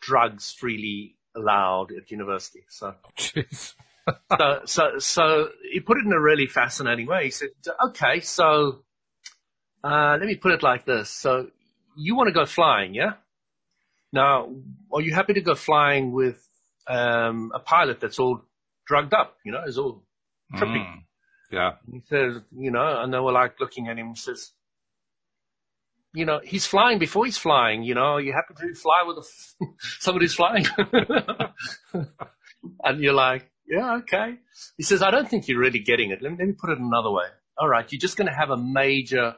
drugs 0.00 0.52
freely 0.52 1.16
allowed 1.36 1.92
at 1.92 2.10
university?" 2.10 2.64
So. 2.68 2.94
so, 4.38 4.60
so, 4.64 4.98
so 4.98 5.48
he 5.70 5.80
put 5.80 5.98
it 5.98 6.06
in 6.06 6.12
a 6.12 6.20
really 6.20 6.46
fascinating 6.46 7.06
way. 7.06 7.24
He 7.24 7.30
said, 7.30 7.50
okay, 7.88 8.20
so, 8.20 8.84
uh, 9.84 10.16
let 10.18 10.26
me 10.26 10.36
put 10.36 10.52
it 10.52 10.62
like 10.62 10.84
this. 10.84 11.10
So 11.10 11.48
you 11.96 12.16
want 12.16 12.28
to 12.28 12.32
go 12.32 12.46
flying, 12.46 12.94
yeah? 12.94 13.14
Now, 14.12 14.52
are 14.92 15.00
you 15.00 15.14
happy 15.14 15.34
to 15.34 15.40
go 15.40 15.54
flying 15.54 16.12
with 16.12 16.44
um, 16.88 17.52
a 17.54 17.60
pilot 17.60 18.00
that's 18.00 18.18
all 18.18 18.42
drugged 18.86 19.14
up? 19.14 19.36
You 19.44 19.52
know, 19.52 19.62
is 19.64 19.78
all 19.78 20.04
trippy. 20.54 20.84
Mm, 20.84 21.02
yeah. 21.52 21.72
And 21.86 21.94
he 21.94 22.02
says, 22.08 22.42
you 22.56 22.70
know, 22.70 23.02
and 23.02 23.12
they 23.12 23.18
were 23.18 23.32
like 23.32 23.60
looking 23.60 23.88
at 23.88 23.98
him 23.98 24.08
and 24.08 24.18
says, 24.18 24.50
you 26.12 26.24
know, 26.24 26.40
he's 26.42 26.66
flying 26.66 26.98
before 26.98 27.24
he's 27.24 27.38
flying. 27.38 27.84
You 27.84 27.94
know, 27.94 28.14
are 28.14 28.20
you 28.20 28.32
happy 28.32 28.54
to 28.54 28.74
fly 28.74 29.04
with 29.06 29.18
a, 29.18 29.66
somebody 30.00 30.24
who's 30.24 30.34
flying? 30.34 30.66
and 32.84 33.00
you're 33.00 33.12
like, 33.12 33.48
yeah, 33.66 33.98
okay. 33.98 34.34
He 34.76 34.82
says, 34.82 35.02
I 35.02 35.12
don't 35.12 35.28
think 35.28 35.46
you're 35.46 35.60
really 35.60 35.78
getting 35.78 36.10
it. 36.10 36.20
Let 36.20 36.32
me, 36.32 36.38
let 36.38 36.48
me 36.48 36.54
put 36.60 36.70
it 36.70 36.78
another 36.78 37.10
way. 37.10 37.26
All 37.56 37.68
right, 37.68 37.90
you're 37.92 38.00
just 38.00 38.16
going 38.16 38.26
to 38.26 38.34
have 38.34 38.50
a 38.50 38.56
major 38.56 39.34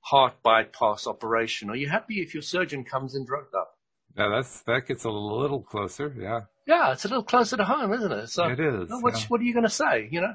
heart 0.00 0.34
bypass 0.42 1.06
operation. 1.06 1.70
Are 1.70 1.76
you 1.76 1.88
happy 1.88 2.20
if 2.20 2.34
your 2.34 2.42
surgeon 2.42 2.82
comes 2.82 3.14
in 3.14 3.24
drugged 3.24 3.54
up? 3.54 3.71
Yeah, 4.16 4.28
that's 4.28 4.62
that 4.62 4.86
gets 4.86 5.04
a 5.04 5.10
little 5.10 5.62
closer. 5.62 6.14
Yeah. 6.18 6.40
Yeah, 6.66 6.92
it's 6.92 7.04
a 7.04 7.08
little 7.08 7.24
closer 7.24 7.56
to 7.56 7.64
home, 7.64 7.92
isn't 7.92 8.12
it? 8.12 8.28
So 8.28 8.44
it 8.44 8.60
is. 8.60 8.88
What, 8.88 9.14
yeah. 9.14 9.26
what 9.28 9.40
are 9.40 9.44
you 9.44 9.52
going 9.52 9.64
to 9.64 9.70
say? 9.70 10.08
You 10.10 10.20
know. 10.20 10.34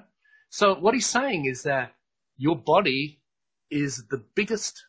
So 0.49 0.75
what 0.75 0.93
he's 0.93 1.07
saying 1.07 1.45
is 1.45 1.63
that 1.63 1.93
your 2.37 2.55
body 2.55 3.21
is 3.69 4.05
the 4.09 4.23
biggest 4.35 4.83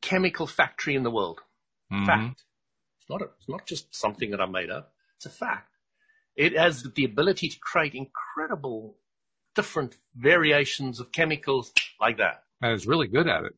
chemical 0.00 0.46
factory 0.46 0.94
in 0.94 1.02
the 1.02 1.10
world. 1.10 1.40
Mm-hmm. 1.92 2.06
Fact. 2.06 2.44
It's 3.00 3.10
not 3.10 3.22
a, 3.22 3.24
it's 3.24 3.48
not 3.48 3.66
just 3.66 3.94
something 3.94 4.30
that 4.30 4.40
I 4.40 4.46
made 4.46 4.70
up. 4.70 4.92
It's 5.16 5.26
a 5.26 5.30
fact. 5.30 5.68
It 6.36 6.56
has 6.56 6.84
the 6.94 7.04
ability 7.04 7.48
to 7.48 7.58
create 7.58 7.94
incredible 7.94 8.96
different 9.54 9.96
variations 10.16 11.00
of 11.00 11.12
chemicals 11.12 11.72
like 12.00 12.18
that. 12.18 12.44
And 12.62 12.72
it's 12.72 12.86
really 12.86 13.08
good 13.08 13.28
at 13.28 13.44
it. 13.44 13.54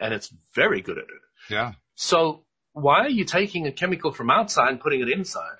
And 0.00 0.14
it's 0.14 0.32
very 0.54 0.80
good 0.80 0.98
at 0.98 1.04
it. 1.04 1.50
Yeah. 1.50 1.72
So 1.94 2.44
why 2.72 3.00
are 3.00 3.10
you 3.10 3.24
taking 3.24 3.66
a 3.66 3.72
chemical 3.72 4.12
from 4.12 4.30
outside 4.30 4.68
and 4.68 4.80
putting 4.80 5.00
it 5.00 5.08
inside? 5.08 5.56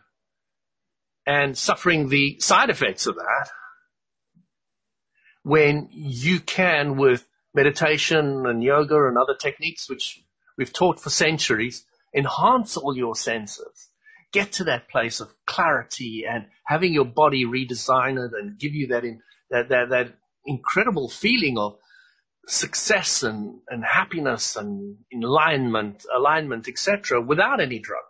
And 1.26 1.56
suffering 1.56 2.08
the 2.08 2.38
side 2.40 2.70
effects 2.70 3.06
of 3.06 3.16
that 3.16 3.50
when 5.42 5.88
you 5.92 6.40
can 6.40 6.96
with 6.96 7.26
meditation 7.54 8.46
and 8.46 8.62
yoga 8.62 9.06
and 9.06 9.16
other 9.16 9.34
techniques 9.34 9.88
which 9.88 10.22
we've 10.56 10.72
taught 10.72 11.00
for 11.00 11.10
centuries 11.10 11.84
enhance 12.14 12.76
all 12.76 12.96
your 12.96 13.14
senses 13.14 13.88
get 14.32 14.52
to 14.52 14.64
that 14.64 14.88
place 14.88 15.20
of 15.20 15.32
clarity 15.46 16.24
and 16.28 16.46
having 16.64 16.92
your 16.92 17.04
body 17.04 17.44
redesign 17.44 18.24
it 18.24 18.32
and 18.32 18.58
give 18.58 18.74
you 18.74 18.88
that 18.88 19.04
in, 19.04 19.20
that, 19.50 19.68
that, 19.70 19.90
that 19.90 20.12
incredible 20.46 21.08
feeling 21.08 21.58
of 21.58 21.76
success 22.50 23.22
and, 23.22 23.60
and 23.68 23.84
happiness 23.84 24.56
and 24.56 24.96
alignment, 25.22 26.04
alignment, 26.14 26.68
etc., 26.68 27.20
without 27.20 27.60
any 27.60 27.78
drugs. 27.78 28.06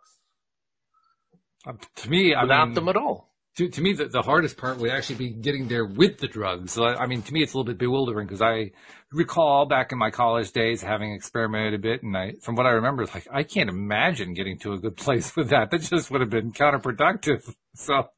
Uh, 1.66 1.72
to 1.96 2.08
me, 2.10 2.34
I 2.34 2.42
without 2.42 2.68
mean, 2.68 2.74
them 2.74 2.88
at 2.88 2.96
all. 2.96 3.34
to, 3.56 3.68
to 3.68 3.82
me, 3.82 3.92
the, 3.92 4.06
the 4.06 4.22
hardest 4.22 4.56
part 4.56 4.78
would 4.78 4.90
actually 4.90 5.16
be 5.16 5.30
getting 5.30 5.68
there 5.68 5.84
with 5.84 6.18
the 6.18 6.26
drugs. 6.26 6.72
So, 6.72 6.84
I 6.84 7.06
mean, 7.06 7.22
to 7.22 7.32
me, 7.32 7.42
it's 7.42 7.52
a 7.52 7.58
little 7.58 7.70
bit 7.70 7.78
bewildering 7.78 8.26
because 8.26 8.40
I 8.40 8.70
recall 9.12 9.66
back 9.66 9.92
in 9.92 9.98
my 9.98 10.10
college 10.10 10.52
days 10.52 10.82
having 10.82 11.12
experimented 11.12 11.74
a 11.74 11.78
bit, 11.78 12.02
and 12.02 12.16
I, 12.16 12.32
from 12.40 12.54
what 12.54 12.64
I 12.64 12.70
remember, 12.70 13.02
it's 13.02 13.14
like 13.14 13.28
I 13.30 13.42
can't 13.42 13.68
imagine 13.68 14.32
getting 14.32 14.58
to 14.60 14.72
a 14.72 14.78
good 14.78 14.96
place 14.96 15.36
with 15.36 15.50
that. 15.50 15.70
That 15.70 15.82
just 15.82 16.10
would 16.10 16.22
have 16.22 16.30
been 16.30 16.52
counterproductive. 16.52 17.54
So, 17.72 18.08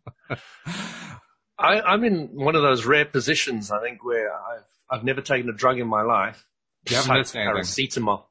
I, 1.59 1.81
I'm 1.83 2.03
in 2.05 2.31
one 2.33 2.57
of 2.57 2.62
those 2.62 2.87
rare 2.87 3.05
positions, 3.05 3.70
I 3.70 3.83
think, 3.83 4.03
where 4.03 4.33
I've 4.33 4.64
I've 4.93 5.05
never 5.05 5.22
taken 5.22 5.49
a 5.49 5.55
drug 5.55 5.78
in 5.78 5.88
my 5.88 6.03
life. 6.03 6.45
You 6.88 6.97
haven't. 6.97 7.32
Paracetamol, 7.32 8.24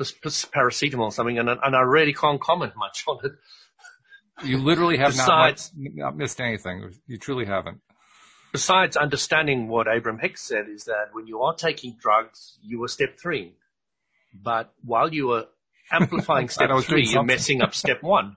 paracetamol, 0.00 1.12
something, 1.12 1.38
and 1.38 1.48
and 1.48 1.76
I 1.76 1.80
really 1.82 2.12
can't 2.12 2.40
comment 2.40 2.72
much 2.76 3.04
on 3.06 3.18
it. 3.24 3.32
You 4.44 4.58
literally 4.58 4.96
have 4.96 5.12
Besides, 5.12 5.70
not, 5.76 5.94
not 5.94 6.16
missed 6.16 6.40
anything. 6.40 6.92
You 7.06 7.18
truly 7.18 7.44
haven't. 7.44 7.80
Besides 8.50 8.96
understanding 8.96 9.68
what 9.68 9.86
Abraham 9.86 10.20
Hicks 10.20 10.42
said 10.42 10.66
is 10.68 10.84
that 10.84 11.10
when 11.12 11.26
you 11.26 11.42
are 11.42 11.54
taking 11.54 11.96
drugs, 12.00 12.58
you 12.62 12.82
are 12.82 12.88
step 12.88 13.18
three. 13.20 13.54
But 14.34 14.72
while 14.84 15.12
you 15.12 15.32
are 15.32 15.46
amplifying 15.92 16.48
step 16.48 16.70
three, 16.80 17.06
you're 17.06 17.22
messing 17.22 17.62
up 17.62 17.74
step 17.74 18.02
one. 18.02 18.36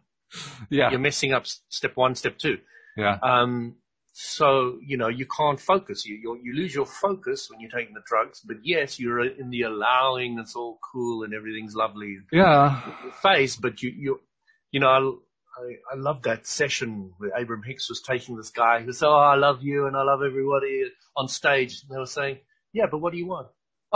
Yeah. 0.70 0.92
You're 0.92 1.00
messing 1.00 1.34
up 1.34 1.48
step 1.48 1.96
one, 1.96 2.16
step 2.16 2.38
two. 2.38 2.60
Yeah. 2.96 3.18
Um, 3.22 3.76
so, 4.18 4.80
you 4.82 4.96
know, 4.96 5.10
you 5.10 5.26
can't 5.26 5.60
focus. 5.60 6.06
You, 6.06 6.16
you, 6.16 6.40
you 6.42 6.54
lose 6.54 6.74
your 6.74 6.86
focus 6.86 7.50
when 7.50 7.60
you're 7.60 7.70
taking 7.70 7.94
the 7.94 8.02
drugs, 8.08 8.40
but 8.40 8.56
yes, 8.64 8.98
you're 8.98 9.20
in 9.20 9.50
the 9.50 9.64
allowing, 9.64 10.40
it's 10.40 10.56
all 10.56 10.80
cool 10.94 11.24
and 11.24 11.34
everything's 11.34 11.76
lovely. 11.76 12.20
Yeah. 12.32 12.80
Phase, 13.22 13.58
but 13.58 13.84
you, 13.84 13.90
you, 13.90 14.22
you 14.72 14.80
know, 14.80 14.88
I, 14.88 15.94
I 15.94 15.98
love 15.98 16.24
that 16.24 16.48
session 16.48 17.12
where 17.18 17.32
Abraham 17.38 17.66
Hicks 17.68 17.90
was 17.90 18.02
taking 18.02 18.38
this 18.38 18.52
guy 18.52 18.80
who 18.80 18.94
said, 18.94 19.08
Oh, 19.08 19.18
I 19.18 19.36
love 19.36 19.64
you 19.64 19.86
and 19.86 19.98
I 19.98 20.04
love 20.04 20.22
everybody 20.26 20.86
on 21.18 21.28
stage. 21.28 21.82
And 21.82 21.94
they 21.94 22.00
were 22.00 22.06
saying, 22.06 22.38
Yeah, 22.72 22.86
but 22.90 23.00
what 23.00 23.12
do 23.12 23.18
you 23.18 23.28
want? 23.28 23.48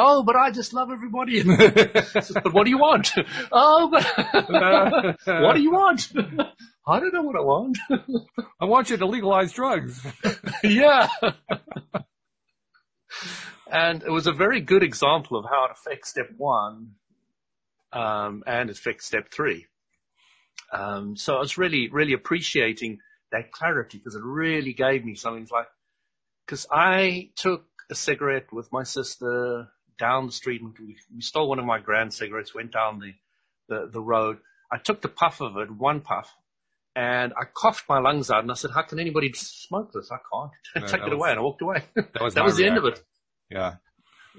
Oh, 0.01 0.23
but 0.23 0.37
I 0.37 0.49
just 0.49 0.71
love 0.73 0.91
everybody. 0.91 1.43
but 1.43 2.53
what 2.53 2.63
do 2.63 2.69
you 2.69 2.77
want? 2.77 3.11
Oh, 3.51 3.89
but 3.91 5.17
what 5.27 5.57
do 5.57 5.61
you 5.61 5.71
want? 5.71 6.09
I 6.87 6.99
don't 7.01 7.13
know 7.13 7.23
what 7.23 7.35
I 7.35 7.41
want. 7.41 7.77
I 8.61 8.65
want 8.65 8.89
you 8.89 8.95
to 8.95 9.05
legalize 9.05 9.51
drugs. 9.51 10.01
yeah. 10.63 11.09
and 13.69 14.01
it 14.01 14.09
was 14.09 14.25
a 14.25 14.31
very 14.31 14.61
good 14.61 14.83
example 14.83 15.37
of 15.37 15.43
how 15.43 15.65
it 15.65 15.71
affects 15.71 16.11
step 16.11 16.29
one 16.37 16.91
um, 17.91 18.43
and 18.47 18.69
it 18.69 18.77
affects 18.77 19.05
step 19.05 19.29
three. 19.29 19.65
Um, 20.71 21.17
so 21.17 21.35
I 21.35 21.39
was 21.39 21.57
really, 21.57 21.89
really 21.91 22.13
appreciating 22.13 22.99
that 23.33 23.51
clarity 23.51 23.97
because 23.97 24.15
it 24.15 24.23
really 24.23 24.71
gave 24.71 25.03
me 25.03 25.15
something 25.15 25.45
like, 25.51 25.67
because 26.45 26.67
I 26.71 27.31
took 27.35 27.65
a 27.91 27.95
cigarette 27.95 28.53
with 28.53 28.71
my 28.71 28.83
sister 28.83 29.67
down 29.99 30.25
the 30.25 30.31
street 30.31 30.61
and 30.61 30.73
we, 30.79 30.97
we 31.13 31.21
stole 31.21 31.49
one 31.49 31.59
of 31.59 31.65
my 31.65 31.79
grand 31.79 32.13
cigarettes, 32.13 32.55
went 32.55 32.71
down 32.71 32.99
the, 32.99 33.13
the, 33.67 33.89
the 33.91 34.01
road. 34.01 34.37
I 34.71 34.77
took 34.77 35.01
the 35.01 35.09
puff 35.09 35.41
of 35.41 35.57
it, 35.57 35.69
one 35.69 36.01
puff, 36.01 36.33
and 36.95 37.33
I 37.33 37.45
coughed 37.45 37.85
my 37.87 37.99
lungs 37.99 38.31
out 38.31 38.41
and 38.41 38.51
I 38.51 38.55
said, 38.55 38.71
how 38.71 38.81
can 38.81 38.99
anybody 38.99 39.31
smoke 39.33 39.91
this? 39.93 40.09
I 40.11 40.17
can't. 40.31 40.87
Take 40.91 41.01
it 41.01 41.05
was, 41.05 41.13
away. 41.13 41.29
And 41.31 41.39
I 41.39 41.43
walked 41.43 41.61
away. 41.61 41.83
That 41.95 42.21
was, 42.21 42.33
that 42.33 42.43
was 42.43 42.57
the 42.57 42.65
end 42.65 42.77
of 42.77 42.85
it. 42.85 43.03
Yeah. 43.49 43.75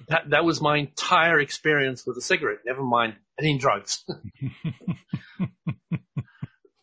That, 0.09 0.31
that 0.31 0.45
was 0.45 0.61
my 0.61 0.79
entire 0.79 1.41
experience 1.41 2.07
with 2.07 2.17
a 2.17 2.23
cigarette. 2.23 2.61
Never 2.65 2.83
mind 2.83 3.15
any 3.39 3.59
drugs. 3.59 4.05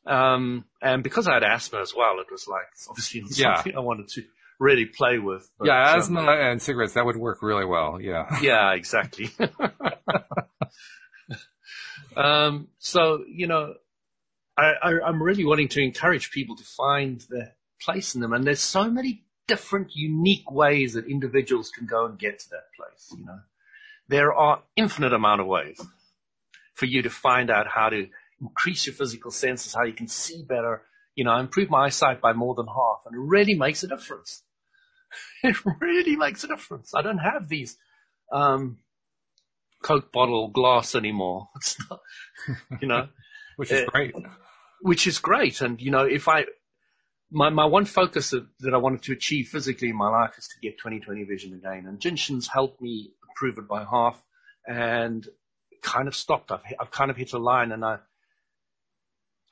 Um, 0.07 0.63
and 0.81 1.03
because 1.03 1.27
I 1.27 1.33
had 1.33 1.43
asthma 1.43 1.81
as 1.81 1.93
well, 1.95 2.19
it 2.21 2.31
was 2.31 2.47
like 2.47 2.67
obviously 2.89 3.21
something 3.25 3.73
yeah. 3.73 3.77
I 3.77 3.81
wanted 3.81 4.07
to 4.09 4.23
really 4.59 4.85
play 4.85 5.19
with. 5.19 5.49
But, 5.57 5.67
yeah, 5.67 5.91
um, 5.91 5.99
asthma 5.99 6.21
and 6.21 6.61
cigarettes 6.61 6.93
that 6.93 7.05
would 7.05 7.17
work 7.17 7.41
really 7.41 7.65
well. 7.65 7.99
Yeah. 8.01 8.25
Yeah, 8.41 8.73
exactly. 8.73 9.29
um, 12.15 12.67
so 12.79 13.23
you 13.27 13.47
know, 13.47 13.73
I, 14.57 14.73
I, 14.81 14.99
I'm 15.05 15.21
really 15.21 15.45
wanting 15.45 15.67
to 15.69 15.81
encourage 15.81 16.31
people 16.31 16.55
to 16.55 16.63
find 16.63 17.21
their 17.29 17.55
place 17.81 18.15
in 18.15 18.21
them, 18.21 18.33
and 18.33 18.45
there's 18.45 18.61
so 18.61 18.89
many 18.89 19.23
different, 19.47 19.95
unique 19.95 20.51
ways 20.51 20.93
that 20.93 21.07
individuals 21.07 21.69
can 21.69 21.87
go 21.87 22.05
and 22.05 22.19
get 22.19 22.39
to 22.39 22.49
that 22.49 22.65
place. 22.75 23.17
You 23.17 23.25
know, 23.25 23.39
there 24.07 24.33
are 24.33 24.61
infinite 24.75 25.13
amount 25.13 25.41
of 25.41 25.47
ways 25.47 25.81
for 26.73 26.85
you 26.85 27.01
to 27.01 27.09
find 27.09 27.49
out 27.49 27.67
how 27.67 27.89
to 27.89 28.07
increase 28.39 28.85
your 28.85 28.93
physical 28.93 29.31
senses, 29.31 29.73
how 29.73 29.83
you 29.83 29.93
can 29.93 30.07
see 30.07 30.43
better. 30.43 30.83
You 31.15 31.23
know, 31.23 31.35
improve 31.37 31.69
my 31.69 31.85
eyesight 31.85 32.21
by 32.21 32.33
more 32.33 32.53
than 32.53 32.67
half, 32.67 33.01
and 33.05 33.15
it 33.15 33.19
really 33.19 33.55
makes 33.55 33.83
a 33.83 33.87
difference. 33.87 34.43
It 35.43 35.55
really 35.79 36.15
makes 36.15 36.43
a 36.43 36.47
difference. 36.47 36.93
I 36.93 37.01
don't 37.01 37.19
have 37.19 37.47
these 37.47 37.77
um, 38.31 38.77
Coke 39.81 40.11
bottle 40.11 40.49
glass 40.49 40.95
anymore. 40.95 41.49
It's 41.55 41.77
not, 41.89 41.99
you 42.81 42.87
know, 42.87 43.07
which 43.55 43.71
is 43.71 43.87
uh, 43.87 43.91
great. 43.91 44.15
Which 44.81 45.07
is 45.07 45.19
great, 45.19 45.61
and 45.61 45.81
you 45.81 45.91
know, 45.91 46.03
if 46.03 46.27
I 46.27 46.45
my, 47.31 47.49
my 47.49 47.65
one 47.65 47.85
focus 47.85 48.29
that, 48.29 48.47
that 48.59 48.73
I 48.73 48.77
wanted 48.77 49.01
to 49.03 49.13
achieve 49.13 49.49
physically 49.49 49.89
in 49.89 49.97
my 49.97 50.09
life 50.09 50.37
is 50.37 50.47
to 50.47 50.59
get 50.61 50.79
20/20 50.79 51.27
vision 51.27 51.53
again, 51.53 51.85
and 51.87 51.99
Jin 51.99 52.15
Shin's 52.15 52.47
helped 52.47 52.81
me 52.81 53.11
improve 53.29 53.57
it 53.57 53.67
by 53.67 53.83
half, 53.83 54.23
and 54.67 55.27
kind 55.81 56.07
of 56.07 56.15
stopped. 56.15 56.51
I've 56.51 56.61
I've 56.79 56.91
kind 56.91 57.11
of 57.11 57.17
hit 57.17 57.33
a 57.33 57.39
line, 57.39 57.71
and 57.71 57.83
I 57.83 57.99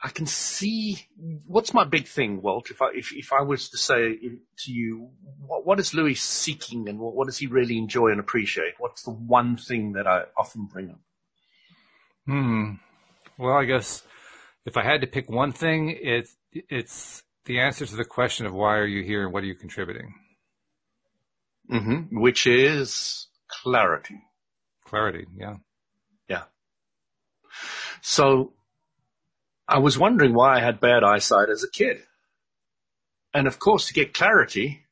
I 0.04 0.10
can 0.10 0.26
see 0.26 1.08
what's 1.48 1.74
my 1.74 1.86
big 1.86 2.08
thing, 2.08 2.42
Walt. 2.42 2.70
If 2.70 2.82
I 2.82 2.90
if 2.94 3.14
if 3.14 3.32
I 3.34 3.42
was 3.42 3.70
to 3.70 3.78
say 3.78 4.18
to 4.60 4.72
you, 4.72 5.10
what, 5.40 5.66
what 5.66 5.80
is 5.80 5.94
Louis 5.94 6.16
seeking, 6.16 6.88
and 6.90 7.00
what, 7.00 7.16
what 7.16 7.26
does 7.26 7.38
he 7.38 7.48
really 7.48 7.78
enjoy 7.78 8.10
and 8.10 8.20
appreciate? 8.20 8.74
What's 8.78 9.04
the 9.04 9.12
one 9.12 9.58
thing 9.58 9.94
that 9.94 10.06
I 10.06 10.24
often 10.38 10.66
bring 10.66 10.92
up? 10.92 11.00
Hmm. 12.26 12.74
Well, 13.38 13.56
I 13.56 13.66
guess 13.66 14.04
if 14.66 14.78
I 14.78 14.84
had 14.84 15.02
to 15.02 15.08
pick 15.08 15.30
one 15.30 15.52
thing, 15.52 15.98
it's 16.02 16.36
it's 16.52 17.24
the 17.46 17.60
answer 17.60 17.86
to 17.86 17.96
the 17.96 18.06
question 18.06 18.46
of 18.46 18.54
why 18.54 18.78
are 18.78 18.88
you 18.88 19.04
here 19.04 19.24
and 19.24 19.34
what 19.34 19.44
are 19.44 19.48
you 19.48 19.56
contributing. 19.56 20.14
Mm-hmm. 21.72 22.20
Which 22.20 22.48
is 22.48 23.28
clarity. 23.48 24.22
Clarity. 24.86 25.26
Yeah. 25.36 25.56
Yeah. 26.30 26.44
So 28.02 28.54
I 29.68 29.80
was 29.80 29.98
wondering 29.98 30.34
why 30.34 30.58
I 30.58 30.60
had 30.60 30.80
bad 30.80 31.04
eyesight 31.04 31.50
as 31.50 31.64
a 31.64 31.70
kid. 31.70 31.98
And 33.34 33.48
of 33.48 33.60
course, 33.60 33.88
to 33.88 33.94
get 33.94 34.14
clarity, 34.14 34.86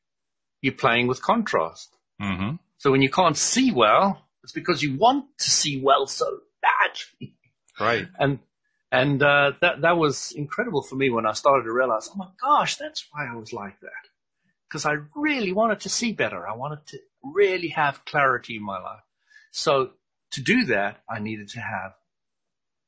you're 0.60 0.74
playing 0.74 1.06
with 1.06 1.22
contrast. 1.22 1.96
Mm-hmm. 2.20 2.56
So 2.78 2.90
when 2.90 3.02
you 3.02 3.10
can't 3.10 3.36
see 3.36 3.72
well, 3.72 4.22
it's 4.42 4.52
because 4.52 4.82
you 4.82 4.98
want 4.98 5.26
to 5.38 5.50
see 5.50 5.80
well 5.80 6.06
so 6.06 6.40
badly. 6.60 7.36
Right. 7.80 8.06
And 8.18 8.40
and 8.92 9.22
uh, 9.22 9.52
that 9.60 9.80
that 9.80 9.96
was 9.96 10.32
incredible 10.32 10.82
for 10.82 10.94
me 10.94 11.10
when 11.10 11.26
I 11.26 11.32
started 11.32 11.64
to 11.64 11.72
realize, 11.72 12.08
oh 12.12 12.16
my 12.16 12.28
gosh, 12.40 12.76
that's 12.76 13.06
why 13.10 13.26
I 13.26 13.36
was 13.36 13.52
like 13.52 13.80
that. 13.80 13.90
Because 14.68 14.86
I 14.86 14.96
really 15.16 15.52
wanted 15.52 15.80
to 15.80 15.88
see 15.88 16.12
better. 16.12 16.46
I 16.46 16.54
wanted 16.54 16.86
to 16.88 16.98
really 17.22 17.68
have 17.68 18.04
clarity 18.04 18.56
in 18.56 18.62
my 18.62 18.80
life. 18.80 19.02
So 19.50 19.90
to 20.32 20.42
do 20.42 20.66
that, 20.66 21.00
I 21.08 21.20
needed 21.20 21.48
to 21.50 21.60
have 21.60 21.94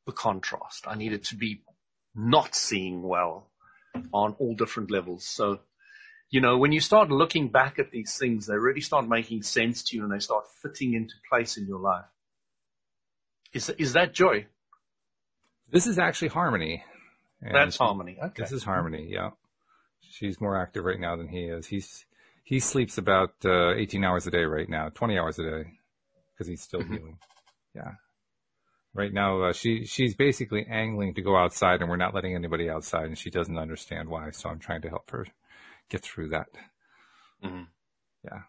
the 0.05 0.13
contrast. 0.13 0.87
I 0.87 0.95
needed 0.95 1.25
to 1.25 1.37
be 1.37 1.63
not 2.17 2.55
seeing 2.55 3.03
well 3.03 3.47
on 4.13 4.35
all 4.39 4.55
different 4.55 4.91
levels. 4.91 5.25
So, 5.25 5.61
you 6.31 6.41
know, 6.41 6.59
when 6.59 6.73
you 6.73 6.81
start 6.81 7.11
looking 7.11 7.49
back 7.49 7.79
at 7.79 7.91
these 7.91 8.17
things, 8.17 8.47
they 8.47 8.57
really 8.57 8.81
start 8.81 9.07
making 9.07 9.43
sense 9.43 9.83
to 9.85 9.97
you 9.97 10.05
and 10.05 10.13
they 10.13 10.19
start 10.19 10.45
fitting 10.63 10.95
into 10.95 11.15
place 11.31 11.57
in 11.57 11.67
your 11.67 11.79
life. 11.79 12.07
Is, 13.53 13.71
is 13.71 13.93
that 13.93 14.13
joy? 14.13 14.47
This 15.71 15.87
is 15.87 15.99
actually 15.99 16.29
harmony. 16.29 16.83
That's 17.41 17.77
harmony. 17.77 18.19
Okay. 18.23 18.43
This 18.43 18.53
is 18.53 18.65
harmony. 18.65 19.09
Yeah. 19.11 19.31
She's 20.01 20.41
more 20.41 20.57
active 20.61 20.85
right 20.85 20.99
now 21.01 21.17
than 21.17 21.29
he 21.29 21.45
is. 21.45 21.67
He's, 21.67 22.07
he 22.43 22.61
sleeps 22.61 22.97
about 22.97 23.35
uh, 23.45 23.75
18 23.75 24.05
hours 24.05 24.27
a 24.27 24.31
day 24.31 24.45
right 24.45 24.69
now, 24.69 24.89
20 24.89 25.19
hours 25.19 25.39
a 25.39 25.43
day 25.43 25.71
because 26.33 26.49
he's 26.49 26.63
still 26.63 26.81
mm-hmm. 26.81 26.95
healing. 26.95 27.19
Yeah 27.75 27.93
right 28.97 29.13
now 29.13 29.43
uh, 29.43 29.53
she 29.53 29.85
she's 29.85 30.15
basically 30.15 30.67
angling 30.69 31.15
to 31.15 31.23
go 31.23 31.37
outside 31.37 31.81
and 31.81 31.91
we're 31.91 31.97
not 31.97 32.15
letting 32.15 32.35
anybody 32.35 32.69
outside 32.69 33.07
and 33.07 33.19
she 33.19 33.31
doesn't 33.31 33.59
understand 33.59 34.09
why 34.09 34.31
so 34.31 34.49
i'm 34.49 34.59
trying 34.59 34.83
to 34.83 34.89
help 34.89 35.11
her 35.11 35.27
get 35.89 36.03
through 36.03 36.29
that 36.29 36.49
mm-hmm. 37.45 37.63
yeah 38.25 38.41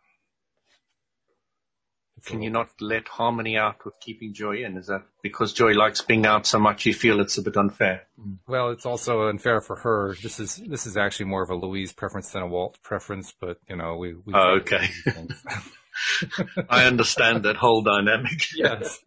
it's 2.17 2.27
can 2.27 2.41
you 2.41 2.49
not 2.49 2.69
let 2.81 3.07
harmony 3.07 3.57
out 3.57 3.83
with 3.85 3.93
keeping 3.99 4.33
joy 4.33 4.63
in 4.63 4.77
is 4.77 4.87
that 4.87 5.03
because 5.21 5.53
joy 5.53 5.73
likes 5.73 6.01
being 6.01 6.25
out 6.25 6.47
so 6.47 6.59
much 6.59 6.85
you 6.85 6.93
feel 6.93 7.19
it's 7.19 7.37
a 7.37 7.41
bit 7.41 7.57
unfair 7.57 8.07
mm-hmm. 8.19 8.51
well 8.51 8.69
it's 8.69 8.85
also 8.85 9.27
unfair 9.27 9.61
for 9.61 9.75
her 9.75 10.15
this 10.23 10.39
is 10.39 10.55
this 10.55 10.87
is 10.87 10.97
actually 10.97 11.25
more 11.25 11.43
of 11.43 11.49
a 11.49 11.55
louise 11.55 11.93
preference 11.93 12.31
than 12.31 12.41
a 12.41 12.47
walt 12.47 12.77
preference 12.81 13.33
but 13.39 13.57
you 13.69 13.75
know 13.75 13.97
we, 13.97 14.13
we 14.13 14.33
oh, 14.33 14.59
okay 14.61 14.89
I 16.69 16.85
understand 16.85 17.43
that 17.43 17.55
whole 17.57 17.81
dynamic. 17.81 18.39
yes. 18.55 18.99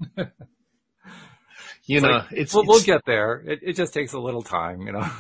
You 1.91 2.01
know, 2.01 2.09
like, 2.09 2.27
it's, 2.31 2.55
we'll, 2.55 2.63
it's, 2.63 2.69
we'll 2.69 2.83
get 2.83 3.05
there. 3.05 3.43
It, 3.45 3.61
it 3.63 3.73
just 3.73 3.93
takes 3.93 4.13
a 4.13 4.21
little 4.21 4.43
time, 4.43 4.83
you 4.83 4.93
know. 4.93 5.11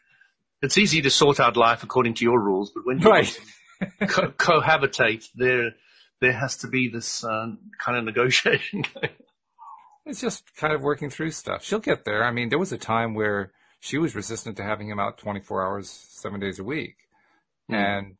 it's 0.62 0.76
easy 0.76 1.00
to 1.00 1.08
sort 1.08 1.40
out 1.40 1.56
life 1.56 1.82
according 1.82 2.12
to 2.14 2.24
your 2.26 2.38
rules, 2.38 2.70
but 2.74 2.84
when 2.84 2.98
you 2.98 3.08
right. 3.08 3.40
co- 4.06 4.30
cohabitate, 4.32 5.26
there 5.34 5.70
there 6.20 6.32
has 6.32 6.58
to 6.58 6.68
be 6.68 6.90
this 6.90 7.24
uh, 7.24 7.52
kind 7.82 7.96
of 7.96 8.04
negotiation. 8.04 8.84
it's 10.04 10.20
just 10.20 10.54
kind 10.56 10.74
of 10.74 10.82
working 10.82 11.08
through 11.08 11.30
stuff. 11.30 11.64
She'll 11.64 11.78
get 11.78 12.04
there. 12.04 12.22
I 12.22 12.32
mean, 12.32 12.50
there 12.50 12.58
was 12.58 12.72
a 12.72 12.78
time 12.78 13.14
where 13.14 13.52
she 13.80 13.96
was 13.96 14.14
resistant 14.14 14.58
to 14.58 14.62
having 14.62 14.90
him 14.90 15.00
out 15.00 15.16
24 15.16 15.66
hours, 15.66 15.88
seven 15.88 16.38
days 16.38 16.58
a 16.58 16.64
week, 16.64 16.96
mm. 17.70 17.76
and 17.76 18.16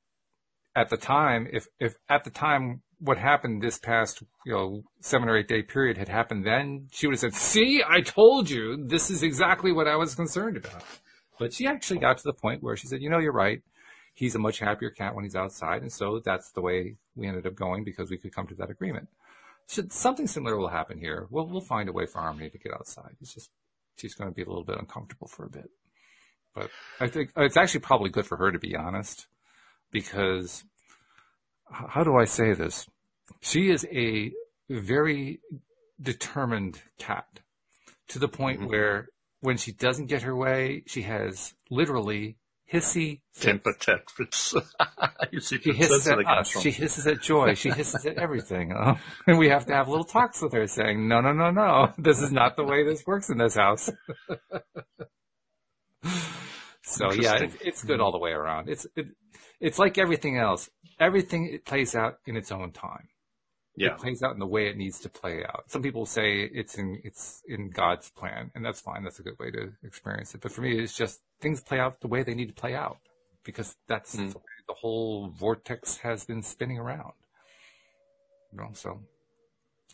at 0.74 0.88
the 0.88 0.96
time, 0.96 1.46
if 1.52 1.66
if 1.78 1.96
at 2.08 2.24
the 2.24 2.30
time 2.30 2.80
what 3.00 3.18
happened 3.18 3.62
this 3.62 3.78
past 3.78 4.22
you 4.44 4.52
know 4.52 4.82
seven 5.00 5.28
or 5.28 5.36
eight 5.36 5.48
day 5.48 5.62
period 5.62 5.96
had 5.96 6.08
happened 6.08 6.44
then, 6.44 6.88
she 6.92 7.06
would 7.06 7.14
have 7.14 7.20
said, 7.20 7.34
"See, 7.34 7.82
I 7.86 8.00
told 8.00 8.48
you. 8.48 8.84
This 8.86 9.10
is 9.10 9.22
exactly 9.22 9.72
what 9.72 9.88
I 9.88 9.96
was 9.96 10.14
concerned 10.14 10.56
about." 10.56 10.84
But 11.38 11.52
she 11.54 11.66
actually 11.66 12.00
got 12.00 12.18
to 12.18 12.24
the 12.24 12.34
point 12.34 12.62
where 12.62 12.76
she 12.76 12.86
said, 12.86 13.00
"You 13.00 13.10
know, 13.10 13.18
you're 13.18 13.32
right 13.32 13.62
he's 14.20 14.34
a 14.34 14.38
much 14.38 14.58
happier 14.58 14.90
cat 14.90 15.14
when 15.14 15.24
he's 15.24 15.34
outside. 15.34 15.80
And 15.80 15.90
so 15.92 16.20
that's 16.22 16.50
the 16.50 16.60
way 16.60 16.96
we 17.16 17.26
ended 17.26 17.46
up 17.46 17.54
going 17.54 17.84
because 17.84 18.10
we 18.10 18.18
could 18.18 18.34
come 18.34 18.46
to 18.48 18.54
that 18.56 18.70
agreement. 18.70 19.08
Should 19.68 19.92
something 19.92 20.26
similar 20.26 20.58
will 20.58 20.68
happen 20.68 20.98
here. 20.98 21.26
We'll, 21.30 21.46
we'll 21.46 21.60
find 21.60 21.88
a 21.88 21.92
way 21.92 22.04
for 22.06 22.20
Harmony 22.20 22.50
to 22.50 22.58
get 22.58 22.74
outside. 22.74 23.16
It's 23.20 23.32
just, 23.32 23.50
she's 23.96 24.14
going 24.14 24.30
to 24.30 24.34
be 24.34 24.42
a 24.42 24.46
little 24.46 24.64
bit 24.64 24.78
uncomfortable 24.78 25.26
for 25.26 25.44
a 25.44 25.50
bit. 25.50 25.70
But 26.54 26.70
I 27.00 27.06
think 27.06 27.30
it's 27.36 27.56
actually 27.56 27.80
probably 27.80 28.10
good 28.10 28.26
for 28.26 28.36
her 28.36 28.50
to 28.50 28.58
be 28.58 28.76
honest 28.76 29.26
because 29.92 30.64
how 31.70 32.04
do 32.04 32.16
I 32.16 32.24
say 32.24 32.52
this? 32.52 32.86
She 33.40 33.70
is 33.70 33.86
a 33.90 34.32
very 34.68 35.40
determined 36.00 36.82
cat 36.98 37.40
to 38.08 38.18
the 38.18 38.28
point 38.28 38.60
mm-hmm. 38.60 38.70
where 38.70 39.08
when 39.40 39.56
she 39.56 39.72
doesn't 39.72 40.06
get 40.06 40.22
her 40.22 40.36
way, 40.36 40.82
she 40.86 41.02
has 41.02 41.54
literally 41.70 42.36
hissy 42.72 43.20
temper 43.38 43.74
tantrums. 43.78 44.54
she 45.40 45.72
hisses 45.72 46.06
at 46.06 46.18
us. 46.26 46.48
She 46.60 46.70
hisses 46.70 47.06
at 47.06 47.20
joy. 47.20 47.54
She 47.54 47.70
hisses 47.70 48.06
at 48.06 48.18
everything. 48.18 48.72
Uh, 48.72 48.96
and 49.26 49.38
we 49.38 49.48
have 49.48 49.66
to 49.66 49.72
have 49.74 49.88
little 49.88 50.04
talks 50.04 50.40
with 50.40 50.52
her 50.52 50.66
saying, 50.66 51.08
no, 51.08 51.20
no, 51.20 51.32
no, 51.32 51.50
no. 51.50 51.92
This 51.98 52.20
is 52.20 52.32
not 52.32 52.56
the 52.56 52.64
way 52.64 52.84
this 52.84 53.06
works 53.06 53.30
in 53.30 53.38
this 53.38 53.56
house. 53.56 53.90
so 56.82 57.12
yeah, 57.12 57.36
it, 57.36 57.52
it's 57.60 57.82
good 57.82 58.00
all 58.00 58.12
the 58.12 58.18
way 58.18 58.30
around. 58.30 58.68
It's, 58.68 58.86
it, 58.96 59.06
it's 59.60 59.78
like 59.78 59.98
everything 59.98 60.38
else. 60.38 60.68
Everything 61.00 61.46
it 61.46 61.64
plays 61.64 61.94
out 61.94 62.18
in 62.26 62.36
its 62.36 62.52
own 62.52 62.72
time. 62.72 63.08
Yeah. 63.76 63.94
It 63.94 63.98
plays 63.98 64.22
out 64.22 64.34
in 64.34 64.38
the 64.38 64.46
way 64.46 64.68
it 64.68 64.76
needs 64.76 65.00
to 65.00 65.08
play 65.08 65.42
out. 65.42 65.64
Some 65.68 65.82
people 65.82 66.04
say 66.04 66.42
it's 66.42 66.76
in 66.76 67.00
it's 67.02 67.42
in 67.48 67.70
God's 67.70 68.10
plan, 68.10 68.50
and 68.54 68.64
that's 68.64 68.80
fine. 68.80 69.02
That's 69.02 69.18
a 69.18 69.22
good 69.22 69.38
way 69.38 69.50
to 69.50 69.72
experience 69.82 70.34
it. 70.34 70.42
But 70.42 70.52
for 70.52 70.60
me, 70.60 70.78
it's 70.78 70.96
just 70.96 71.20
things 71.40 71.62
play 71.62 71.80
out 71.80 72.00
the 72.00 72.08
way 72.08 72.22
they 72.22 72.34
need 72.34 72.48
to 72.48 72.54
play 72.54 72.74
out 72.74 72.98
because 73.44 73.74
that's 73.88 74.16
mm. 74.16 74.32
the, 74.32 74.40
the 74.68 74.74
whole 74.74 75.28
vortex 75.30 75.96
has 75.98 76.24
been 76.24 76.42
spinning 76.42 76.78
around. 76.78 77.12
You 78.52 78.58
know, 78.58 78.70
so 78.74 79.00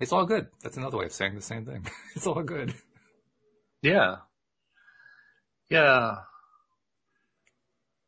it's 0.00 0.12
all 0.12 0.26
good. 0.26 0.48
That's 0.62 0.76
another 0.76 0.96
way 0.98 1.06
of 1.06 1.12
saying 1.12 1.34
the 1.34 1.40
same 1.40 1.64
thing. 1.64 1.86
it's 2.16 2.26
all 2.26 2.42
good. 2.42 2.74
Yeah. 3.82 4.16
Yeah. 5.68 6.16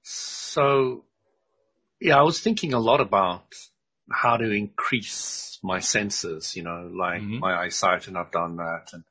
So, 0.02 1.04
yeah, 2.00 2.18
I 2.18 2.22
was 2.22 2.40
thinking 2.40 2.72
a 2.72 2.78
lot 2.78 3.00
about 3.00 3.54
how 4.10 4.36
to 4.36 4.50
increase 4.50 5.58
my 5.62 5.80
senses, 5.80 6.56
you 6.56 6.62
know, 6.62 6.90
like 6.94 7.20
mm-hmm. 7.20 7.38
my 7.38 7.54
eyesight, 7.54 8.08
and 8.08 8.16
I've 8.16 8.30
done 8.30 8.56
that, 8.56 8.90
and 8.92 9.04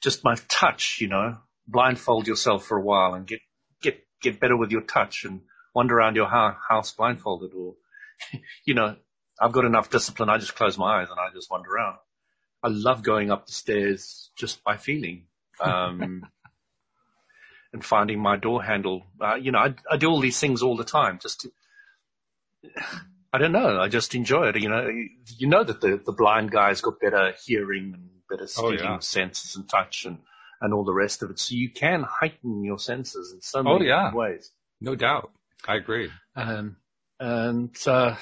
just 0.00 0.24
my 0.24 0.36
touch, 0.48 0.98
you 1.00 1.08
know, 1.08 1.38
blindfold 1.66 2.26
yourself 2.26 2.64
for 2.64 2.78
a 2.78 2.82
while 2.82 3.14
and 3.14 3.26
get 3.26 3.40
get 3.82 4.06
get 4.22 4.40
better 4.40 4.56
with 4.56 4.70
your 4.70 4.82
touch 4.82 5.24
and 5.24 5.42
wander 5.74 5.96
around 5.96 6.16
your 6.16 6.28
house 6.28 6.92
blindfolded, 6.92 7.52
or 7.54 7.74
you 8.64 8.74
know, 8.74 8.96
I've 9.40 9.52
got 9.52 9.64
enough 9.64 9.90
discipline. 9.90 10.30
I 10.30 10.38
just 10.38 10.54
close 10.54 10.78
my 10.78 11.00
eyes 11.00 11.08
and 11.10 11.18
I 11.18 11.32
just 11.34 11.50
wander 11.50 11.70
around. 11.70 11.96
I 12.62 12.68
love 12.68 13.02
going 13.02 13.30
up 13.30 13.46
the 13.46 13.52
stairs 13.52 14.30
just 14.36 14.62
by 14.62 14.76
feeling. 14.76 15.26
Um, 15.60 16.26
and 17.72 17.84
finding 17.84 18.20
my 18.20 18.36
door 18.36 18.62
handle. 18.62 19.04
Uh, 19.20 19.36
you 19.36 19.52
know, 19.52 19.58
I, 19.58 19.74
I 19.90 19.96
do 19.96 20.08
all 20.08 20.20
these 20.20 20.40
things 20.40 20.62
all 20.62 20.76
the 20.76 20.84
time 20.84 21.18
just 21.20 21.42
to, 21.42 21.52
I 23.32 23.38
don't 23.38 23.52
know. 23.52 23.80
I 23.80 23.88
just 23.88 24.14
enjoy 24.14 24.48
it. 24.48 24.60
You 24.60 24.68
know, 24.68 24.88
you 25.38 25.46
know 25.46 25.62
that 25.62 25.80
the, 25.80 26.00
the 26.04 26.12
blind 26.12 26.50
guy's 26.50 26.80
got 26.80 27.00
better 27.00 27.32
hearing 27.44 27.94
and 27.94 28.10
better 28.28 28.48
oh, 28.58 28.72
yeah. 28.72 28.98
senses 28.98 29.56
and 29.56 29.68
touch 29.68 30.04
and, 30.04 30.18
and 30.60 30.74
all 30.74 30.84
the 30.84 30.92
rest 30.92 31.22
of 31.22 31.30
it. 31.30 31.38
So 31.38 31.54
you 31.54 31.70
can 31.70 32.02
heighten 32.02 32.64
your 32.64 32.78
senses 32.78 33.32
in 33.32 33.40
so 33.40 33.60
oh, 33.60 33.62
many 33.62 33.86
oh, 33.86 33.88
yeah. 33.88 34.14
ways. 34.14 34.50
No 34.80 34.94
doubt. 34.94 35.30
I 35.66 35.76
agree. 35.76 36.10
Um, 36.34 36.76
and, 37.18 37.76
uh, 37.86 38.16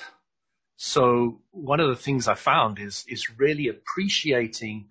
so 0.77 1.41
one 1.51 1.81
of 1.81 1.89
the 1.89 1.97
things 1.97 2.29
I 2.29 2.35
found 2.35 2.79
is, 2.79 3.05
is 3.09 3.39
really 3.39 3.69
appreciating 3.69 4.91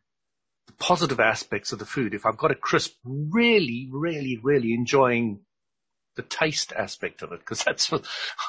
the 0.65 0.73
positive 0.73 1.19
aspects 1.19 1.71
of 1.71 1.79
the 1.79 1.85
food. 1.85 2.13
If 2.13 2.25
I've 2.25 2.37
got 2.37 2.51
a 2.51 2.55
crisp, 2.55 2.95
really, 3.05 3.87
really, 3.91 4.37
really 4.41 4.73
enjoying 4.73 5.41
the 6.17 6.23
taste 6.23 6.73
aspect 6.73 7.21
of 7.21 7.31
it 7.31 7.39
because 7.39 7.63
that's 7.65 7.89
one 7.89 8.01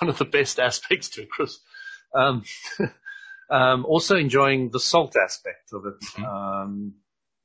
of 0.03 0.19
the 0.19 0.25
best 0.25 0.59
aspects 0.59 1.11
to 1.11 1.23
it. 1.23 1.31
Chris. 1.31 1.61
Um, 2.15 2.43
um, 3.51 3.85
also 3.85 4.17
enjoying 4.17 4.71
the 4.71 4.81
salt 4.81 5.15
aspect 5.17 5.73
of 5.73 5.87
it. 5.87 6.01
Mm-hmm. 6.01 6.25
Um, 6.25 6.95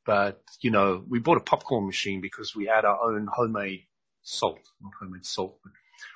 but 0.06 0.42
you 0.62 0.72
know, 0.72 1.04
we 1.08 1.20
bought 1.20 1.38
a 1.38 1.44
popcorn 1.44 1.86
machine 1.86 2.22
because 2.22 2.56
we 2.56 2.66
had 2.66 2.86
our 2.86 3.00
own 3.04 3.28
homemade 3.32 3.84
salt, 4.24 4.60
not 4.82 4.94
homemade 5.00 5.26
salt, 5.26 5.60
but 5.64 5.74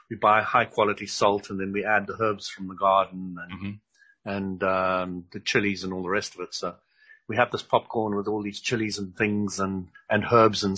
we 0.10 0.18
buy 0.18 0.42
high 0.42 0.66
quality 0.66 1.06
salt 1.06 1.50
and 1.50 1.60
then 1.60 1.72
we 1.72 1.86
add 1.86 2.08
the 2.08 2.18
herbs 2.20 2.50
from 2.50 2.68
the 2.68 2.76
garden 2.76 3.36
and, 3.42 3.60
mm-hmm. 3.60 4.30
and, 4.30 4.64
um, 4.64 5.26
the 5.32 5.40
chilies 5.40 5.84
and 5.84 5.94
all 5.94 6.04
the 6.04 6.10
rest 6.10 6.36
of 6.36 6.42
it. 6.42 6.54
So 6.54 6.76
we 7.28 7.36
have 7.36 7.52
this 7.52 7.64
popcorn 7.64 8.16
with 8.16 8.28
all 8.28 8.42
these 8.42 8.62
chilies 8.62 8.98
and 8.98 9.16
things 9.16 9.60
and, 9.60 9.88
and 10.10 10.26
herbs 10.32 10.64
and, 10.64 10.78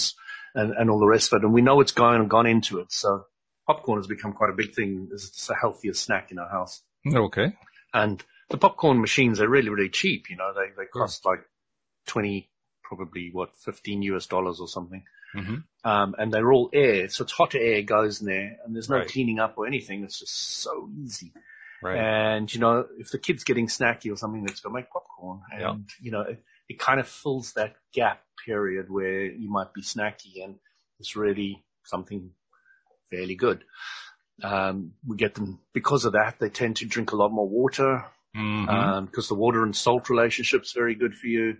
and, 0.59 0.73
and 0.73 0.89
all 0.89 0.99
the 0.99 1.07
rest 1.07 1.31
of 1.31 1.41
it. 1.41 1.45
And 1.45 1.53
we 1.53 1.61
know 1.61 1.81
it's 1.81 1.91
gone 1.91 2.15
and 2.15 2.29
gone 2.29 2.45
into 2.45 2.79
it. 2.79 2.91
So 2.91 3.25
popcorn 3.65 3.99
has 3.99 4.07
become 4.07 4.33
quite 4.33 4.49
a 4.49 4.53
big 4.53 4.73
thing. 4.73 5.09
It's 5.11 5.49
a 5.49 5.55
healthier 5.55 5.93
snack 5.93 6.31
in 6.31 6.39
our 6.39 6.49
house. 6.49 6.81
Okay. 7.07 7.53
And 7.93 8.23
the 8.49 8.57
popcorn 8.57 8.99
machines 8.99 9.39
are 9.39 9.47
really, 9.47 9.69
really 9.69 9.89
cheap. 9.89 10.29
You 10.29 10.37
know, 10.37 10.53
they, 10.53 10.71
they 10.77 10.87
cost 10.87 11.25
like 11.25 11.39
20, 12.07 12.49
probably 12.83 13.29
what, 13.31 13.55
15 13.57 14.01
US 14.03 14.25
dollars 14.25 14.59
or 14.59 14.67
something. 14.67 15.03
Mm-hmm. 15.35 15.89
Um, 15.89 16.15
and 16.17 16.33
they're 16.33 16.51
all 16.51 16.69
air. 16.73 17.07
So 17.09 17.23
it's 17.23 17.31
hot 17.31 17.55
air 17.55 17.81
goes 17.83 18.21
in 18.21 18.27
there 18.27 18.57
and 18.65 18.75
there's 18.75 18.89
no 18.89 18.97
right. 18.97 19.07
cleaning 19.07 19.39
up 19.39 19.55
or 19.57 19.67
anything. 19.67 20.03
It's 20.03 20.19
just 20.19 20.61
so 20.61 20.89
easy. 21.01 21.31
Right. 21.81 21.97
And, 21.97 22.53
you 22.53 22.59
know, 22.59 22.85
if 22.97 23.11
the 23.11 23.19
kid's 23.19 23.45
getting 23.45 23.67
snacky 23.67 24.11
or 24.11 24.17
something, 24.17 24.43
let's 24.45 24.59
go 24.59 24.69
make 24.69 24.89
popcorn. 24.89 25.41
And, 25.51 25.61
yep. 25.61 25.75
you 26.01 26.11
know, 26.11 26.25
it, 26.69 26.79
kind 26.79 26.99
of 26.99 27.07
fills 27.07 27.53
that 27.53 27.75
gap 27.93 28.21
period 28.45 28.89
where 28.89 29.25
you 29.25 29.49
might 29.49 29.73
be 29.73 29.81
snacky 29.81 30.43
and 30.43 30.55
it's 30.99 31.15
really 31.15 31.63
something 31.83 32.31
fairly 33.09 33.35
good. 33.35 33.63
Um, 34.43 34.93
we 35.05 35.17
get 35.17 35.35
them 35.35 35.59
because 35.73 36.05
of 36.05 36.13
that. 36.13 36.39
They 36.39 36.49
tend 36.49 36.77
to 36.77 36.85
drink 36.85 37.11
a 37.11 37.15
lot 37.17 37.31
more 37.31 37.47
water 37.47 38.05
mm-hmm. 38.35 38.69
um, 38.69 39.05
because 39.05 39.27
the 39.27 39.35
water 39.35 39.63
and 39.63 39.75
salt 39.75 40.09
relationship 40.09 40.63
is 40.63 40.71
very 40.71 40.95
good 40.95 41.15
for 41.15 41.27
you. 41.27 41.57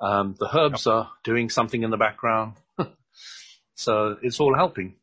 Um, 0.00 0.34
the 0.38 0.48
herbs 0.56 0.86
yep. 0.86 0.94
are 0.94 1.10
doing 1.24 1.50
something 1.50 1.82
in 1.82 1.90
the 1.90 1.96
background, 1.96 2.54
so 3.74 4.16
it's 4.22 4.40
all 4.40 4.54
helping. 4.54 4.94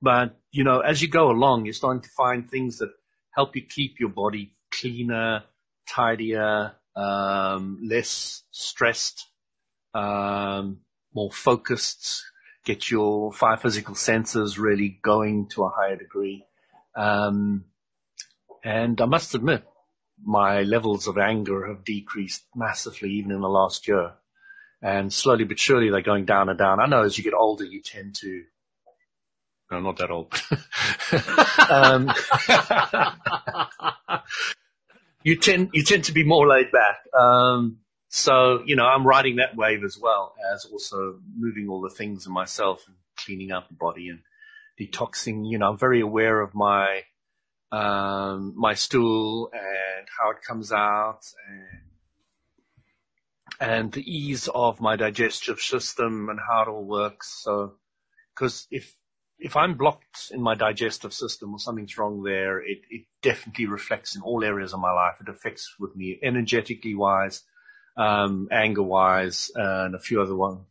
But 0.00 0.36
you 0.50 0.64
know, 0.64 0.80
as 0.80 1.02
you 1.02 1.08
go 1.08 1.30
along, 1.30 1.66
you're 1.66 1.74
starting 1.74 2.02
to 2.02 2.08
find 2.16 2.48
things 2.48 2.78
that 2.78 2.90
help 3.34 3.54
you 3.54 3.62
keep 3.62 4.00
your 4.00 4.08
body 4.08 4.54
cleaner, 4.70 5.44
tidier, 5.88 6.72
um, 6.96 7.80
less 7.82 8.42
stressed, 8.50 9.26
um, 9.94 10.80
more 11.14 11.30
focused, 11.30 12.24
get 12.64 12.90
your 12.90 13.32
five 13.32 13.60
physical 13.60 13.94
senses 13.94 14.58
really 14.58 14.98
going 15.02 15.48
to 15.48 15.64
a 15.64 15.70
higher 15.70 15.96
degree. 15.96 16.44
Um, 16.94 17.64
and 18.64 19.00
I 19.00 19.06
must 19.06 19.34
admit, 19.34 19.64
my 20.24 20.62
levels 20.62 21.08
of 21.08 21.18
anger 21.18 21.66
have 21.68 21.84
decreased 21.84 22.44
massively 22.54 23.10
even 23.10 23.32
in 23.32 23.40
the 23.40 23.48
last 23.48 23.88
year. 23.88 24.12
And 24.80 25.12
slowly 25.12 25.44
but 25.44 25.58
surely 25.58 25.90
they're 25.90 26.02
going 26.02 26.24
down 26.24 26.48
and 26.48 26.58
down. 26.58 26.80
I 26.80 26.86
know 26.86 27.02
as 27.02 27.16
you 27.16 27.24
get 27.24 27.34
older, 27.34 27.64
you 27.64 27.82
tend 27.82 28.16
to, 28.16 28.42
no, 29.70 29.80
not 29.80 29.96
that 29.98 30.10
old. 30.10 30.32
um, 31.70 32.10
you 35.24 35.36
tend, 35.36 35.70
you 35.72 35.82
tend 35.82 36.04
to 36.04 36.12
be 36.12 36.24
more 36.24 36.46
laid 36.46 36.72
back. 36.72 37.00
Um, 37.18 37.78
so, 38.08 38.62
you 38.66 38.76
know, 38.76 38.84
I'm 38.84 39.06
riding 39.06 39.36
that 39.36 39.56
wave 39.56 39.84
as 39.84 39.98
well 39.98 40.34
as 40.52 40.66
also 40.66 41.18
moving 41.36 41.68
all 41.68 41.80
the 41.80 41.90
things 41.90 42.26
in 42.26 42.32
myself 42.32 42.84
and 42.86 42.96
cleaning 43.16 43.52
up 43.52 43.68
the 43.68 43.74
body 43.74 44.08
and 44.08 44.20
detoxing. 44.78 45.50
You 45.50 45.58
know, 45.58 45.70
I'm 45.70 45.78
very 45.78 46.00
aware 46.00 46.40
of 46.40 46.54
my, 46.54 47.02
um, 47.70 48.54
my 48.56 48.74
stool 48.74 49.50
and 49.52 50.06
how 50.20 50.30
it 50.30 50.42
comes 50.46 50.72
out 50.72 51.20
and, 51.48 51.80
and 53.60 53.92
the 53.92 54.02
ease 54.02 54.48
of 54.54 54.80
my 54.80 54.96
digestive 54.96 55.60
system 55.60 56.28
and 56.28 56.38
how 56.38 56.62
it 56.62 56.68
all 56.68 56.84
works. 56.84 57.40
So, 57.42 57.74
cause 58.34 58.66
if, 58.70 58.94
if 59.42 59.56
I'm 59.56 59.74
blocked 59.74 60.30
in 60.30 60.40
my 60.40 60.54
digestive 60.54 61.12
system 61.12 61.52
or 61.52 61.58
something's 61.58 61.98
wrong 61.98 62.22
there, 62.22 62.60
it, 62.60 62.82
it 62.88 63.02
definitely 63.22 63.66
reflects 63.66 64.14
in 64.14 64.22
all 64.22 64.44
areas 64.44 64.72
of 64.72 64.80
my 64.80 64.92
life. 64.92 65.16
It 65.20 65.28
affects 65.28 65.74
with 65.80 65.96
me 65.96 66.18
energetically 66.22 66.94
wise, 66.94 67.42
um, 67.96 68.48
anger 68.52 68.84
wise, 68.84 69.50
uh, 69.56 69.86
and 69.86 69.96
a 69.96 69.98
few 69.98 70.22
other 70.22 70.36
one 70.36 70.66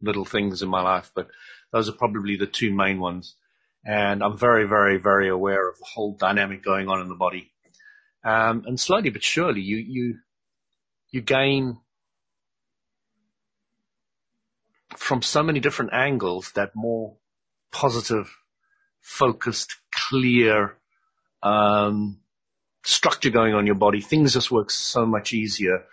little 0.00 0.24
things 0.24 0.62
in 0.62 0.68
my 0.68 0.82
life, 0.82 1.12
but 1.14 1.28
those 1.70 1.88
are 1.88 1.92
probably 1.92 2.36
the 2.36 2.46
two 2.46 2.74
main 2.74 2.98
ones. 2.98 3.36
And 3.84 4.22
I'm 4.22 4.36
very, 4.36 4.66
very, 4.66 4.98
very 4.98 5.28
aware 5.28 5.68
of 5.68 5.78
the 5.78 5.86
whole 5.94 6.16
dynamic 6.16 6.64
going 6.64 6.88
on 6.88 7.00
in 7.00 7.08
the 7.08 7.14
body. 7.14 7.52
Um, 8.24 8.64
and 8.66 8.78
slowly 8.78 9.10
but 9.10 9.22
surely 9.22 9.60
you, 9.60 9.76
you, 9.76 10.18
you 11.10 11.20
gain 11.20 11.78
from 14.96 15.22
so 15.22 15.42
many 15.42 15.60
different 15.60 15.92
angles 15.92 16.50
that 16.52 16.74
more 16.74 17.16
positive, 17.72 18.34
focused, 19.00 19.76
clear 19.92 20.76
um, 21.42 22.20
structure 22.84 23.30
going 23.30 23.54
on 23.54 23.66
your 23.66 23.74
body. 23.74 24.00
Things 24.00 24.34
just 24.34 24.50
work 24.50 24.70
so 24.70 25.04
much 25.06 25.32
easier. 25.32 25.84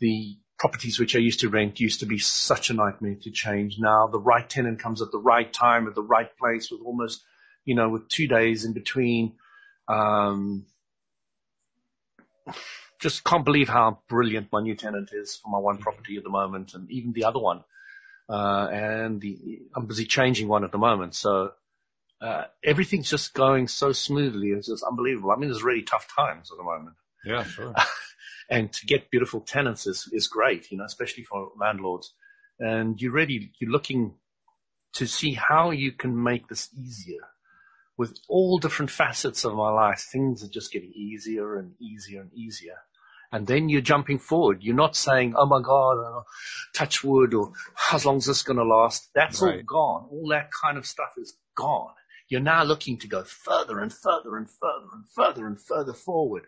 The 0.00 0.36
properties 0.58 0.98
which 0.98 1.16
I 1.16 1.18
used 1.20 1.40
to 1.40 1.48
rent 1.48 1.80
used 1.80 2.00
to 2.00 2.06
be 2.06 2.18
such 2.18 2.70
a 2.70 2.74
nightmare 2.74 3.16
to 3.22 3.30
change. 3.30 3.78
Now 3.78 4.08
the 4.08 4.20
right 4.20 4.48
tenant 4.48 4.78
comes 4.78 5.00
at 5.02 5.10
the 5.10 5.18
right 5.18 5.50
time, 5.50 5.86
at 5.86 5.94
the 5.94 6.02
right 6.02 6.30
place, 6.36 6.70
with 6.70 6.80
almost, 6.84 7.22
you 7.64 7.74
know, 7.74 7.88
with 7.88 8.08
two 8.08 8.26
days 8.26 8.64
in 8.64 8.72
between. 8.72 9.34
Um, 9.88 10.66
just 12.98 13.24
can't 13.24 13.44
believe 13.44 13.68
how 13.68 14.00
brilliant 14.08 14.48
my 14.52 14.60
new 14.60 14.74
tenant 14.74 15.10
is 15.12 15.36
for 15.36 15.50
my 15.50 15.58
one 15.58 15.78
property 15.78 16.16
at 16.16 16.24
the 16.24 16.30
moment, 16.30 16.74
and 16.74 16.90
even 16.90 17.12
the 17.12 17.24
other 17.24 17.38
one. 17.38 17.64
Uh, 18.30 18.68
and 18.72 19.20
the, 19.20 19.62
I'm 19.74 19.86
busy 19.86 20.04
changing 20.04 20.46
one 20.46 20.64
at 20.64 20.70
the 20.70 20.78
moment. 20.78 21.14
So, 21.14 21.52
uh, 22.20 22.44
everything's 22.62 23.10
just 23.10 23.34
going 23.34 23.66
so 23.66 23.92
smoothly. 23.92 24.50
It's 24.50 24.68
just 24.68 24.84
unbelievable. 24.84 25.30
I 25.30 25.36
mean, 25.36 25.48
there's 25.48 25.64
really 25.64 25.82
tough 25.82 26.06
times 26.14 26.50
at 26.52 26.58
the 26.58 26.62
moment. 26.62 26.96
Yeah, 27.24 27.42
sure. 27.44 27.74
and 28.50 28.72
to 28.72 28.86
get 28.86 29.10
beautiful 29.10 29.40
tenants 29.40 29.86
is, 29.86 30.08
is 30.12 30.28
great, 30.28 30.70
you 30.70 30.78
know, 30.78 30.84
especially 30.84 31.24
for 31.24 31.50
landlords. 31.58 32.14
And 32.58 33.00
you're 33.00 33.12
really, 33.12 33.52
you're 33.58 33.70
looking 33.70 34.14
to 34.94 35.06
see 35.06 35.32
how 35.32 35.70
you 35.70 35.92
can 35.92 36.22
make 36.22 36.46
this 36.48 36.68
easier 36.78 37.22
with 37.96 38.18
all 38.28 38.58
different 38.58 38.90
facets 38.90 39.44
of 39.44 39.54
my 39.54 39.70
life. 39.70 40.06
Things 40.12 40.44
are 40.44 40.48
just 40.48 40.72
getting 40.72 40.92
easier 40.94 41.56
and 41.56 41.72
easier 41.80 42.20
and 42.20 42.32
easier 42.34 42.76
and 43.32 43.46
then 43.46 43.68
you're 43.68 43.80
jumping 43.80 44.18
forward. 44.18 44.62
You're 44.62 44.74
not 44.74 44.96
saying, 44.96 45.34
"Oh 45.36 45.46
my 45.46 45.60
God, 45.60 45.98
uh, 45.98 46.22
touch 46.74 47.04
wood," 47.04 47.34
or 47.34 47.52
"How 47.74 47.98
long 48.04 48.16
is 48.18 48.26
this 48.26 48.42
going 48.42 48.58
to 48.58 48.64
last?" 48.64 49.10
That's 49.14 49.40
right. 49.40 49.56
all 49.56 49.62
gone. 49.62 50.08
All 50.10 50.28
that 50.30 50.50
kind 50.52 50.78
of 50.78 50.86
stuff 50.86 51.12
is 51.16 51.36
gone. 51.56 51.94
You're 52.28 52.40
now 52.40 52.62
looking 52.62 52.98
to 52.98 53.08
go 53.08 53.24
further 53.24 53.80
and 53.80 53.92
further 53.92 54.36
and 54.36 54.48
further 54.48 54.88
and 54.92 55.08
further 55.08 55.46
and 55.46 55.60
further 55.60 55.92
forward 55.92 56.46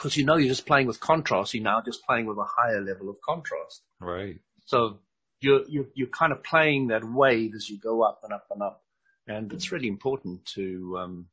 because 0.00 0.16
you 0.16 0.24
know 0.24 0.36
you're 0.36 0.48
just 0.48 0.66
playing 0.66 0.86
with 0.86 1.00
contrast. 1.00 1.52
You're 1.52 1.62
now 1.62 1.82
just 1.84 2.04
playing 2.06 2.26
with 2.26 2.38
a 2.38 2.44
higher 2.44 2.80
level 2.80 3.10
of 3.10 3.16
contrast. 3.20 3.82
Right. 4.00 4.38
So 4.64 5.00
you're 5.40 5.62
you're, 5.68 5.86
you're 5.94 6.08
kind 6.08 6.32
of 6.32 6.42
playing 6.42 6.88
that 6.88 7.04
wave 7.04 7.54
as 7.54 7.68
you 7.68 7.78
go 7.78 8.02
up 8.02 8.20
and 8.24 8.32
up 8.32 8.46
and 8.50 8.62
up, 8.62 8.82
and 9.26 9.52
it's 9.52 9.72
really 9.72 9.88
important 9.88 10.46
to 10.54 10.98
um, 10.98 11.26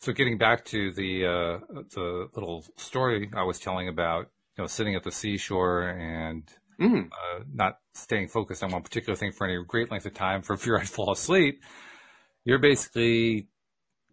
so 0.00 0.12
getting 0.12 0.38
back 0.38 0.64
to 0.66 0.92
the 0.92 1.26
uh, 1.26 1.82
the 1.94 2.28
little 2.34 2.64
story 2.76 3.30
I 3.34 3.42
was 3.42 3.58
telling 3.58 3.88
about, 3.88 4.30
you 4.56 4.62
know, 4.62 4.66
sitting 4.66 4.94
at 4.94 5.02
the 5.02 5.10
seashore 5.10 5.88
and 5.88 6.44
mm. 6.80 7.06
uh, 7.06 7.44
not 7.52 7.78
staying 7.94 8.28
focused 8.28 8.62
on 8.62 8.70
one 8.70 8.82
particular 8.82 9.16
thing 9.16 9.32
for 9.32 9.46
any 9.46 9.62
great 9.66 9.90
length 9.90 10.06
of 10.06 10.14
time 10.14 10.42
for 10.42 10.56
fear 10.56 10.78
I'd 10.80 10.88
fall 10.88 11.10
asleep. 11.10 11.62
You're 12.44 12.60
basically 12.60 13.48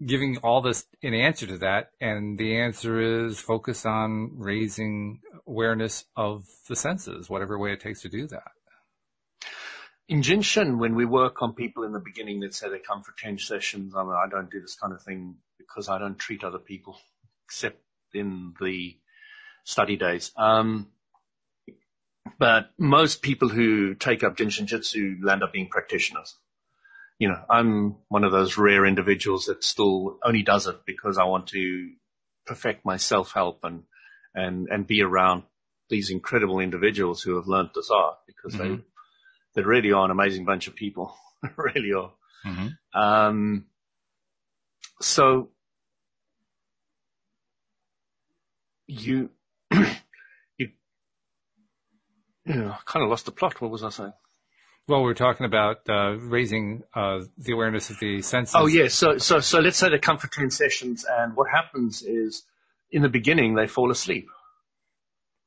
giving 0.04 0.38
all 0.38 0.62
this 0.62 0.86
an 1.04 1.14
answer 1.14 1.48
to 1.48 1.60
that, 1.60 1.92
and 2.02 2.38
the 2.38 2.58
answer 2.58 3.26
is 3.28 3.40
focus 3.40 3.86
on 3.86 4.32
raising 4.34 5.22
awareness 5.48 6.06
of 6.18 6.46
the 6.68 6.76
senses, 6.76 7.30
whatever 7.30 7.58
way 7.58 7.72
it 7.72 7.80
takes 7.80 8.02
to 8.02 8.10
do 8.10 8.28
that. 8.28 8.52
In 10.08 10.22
Jin 10.22 10.42
Shin, 10.42 10.78
when 10.78 10.96
we 10.96 11.06
work 11.06 11.42
on 11.42 11.54
people 11.54 11.84
in 11.84 11.92
the 11.92 12.00
beginning 12.00 12.42
that 12.42 12.54
say 12.54 12.70
they 12.70 12.80
come 12.80 13.04
for 13.04 13.14
10 13.18 13.40
sessions, 13.40 13.96
I 13.96 14.04
mean, 14.04 14.14
I 14.14 14.28
don't 14.30 14.52
do 14.52 14.60
this 14.60 14.76
kind 14.76 14.94
of 14.94 15.02
thing 15.02 15.38
because 15.58 15.90
I 15.90 16.00
don't 16.00 16.18
treat 16.18 16.44
other 16.44 16.60
people 16.60 16.98
except 17.46 17.82
in 18.14 18.54
the 18.60 18.98
study 19.64 19.98
days. 19.98 20.32
Um, 20.38 20.88
but 22.40 22.72
most 22.78 23.22
people 23.22 23.50
who 23.50 23.96
take 23.96 24.24
up 24.24 24.38
Jin 24.38 24.50
Shin 24.50 24.66
Jyutsu 24.66 25.24
land 25.24 25.44
up 25.44 25.54
being 25.54 25.70
practitioners. 25.70 26.36
You 27.20 27.30
know, 27.30 27.42
I'm 27.50 27.96
one 28.10 28.24
of 28.24 28.32
those 28.32 28.58
rare 28.58 28.86
individuals 28.86 29.46
that 29.46 29.64
still 29.64 30.20
only 30.24 30.44
does 30.44 30.68
it 30.68 30.86
because 30.86 31.18
I 31.18 31.26
want 31.26 31.48
to 31.48 31.92
perfect 32.46 32.86
my 32.86 32.98
self-help 32.98 33.64
and, 33.64 33.84
and, 34.34 34.68
and 34.70 34.86
be 34.86 35.02
around 35.02 35.44
these 35.90 36.10
incredible 36.10 36.60
individuals 36.60 37.22
who 37.22 37.36
have 37.36 37.48
learned 37.48 37.70
this 37.74 37.90
art 37.90 38.18
because 38.28 38.60
mm-hmm. 38.60 38.76
they, 38.76 38.82
they 39.56 39.62
really 39.62 39.94
are 39.94 40.04
an 40.04 40.12
amazing 40.12 40.46
bunch 40.46 40.68
of 40.68 40.76
people. 40.76 41.16
really 41.58 41.94
are. 41.94 42.12
Mm-hmm. 42.46 43.00
Um, 43.00 43.66
so 45.02 45.50
you, 48.88 49.30
you, 49.72 50.70
you 52.46 52.56
know, 52.56 52.76
kind 52.86 53.04
of 53.04 53.10
lost 53.10 53.26
the 53.26 53.32
plot. 53.32 53.60
What 53.62 53.72
was 53.72 53.84
I 53.84 53.90
saying? 53.90 54.14
Well, 54.88 55.02
we 55.04 55.10
are 55.12 55.16
talking 55.16 55.48
about 55.48 55.78
uh, 55.90 56.16
raising 56.20 56.84
uh, 56.94 57.22
the 57.40 57.54
awareness 57.54 57.90
of 57.90 57.98
the 58.00 58.22
senses. 58.22 58.56
Oh, 58.56 58.68
yes. 58.68 58.94
So, 58.94 59.18
so, 59.18 59.40
so 59.40 59.60
let's 59.60 59.78
say 59.78 59.90
they 59.90 59.98
come 59.98 60.20
for 60.20 60.28
10 60.28 60.52
sessions, 60.52 61.06
and 61.10 61.36
what 61.36 61.50
happens 61.50 62.04
is, 62.04 62.44
in 62.92 63.02
the 63.02 63.10
beginning, 63.10 63.56
they 63.56 63.66
fall 63.66 63.90
asleep. 63.90 64.28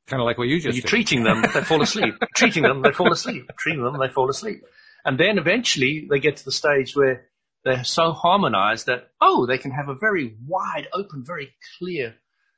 Kind 0.08 0.20
of 0.20 0.26
like 0.26 0.38
what 0.38 0.48
you 0.48 0.58
just 0.58 0.74
You're 0.74 0.82
did. 0.82 0.88
treating 0.88 1.22
them, 1.22 1.42
they 1.42 1.60
fall 1.60 1.82
asleep. 1.82 2.14
treating 2.34 2.64
them, 2.64 2.82
they 2.82 2.90
fall 2.90 3.12
asleep. 3.12 3.48
Treating 3.58 3.84
them, 3.84 3.96
they 4.00 4.08
fall 4.08 4.28
asleep. 4.28 4.64
And 5.04 5.20
then 5.20 5.38
eventually 5.38 6.08
they 6.10 6.18
get 6.18 6.38
to 6.38 6.44
the 6.44 6.50
stage 6.50 6.96
where 6.96 7.26
they're 7.64 7.84
so 7.84 8.12
harmonized 8.12 8.86
that, 8.86 9.08
oh, 9.20 9.46
they 9.46 9.58
can 9.58 9.70
have 9.70 9.88
a 9.88 9.94
very 9.94 10.36
wide 10.46 10.88
open, 10.92 11.24
very 11.24 11.54
clear 11.78 12.14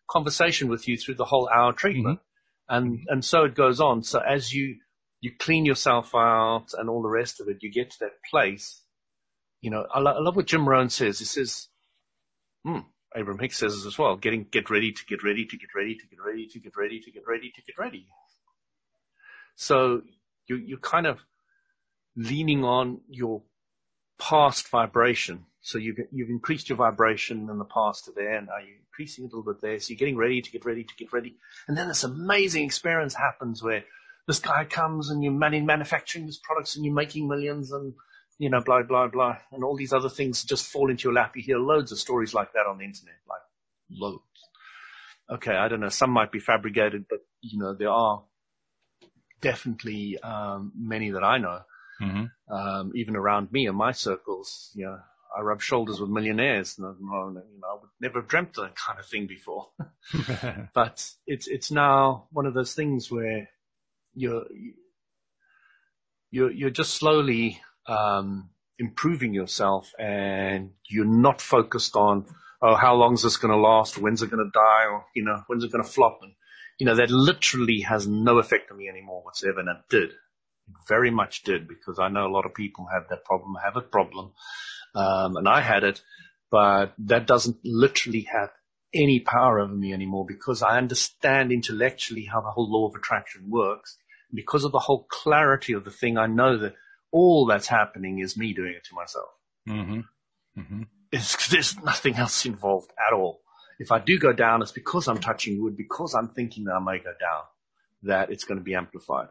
conversation 0.08 0.68
with 0.68 0.88
you 0.88 0.96
through 0.96 1.14
the 1.14 1.24
whole 1.24 1.48
hour 1.48 1.72
treatment. 1.72 2.18
Mm-hmm. 2.18 2.76
And, 2.76 2.98
and 3.08 3.24
so 3.24 3.44
it 3.44 3.54
goes 3.54 3.80
on. 3.80 4.02
So 4.02 4.20
as 4.20 4.52
you, 4.52 4.76
you 5.20 5.32
clean 5.38 5.64
yourself 5.64 6.14
out 6.14 6.68
and 6.78 6.88
all 6.88 7.02
the 7.02 7.08
rest 7.08 7.40
of 7.40 7.48
it, 7.48 7.58
you 7.62 7.70
get 7.70 7.90
to 7.90 7.98
that 8.00 8.22
place. 8.30 8.82
You 9.60 9.70
know, 9.70 9.86
I, 9.92 10.00
lo- 10.00 10.14
I 10.16 10.20
love 10.20 10.36
what 10.36 10.46
Jim 10.46 10.68
Rohn 10.68 10.88
says. 10.88 11.18
He 11.18 11.24
says, 11.24 11.68
hmm, 12.64 12.78
Abraham 13.16 13.40
Hicks 13.40 13.58
says 13.58 13.84
as 13.84 13.98
well, 13.98 14.16
getting, 14.16 14.46
get 14.50 14.70
ready 14.70 14.92
to 14.92 15.04
get 15.06 15.24
ready 15.24 15.44
to 15.44 15.56
get 15.56 15.70
ready 15.74 15.96
to 15.96 16.06
get 16.06 16.18
ready 16.24 16.46
to 16.46 16.60
get 16.60 16.76
ready 16.76 17.00
to 17.00 17.10
get 17.10 17.22
ready 17.26 17.50
to 17.50 17.62
get 17.62 17.78
ready. 17.78 18.06
So 19.56 20.02
you, 20.46 20.56
you're 20.56 20.78
kind 20.78 21.06
of 21.06 21.18
leaning 22.16 22.64
on 22.64 23.00
your 23.08 23.42
past 24.20 24.68
vibration. 24.68 25.46
So 25.62 25.78
you, 25.78 25.94
you've 26.12 26.30
increased 26.30 26.68
your 26.68 26.76
vibration 26.76 27.48
in 27.50 27.58
the 27.58 27.64
past 27.64 28.04
to 28.04 28.12
there. 28.12 28.36
And 28.36 28.46
now 28.46 28.58
you're 28.64 28.78
increasing 28.78 29.24
a 29.24 29.26
little 29.26 29.42
bit 29.42 29.60
there. 29.60 29.78
So 29.80 29.90
you're 29.90 29.98
getting 29.98 30.16
ready 30.16 30.40
to 30.40 30.50
get 30.50 30.64
ready 30.64 30.84
to 30.84 30.94
get 30.96 31.12
ready. 31.12 31.36
And 31.66 31.76
then 31.76 31.88
this 31.88 32.04
amazing 32.04 32.64
experience 32.64 33.14
happens 33.14 33.62
where 33.62 33.84
this 34.26 34.38
guy 34.38 34.64
comes 34.64 35.10
and 35.10 35.22
you're 35.22 35.32
manufacturing 35.32 36.26
these 36.26 36.40
products 36.42 36.76
and 36.76 36.84
you're 36.84 36.94
making 36.94 37.28
millions 37.28 37.72
and 37.72 37.94
you 38.40 38.48
know, 38.48 38.62
blah, 38.64 38.82
blah, 38.82 39.06
blah. 39.06 39.36
And 39.52 39.62
all 39.62 39.76
these 39.76 39.92
other 39.92 40.08
things 40.08 40.44
just 40.44 40.66
fall 40.66 40.90
into 40.90 41.04
your 41.04 41.12
lap. 41.12 41.36
You 41.36 41.42
hear 41.42 41.58
loads 41.58 41.92
of 41.92 41.98
stories 41.98 42.32
like 42.32 42.54
that 42.54 42.66
on 42.66 42.78
the 42.78 42.84
internet, 42.84 43.16
like 43.28 43.42
loads. 43.90 44.22
Okay. 45.30 45.54
I 45.54 45.68
don't 45.68 45.80
know. 45.80 45.90
Some 45.90 46.10
might 46.10 46.32
be 46.32 46.38
fabricated, 46.38 47.04
but 47.08 47.18
you 47.42 47.58
know, 47.58 47.74
there 47.74 47.90
are 47.90 48.22
definitely, 49.42 50.18
um, 50.20 50.72
many 50.74 51.10
that 51.10 51.22
I 51.22 51.36
know. 51.36 51.60
Mm-hmm. 52.00 52.54
Um, 52.54 52.92
even 52.94 53.16
around 53.16 53.52
me 53.52 53.66
in 53.66 53.74
my 53.74 53.92
circles, 53.92 54.70
you 54.74 54.86
know, 54.86 54.98
I 55.36 55.42
rub 55.42 55.60
shoulders 55.60 56.00
with 56.00 56.10
millionaires. 56.10 56.76
And, 56.78 56.96
you 56.98 57.06
know, 57.06 57.42
I 57.68 57.74
would 57.80 57.90
never 58.00 58.20
have 58.20 58.28
dreamt 58.28 58.58
of 58.58 58.64
that 58.64 58.76
kind 58.76 58.98
of 58.98 59.06
thing 59.06 59.26
before. 59.26 59.68
but 60.74 61.08
it's 61.26 61.46
it's 61.46 61.70
now 61.70 62.26
one 62.32 62.46
of 62.46 62.54
those 62.54 62.74
things 62.74 63.10
where 63.10 63.48
you're 64.14 64.44
you're 66.30 66.50
you're 66.50 66.70
just 66.70 66.94
slowly 66.94 67.60
um, 67.86 68.50
improving 68.78 69.34
yourself, 69.34 69.92
and 69.98 70.70
you're 70.88 71.04
not 71.04 71.40
focused 71.40 71.96
on 71.96 72.26
oh 72.62 72.74
how 72.74 72.94
long 72.94 73.14
is 73.14 73.22
this 73.22 73.36
going 73.36 73.52
to 73.52 73.60
last, 73.60 73.98
when's 73.98 74.22
it 74.22 74.30
going 74.30 74.44
to 74.44 74.50
die, 74.52 74.86
or 74.90 75.04
you 75.14 75.24
know 75.24 75.42
when's 75.46 75.64
it 75.64 75.72
going 75.72 75.84
to 75.84 75.90
flop, 75.90 76.20
and 76.22 76.32
you 76.78 76.86
know 76.86 76.94
that 76.96 77.10
literally 77.10 77.80
has 77.80 78.06
no 78.06 78.38
effect 78.38 78.70
on 78.70 78.78
me 78.78 78.88
anymore 78.88 79.22
whatsoever, 79.22 79.60
and 79.60 79.68
it 79.68 79.76
did 79.90 80.10
very 80.88 81.10
much 81.10 81.42
did 81.42 81.68
because 81.68 81.98
I 81.98 82.08
know 82.08 82.26
a 82.26 82.32
lot 82.32 82.46
of 82.46 82.54
people 82.54 82.88
have 82.92 83.08
that 83.10 83.24
problem, 83.24 83.56
have 83.62 83.76
a 83.76 83.80
problem, 83.80 84.32
um, 84.94 85.36
and 85.36 85.48
I 85.48 85.60
had 85.60 85.84
it, 85.84 86.02
but 86.50 86.94
that 86.98 87.26
doesn't 87.26 87.58
literally 87.64 88.26
have 88.32 88.50
any 88.92 89.20
power 89.20 89.60
over 89.60 89.74
me 89.74 89.92
anymore 89.92 90.24
because 90.26 90.62
I 90.62 90.78
understand 90.78 91.52
intellectually 91.52 92.24
how 92.24 92.40
the 92.40 92.50
whole 92.50 92.70
law 92.70 92.88
of 92.88 92.94
attraction 92.94 93.48
works. 93.48 93.96
Because 94.32 94.64
of 94.64 94.72
the 94.72 94.78
whole 94.78 95.06
clarity 95.10 95.72
of 95.72 95.84
the 95.84 95.90
thing, 95.90 96.16
I 96.16 96.26
know 96.26 96.58
that 96.58 96.74
all 97.10 97.46
that's 97.46 97.66
happening 97.66 98.20
is 98.20 98.36
me 98.36 98.52
doing 98.52 98.74
it 98.76 98.84
to 98.84 98.94
myself. 98.94 99.28
Mm-hmm. 99.68 100.60
Mm-hmm. 100.60 100.82
there's 101.50 101.76
nothing 101.82 102.14
else 102.14 102.46
involved 102.46 102.90
at 103.08 103.14
all. 103.14 103.40
If 103.78 103.92
I 103.92 103.98
do 103.98 104.18
go 104.18 104.32
down, 104.32 104.62
it's 104.62 104.72
because 104.72 105.08
I'm 105.08 105.18
touching 105.18 105.62
wood, 105.62 105.76
because 105.76 106.14
I'm 106.14 106.28
thinking 106.28 106.64
that 106.64 106.74
I 106.74 106.80
may 106.80 106.98
go 106.98 107.12
down, 107.18 107.42
that 108.02 108.30
it's 108.30 108.44
going 108.44 108.58
to 108.58 108.64
be 108.64 108.74
amplified. 108.74 109.28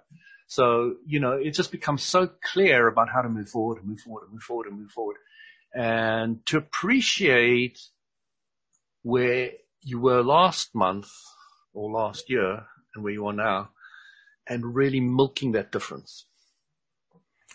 So, 0.49 0.95
you 1.05 1.19
know, 1.19 1.33
it 1.33 1.51
just 1.51 1.71
becomes 1.71 2.01
so 2.01 2.27
clear 2.51 2.87
about 2.87 3.07
how 3.07 3.21
to 3.21 3.29
move 3.29 3.49
forward 3.49 3.77
and 3.77 3.87
move 3.87 3.99
forward 3.99 4.23
and 4.23 4.33
move 4.33 4.41
forward 4.41 4.65
and 4.65 4.79
move 4.79 4.89
forward. 4.89 5.17
And 5.75 6.43
to 6.47 6.57
appreciate 6.57 7.79
where 9.03 9.51
you 9.81 9.99
were 9.99 10.23
last 10.23 10.73
month 10.73 11.11
or 11.71 11.91
last 11.91 12.31
year 12.31 12.65
and 12.95 13.03
where 13.03 13.13
you 13.13 13.27
are 13.27 13.33
now 13.33 13.69
and 14.47 14.73
really 14.73 14.99
milking 14.99 15.51
that 15.51 15.71
difference. 15.71 16.25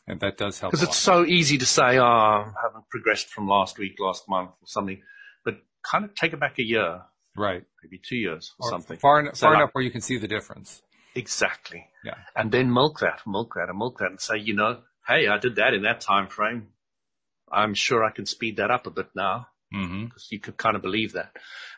And 0.06 0.20
that 0.20 0.38
does 0.38 0.60
help. 0.60 0.70
Because 0.70 0.86
it's 0.86 0.96
so 0.96 1.24
easy 1.24 1.58
to 1.58 1.66
say, 1.66 1.98
oh, 1.98 2.04
I 2.04 2.52
haven't 2.62 2.88
progressed 2.90 3.28
from 3.28 3.48
last 3.48 3.76
week, 3.76 3.96
last 3.98 4.28
month 4.28 4.50
or 4.50 4.66
something, 4.66 5.02
but 5.44 5.56
kind 5.82 6.04
of 6.04 6.14
take 6.14 6.32
it 6.32 6.38
back 6.38 6.60
a 6.60 6.62
year. 6.62 7.02
Right. 7.36 7.64
Maybe 7.82 8.00
two 8.08 8.16
years 8.16 8.52
or, 8.60 8.68
or 8.68 8.70
something. 8.70 8.98
Far, 8.98 9.18
en- 9.18 9.34
far 9.34 9.56
enough 9.56 9.70
where 9.72 9.82
you 9.82 9.90
can 9.90 10.00
see 10.00 10.16
the 10.16 10.28
difference. 10.28 10.80
Exactly. 11.14 11.86
Yeah. 12.04 12.16
And 12.34 12.50
then 12.50 12.72
milk 12.72 13.00
that, 13.00 13.20
milk 13.26 13.54
that 13.54 13.68
and 13.68 13.78
milk 13.78 13.98
that 13.98 14.10
and 14.10 14.20
say, 14.20 14.38
you 14.38 14.54
know, 14.54 14.80
hey, 15.06 15.28
I 15.28 15.38
did 15.38 15.56
that 15.56 15.74
in 15.74 15.82
that 15.82 16.00
time 16.00 16.28
frame. 16.28 16.68
I'm 17.50 17.74
sure 17.74 18.04
I 18.04 18.10
can 18.10 18.26
speed 18.26 18.56
that 18.56 18.70
up 18.70 18.86
a 18.86 18.90
bit 18.90 19.08
now. 19.14 19.48
Mm-hmm. 19.72 20.04
Because 20.06 20.28
you 20.30 20.38
could 20.40 20.56
kind 20.56 20.76
of 20.76 20.82
believe 20.82 21.12
that. 21.12 21.36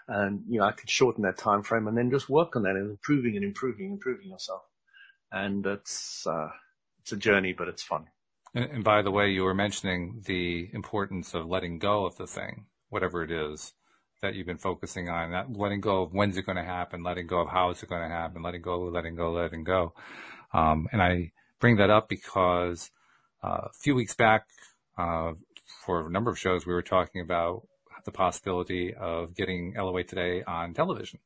And, 0.08 0.44
you 0.48 0.60
know, 0.60 0.66
I 0.66 0.72
could 0.72 0.90
shorten 0.90 1.22
that 1.22 1.38
time 1.38 1.62
frame 1.62 1.86
and 1.88 1.96
then 1.96 2.10
just 2.10 2.28
work 2.28 2.54
on 2.56 2.62
that 2.62 2.76
and 2.76 2.90
improving 2.90 3.36
and 3.36 3.44
improving, 3.44 3.90
improving 3.90 4.30
yourself. 4.30 4.62
And 5.32 5.64
it's, 5.66 6.26
uh, 6.26 6.48
it's 7.00 7.12
a 7.12 7.16
journey, 7.16 7.52
but 7.52 7.68
it's 7.68 7.82
fun. 7.82 8.06
And, 8.54 8.64
and 8.70 8.84
by 8.84 9.02
the 9.02 9.10
way, 9.10 9.30
you 9.30 9.42
were 9.42 9.54
mentioning 9.54 10.22
the 10.26 10.68
importance 10.72 11.34
of 11.34 11.46
letting 11.46 11.78
go 11.78 12.04
of 12.04 12.16
the 12.16 12.26
thing, 12.26 12.66
whatever 12.88 13.22
it 13.22 13.30
is 13.30 13.72
that 14.22 14.34
you've 14.34 14.46
been 14.46 14.58
focusing 14.58 15.08
on, 15.08 15.32
that 15.32 15.56
letting 15.56 15.80
go 15.80 16.02
of 16.02 16.12
when's 16.12 16.36
it 16.36 16.46
going 16.46 16.56
to 16.56 16.64
happen, 16.64 17.02
letting 17.02 17.26
go 17.26 17.40
of 17.40 17.48
how 17.48 17.70
is 17.70 17.82
it 17.82 17.88
going 17.88 18.02
to 18.02 18.14
happen, 18.14 18.42
letting 18.42 18.62
go, 18.62 18.80
letting 18.80 19.14
go, 19.14 19.32
letting 19.32 19.64
go. 19.64 19.92
Um, 20.52 20.88
and 20.92 21.02
I 21.02 21.32
bring 21.60 21.76
that 21.76 21.90
up 21.90 22.08
because 22.08 22.90
uh, 23.44 23.66
a 23.66 23.72
few 23.72 23.94
weeks 23.94 24.14
back, 24.14 24.46
uh, 24.98 25.32
for 25.84 26.06
a 26.06 26.10
number 26.10 26.30
of 26.30 26.38
shows, 26.38 26.66
we 26.66 26.72
were 26.72 26.82
talking 26.82 27.20
about 27.20 27.66
the 28.04 28.12
possibility 28.12 28.94
of 28.94 29.34
getting 29.34 29.74
LOA 29.76 30.04
Today 30.04 30.42
on 30.46 30.72
television. 30.72 31.18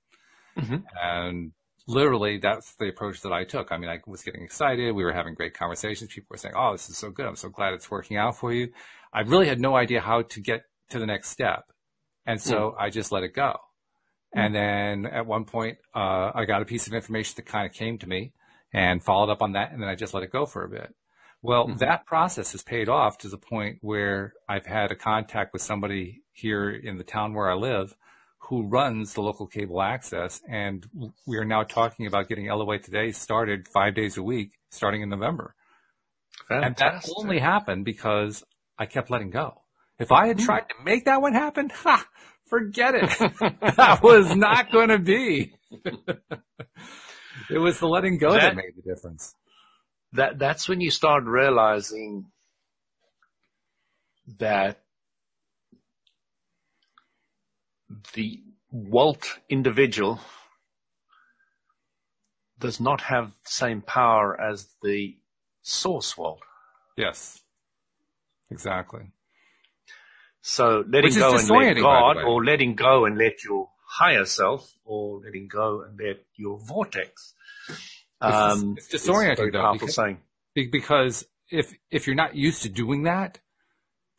Mm-hmm. 0.59 0.77
And 1.01 1.53
literally 1.87 2.39
that's 2.39 2.75
the 2.77 2.89
approach 2.89 3.21
that 3.23 3.33
I 3.33 3.45
took. 3.45 3.71
I 3.71 3.77
mean, 3.77 3.91
I 3.91 3.99
was 4.07 4.23
getting 4.23 4.43
excited. 4.43 4.95
We 4.95 5.05
were 5.05 5.13
having 5.13 5.35
great 5.35 5.55
conversations. 5.55 6.13
People 6.13 6.29
were 6.31 6.39
saying, 6.39 6.55
Oh, 6.57 6.73
this 6.73 6.89
is 6.89 6.97
so 6.97 7.11
good. 7.11 7.27
I'm 7.27 7.37
so 7.37 7.49
glad 7.49 7.75
it's 7.75 7.91
working 7.91 8.17
out 8.17 8.37
for 8.37 8.53
you. 8.53 8.73
I 9.13 9.21
really 9.21 9.49
had 9.49 9.61
no 9.61 9.77
idea 9.77 10.01
how 10.01 10.23
to 10.23 10.41
get 10.41 10.63
to 10.91 10.99
the 10.99 11.07
next 11.07 11.31
step. 11.31 11.65
And 12.31 12.41
so. 12.41 12.77
I 12.79 12.91
just 12.91 13.13
let 13.13 13.23
it 13.23 13.35
go. 13.35 13.57
And 14.33 14.55
then 14.55 15.07
at 15.07 15.27
one 15.27 15.45
point, 15.45 15.79
uh, 15.95 16.31
I 16.35 16.45
got 16.47 16.63
a 16.63 16.65
piece 16.65 16.87
of 16.87 16.95
information 16.95 17.35
that 17.37 17.47
kind 17.47 17.67
of 17.67 17.73
came 17.73 17.99
to 17.99 18.09
me 18.09 18.33
and 18.73 19.03
followed 19.03 19.31
up 19.31 19.43
on 19.43 19.53
that. 19.53 19.73
And 19.73 19.83
then 19.83 19.89
I 19.89 19.97
just 19.97 20.15
let 20.15 20.23
it 20.23 20.31
go 20.31 20.47
for 20.47 20.65
a 20.65 20.69
bit. 20.69 20.95
Well, 21.43 21.67
mm-hmm. 21.67 21.79
that 21.79 22.07
process 22.07 22.53
has 22.53 22.63
paid 22.63 22.89
off 22.89 23.19
to 23.19 23.29
the 23.29 23.39
point 23.39 23.79
where 23.81 24.35
I've 24.49 24.67
had 24.67 24.93
a 24.93 24.95
contact 24.95 25.53
with 25.53 25.63
somebody 25.63 26.23
here 26.33 26.71
in 26.71 26.99
the 26.99 27.05
town 27.05 27.35
where 27.35 27.51
I 27.51 27.55
live 27.55 27.95
who 28.39 28.67
runs 28.67 29.15
the 29.15 29.23
local 29.23 29.47
cable 29.47 29.83
access. 29.83 30.41
And 30.49 30.87
we 31.27 31.37
are 31.37 31.45
now 31.45 31.63
talking 31.63 32.07
about 32.07 32.29
getting 32.29 32.47
LOA 32.47 32.79
today 32.79 33.13
started 33.13 33.69
five 33.69 33.95
days 33.95 34.17
a 34.17 34.23
week 34.23 34.53
starting 34.71 35.03
in 35.03 35.09
November. 35.09 35.55
Fantastic. 36.49 36.85
And 36.85 37.03
that 37.03 37.11
only 37.17 37.39
happened 37.39 37.85
because 37.85 38.45
I 38.79 38.87
kept 38.87 39.11
letting 39.11 39.31
go. 39.31 39.60
If 40.01 40.11
I 40.11 40.27
had 40.27 40.39
hmm. 40.41 40.47
tried 40.47 40.69
to 40.71 40.75
make 40.83 41.05
that 41.05 41.21
one 41.21 41.35
happen, 41.35 41.71
ha, 41.75 42.05
forget 42.47 42.95
it. 42.95 43.11
that 43.77 44.01
was 44.03 44.35
not 44.35 44.73
going 44.73 44.89
to 44.89 44.99
be. 44.99 45.55
it 47.51 47.59
was 47.59 47.79
the 47.79 47.87
letting 47.87 48.19
go 48.19 48.33
that, 48.33 48.41
that 48.41 48.57
made 48.57 48.75
the 48.77 48.83
difference. 48.83 49.35
That 50.15 50.39
that's 50.41 50.69
when 50.69 50.81
you 50.81 50.91
start 50.91 51.25
realizing 51.25 52.27
that 54.39 54.81
the 58.15 58.43
Walt 58.73 59.39
individual 59.49 60.21
does 62.59 62.81
not 62.81 63.01
have 63.03 63.29
the 63.45 63.51
same 63.51 63.83
power 63.83 64.41
as 64.41 64.69
the 64.83 65.17
source 65.63 66.17
Walt. 66.17 66.41
Yes. 66.97 67.41
Exactly. 68.51 69.13
So 70.43 70.85
letting 70.89 71.15
go 71.15 71.37
and 71.37 71.49
let 71.49 71.77
God, 71.77 72.17
or 72.17 72.45
letting 72.45 72.75
go 72.75 73.05
and 73.05 73.19
let 73.19 73.45
your 73.45 73.69
higher 73.87 74.25
self, 74.25 74.73
or 74.85 75.21
letting 75.21 75.49
go 75.49 75.83
and 75.83 75.99
let 75.99 76.25
your 76.37 76.59
vortex. 76.59 77.35
Um, 78.21 78.75
it's, 78.77 78.93
it's 78.93 79.07
disorienting, 79.07 79.53
though, 79.53 79.73
because, 79.73 79.95
saying. 79.95 80.19
because 80.55 81.27
if 81.51 81.73
if 81.91 82.07
you're 82.07 82.17
not 82.17 82.35
used 82.35 82.63
to 82.63 82.69
doing 82.69 83.05
that, 83.05 83.41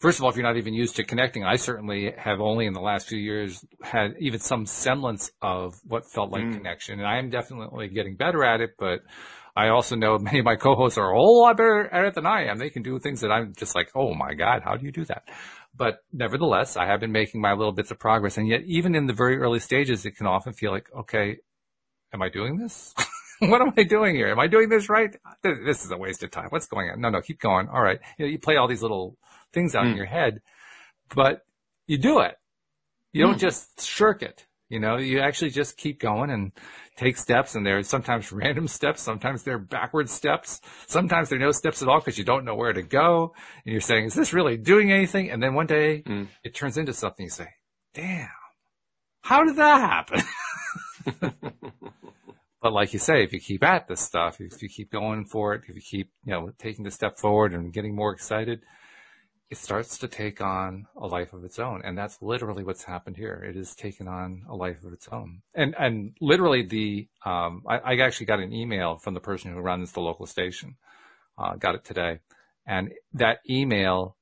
first 0.02 0.20
of 0.20 0.24
all, 0.24 0.30
if 0.30 0.36
you're 0.36 0.46
not 0.46 0.58
even 0.58 0.74
used 0.74 0.98
to 0.98 1.04
connecting, 1.04 1.44
I 1.44 1.56
certainly 1.56 2.12
have 2.18 2.42
only 2.42 2.66
in 2.66 2.74
the 2.74 2.82
last 2.82 3.08
few 3.08 3.20
years 3.20 3.64
had 3.82 4.16
even 4.20 4.40
some 4.40 4.66
semblance 4.66 5.32
of 5.42 5.76
what 5.88 6.06
felt 6.06 6.32
like 6.32 6.44
mm. 6.44 6.54
connection. 6.54 7.00
And 7.00 7.08
I 7.08 7.18
am 7.20 7.30
definitely 7.30 7.88
getting 7.88 8.16
better 8.16 8.44
at 8.44 8.62
it, 8.62 8.72
but 8.78 9.02
I 9.56 9.70
also 9.70 9.96
know 9.96 10.18
many 10.20 10.40
of 10.40 10.46
my 10.46 10.56
co-hosts 10.56 10.98
are 10.98 11.12
a 11.12 11.16
whole 11.16 11.44
lot 11.44 11.58
better 11.58 11.88
at 11.88 12.06
it 12.06 12.16
than 12.16 12.26
I 12.26 12.46
am. 12.46 12.58
They 12.58 12.70
can 12.70 12.84
do 12.84 13.00
things 13.00 13.22
that 13.22 13.32
I'm 13.32 13.54
just 13.56 13.76
like, 13.76 13.90
oh 13.96 14.14
my 14.14 14.34
God, 14.34 14.62
how 14.64 14.76
do 14.76 14.86
you 14.86 14.92
do 14.92 15.06
that? 15.06 15.24
But 15.76 16.04
nevertheless, 16.12 16.76
I 16.76 16.86
have 16.86 17.00
been 17.00 17.12
making 17.12 17.42
my 17.42 17.54
little 17.54 17.72
bits 17.72 17.92
of 17.92 18.00
progress. 18.00 18.38
And 18.38 18.48
yet, 18.48 18.64
even 18.64 18.96
in 18.96 19.08
the 19.08 19.14
very 19.14 19.38
early 19.38 19.60
stages, 19.60 20.06
it 20.06 20.18
can 20.18 20.28
often 20.28 20.54
feel 20.54 20.72
like, 20.72 20.90
okay, 20.96 21.38
am 22.14 22.22
I 22.22 22.30
doing 22.30 22.58
this? 22.58 22.94
what 23.40 23.62
am 23.62 23.74
I 23.78 23.84
doing 23.84 24.16
here? 24.16 24.30
Am 24.30 24.40
I 24.40 24.48
doing 24.48 24.70
this 24.70 24.90
right? 24.90 25.16
This 25.44 25.86
is 25.86 25.92
a 25.92 25.98
waste 25.98 26.24
of 26.24 26.32
time. 26.32 26.48
What's 26.50 26.68
going 26.68 26.90
on? 26.90 27.00
No, 27.00 27.10
no, 27.10 27.22
keep 27.22 27.40
going. 27.40 27.70
All 27.70 27.82
right. 27.82 28.00
You, 28.18 28.26
know, 28.26 28.32
you 28.32 28.40
play 28.40 28.58
all 28.58 28.68
these 28.68 28.82
little 28.82 29.18
things 29.54 29.76
out 29.76 29.84
mm. 29.84 29.88
in 29.88 29.92
hmm. 29.94 29.98
your 29.98 30.06
head, 30.06 30.42
but 31.16 31.46
you 31.88 31.98
do 31.98 32.20
it. 32.20 32.36
You 33.14 33.24
don't 33.24 33.36
mm. 33.36 33.40
just 33.40 33.82
shirk 33.82 34.22
it. 34.22 34.46
You 34.72 34.80
know, 34.80 34.96
you 34.96 35.20
actually 35.20 35.50
just 35.50 35.76
keep 35.76 36.00
going 36.00 36.30
and 36.30 36.54
take 36.96 37.18
steps 37.18 37.56
and 37.56 37.66
there's 37.66 37.90
sometimes 37.90 38.32
random 38.32 38.70
steps. 38.70 39.02
Sometimes 39.02 39.44
they're 39.44 39.60
backward 39.60 40.10
steps. 40.10 40.62
Sometimes 40.88 41.28
there 41.28 41.38
are 41.38 41.42
no 41.42 41.52
steps 41.52 41.82
at 41.82 41.90
all 41.90 42.00
because 42.00 42.18
you 42.18 42.24
don't 42.24 42.46
know 42.46 42.56
where 42.56 42.72
to 42.72 42.82
go. 42.82 43.36
And 43.66 43.74
you're 43.74 43.82
saying, 43.82 44.06
is 44.06 44.14
this 44.14 44.32
really 44.32 44.56
doing 44.56 44.90
anything? 44.90 45.30
And 45.30 45.44
then 45.44 45.56
one 45.56 45.68
day 45.68 46.04
mm. 46.04 46.30
it 46.46 46.56
turns 46.56 46.78
into 46.78 46.94
something 46.94 47.26
you 47.26 47.30
say, 47.30 47.50
damn, 47.94 48.30
how 49.20 49.44
did 49.44 49.58
that 49.58 49.82
happen? 49.82 50.22
but 52.62 52.72
like 52.72 52.94
you 52.94 53.00
say, 53.00 53.26
if 53.26 53.34
you 53.34 53.42
keep 53.42 53.66
at 53.66 53.90
this 53.90 54.00
stuff, 54.00 54.40
if 54.40 54.64
you 54.64 54.70
keep 54.70 54.90
going 54.90 55.26
for 55.26 55.54
it, 55.54 55.64
if 55.68 55.76
you 55.76 55.82
keep, 55.82 56.12
you 56.24 56.32
know, 56.32 56.52
taking 56.58 56.86
the 56.86 56.92
step 56.92 57.18
forward 57.18 57.54
and 57.54 57.74
getting 57.74 57.94
more 57.94 58.14
excited, 58.14 58.62
it 59.52 59.58
starts 59.58 59.98
to 59.98 60.08
take 60.08 60.40
on 60.40 60.88
a 60.96 61.06
life 61.06 61.34
of 61.34 61.44
its 61.44 61.60
own. 61.60 61.82
And 61.84 61.98
that's 61.98 62.22
literally 62.22 62.64
what's 62.64 62.86
happened 62.86 63.18
here. 63.18 63.44
It 63.46 63.58
has 63.58 63.76
taken 63.76 64.08
on 64.08 64.44
a 64.50 64.56
life 64.56 64.82
of 64.86 64.94
its 64.94 65.10
own. 65.12 65.42
And, 65.54 65.76
and 65.78 66.14
literally 66.22 66.64
the, 66.66 67.10
um, 67.26 67.64
I, 67.68 67.78
I, 67.80 67.96
actually 67.98 68.28
got 68.28 68.40
an 68.40 68.54
email 68.54 68.96
from 68.96 69.14
the 69.14 69.20
person 69.20 69.52
who 69.52 69.60
runs 69.60 69.92
the 69.92 70.00
local 70.00 70.26
station, 70.26 70.78
uh, 71.38 71.56
got 71.56 71.76
it 71.76 71.84
today. 71.84 72.20
And 72.66 72.94
that 73.14 73.40
email 73.50 74.16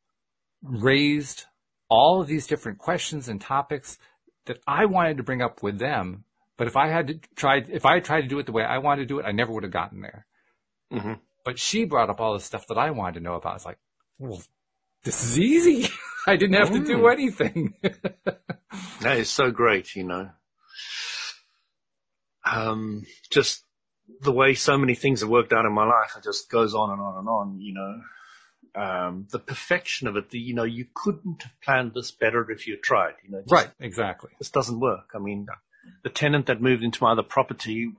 raised 0.64 1.44
all 1.90 2.22
of 2.22 2.28
these 2.28 2.48
different 2.48 2.80
questions 2.80 3.30
and 3.30 3.40
topics 3.40 4.00
that 4.48 4.58
I 4.66 4.86
wanted 4.86 5.18
to 5.18 5.24
bring 5.24 5.44
up 5.44 5.62
with 5.62 5.78
them. 5.78 6.24
But 6.58 6.66
if 6.66 6.76
I 6.76 6.88
had 6.88 7.08
to 7.08 7.20
try, 7.36 7.58
if 7.70 7.86
I 7.86 7.96
had 7.96 8.04
tried 8.04 8.22
to 8.22 8.28
do 8.28 8.40
it 8.40 8.48
the 8.48 8.52
way 8.52 8.64
I 8.64 8.80
wanted 8.80 9.04
to 9.04 9.08
do 9.08 9.20
it, 9.20 9.26
I 9.28 9.32
never 9.32 9.54
would 9.54 9.64
have 9.64 9.72
gotten 9.72 10.02
there. 10.02 10.26
Mm-hmm. 10.92 11.14
But 11.46 11.60
she 11.60 11.86
brought 11.86 12.10
up 12.10 12.20
all 12.20 12.34
the 12.34 12.40
stuff 12.40 12.66
that 12.68 12.80
I 12.80 12.90
wanted 12.90 13.20
to 13.20 13.24
know 13.24 13.36
about. 13.36 13.58
It's 13.58 13.66
like, 13.66 13.78
well, 14.18 14.42
this 15.04 15.24
is 15.24 15.40
easy. 15.40 15.90
I 16.28 16.36
didn't 16.36 16.56
have 16.56 16.70
mm. 16.70 16.80
to 16.80 16.86
do 16.86 16.98
mm. 17.00 17.12
anything. 17.12 17.74
that 19.02 19.18
is 19.18 19.30
so 19.30 19.52
great, 19.52 19.96
you 19.96 20.04
know. 20.04 20.30
Um, 22.46 23.06
just 23.30 23.64
the 24.22 24.32
way 24.32 24.54
so 24.54 24.78
many 24.78 24.96
things 24.96 25.22
have 25.22 25.30
worked 25.30 25.54
out 25.54 25.66
in 25.66 25.74
my 25.74 25.86
life, 25.86 26.14
it 26.18 26.24
just 26.24 26.50
goes 26.50 26.74
on 26.74 26.92
and 26.92 27.02
on 27.02 27.18
and 27.18 27.28
on, 27.28 27.62
you 27.62 27.74
know. 27.74 28.02
Um, 28.76 29.28
the 29.32 29.40
perfection 29.40 30.08
of 30.08 30.16
it, 30.16 30.30
the, 30.30 30.40
you 30.40 30.54
know, 30.54 30.64
you 30.64 30.86
couldn't 30.94 31.42
have 31.44 31.52
planned 31.64 31.94
this 31.94 32.12
better 32.12 32.50
if 32.52 32.68
you 32.68 32.78
tried, 32.78 33.14
you 33.24 33.32
know. 33.32 33.42
Just, 33.42 33.52
right, 33.52 33.70
exactly. 33.80 34.30
This 34.38 34.52
doesn't 34.52 34.80
work. 34.80 35.12
I 35.16 35.20
mean, 35.20 35.48
the 36.04 36.10
tenant 36.10 36.46
that 36.48 36.62
moved 36.62 36.84
into 36.84 37.04
my 37.04 37.14
other 37.14 37.24
property 37.24 37.92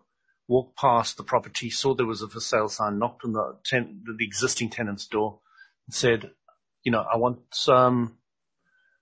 walked 0.47 0.77
past 0.77 1.17
the 1.17 1.23
property, 1.23 1.71
saw 1.71 1.95
there 1.95 2.07
was 2.07 2.23
a 2.23 2.29
for 2.29 2.41
sale 2.41 2.69
sign, 2.69 2.99
knocked 2.99 3.25
on 3.25 3.33
the, 3.33 3.57
ten, 3.65 4.03
the 4.05 4.25
existing 4.25 4.71
tenant's 4.71 5.07
door, 5.07 5.39
and 5.87 5.95
said, 5.95 6.31
you 6.83 6.93
know, 6.93 7.05
I 7.13 7.17
want 7.17 7.39
some, 7.53 8.17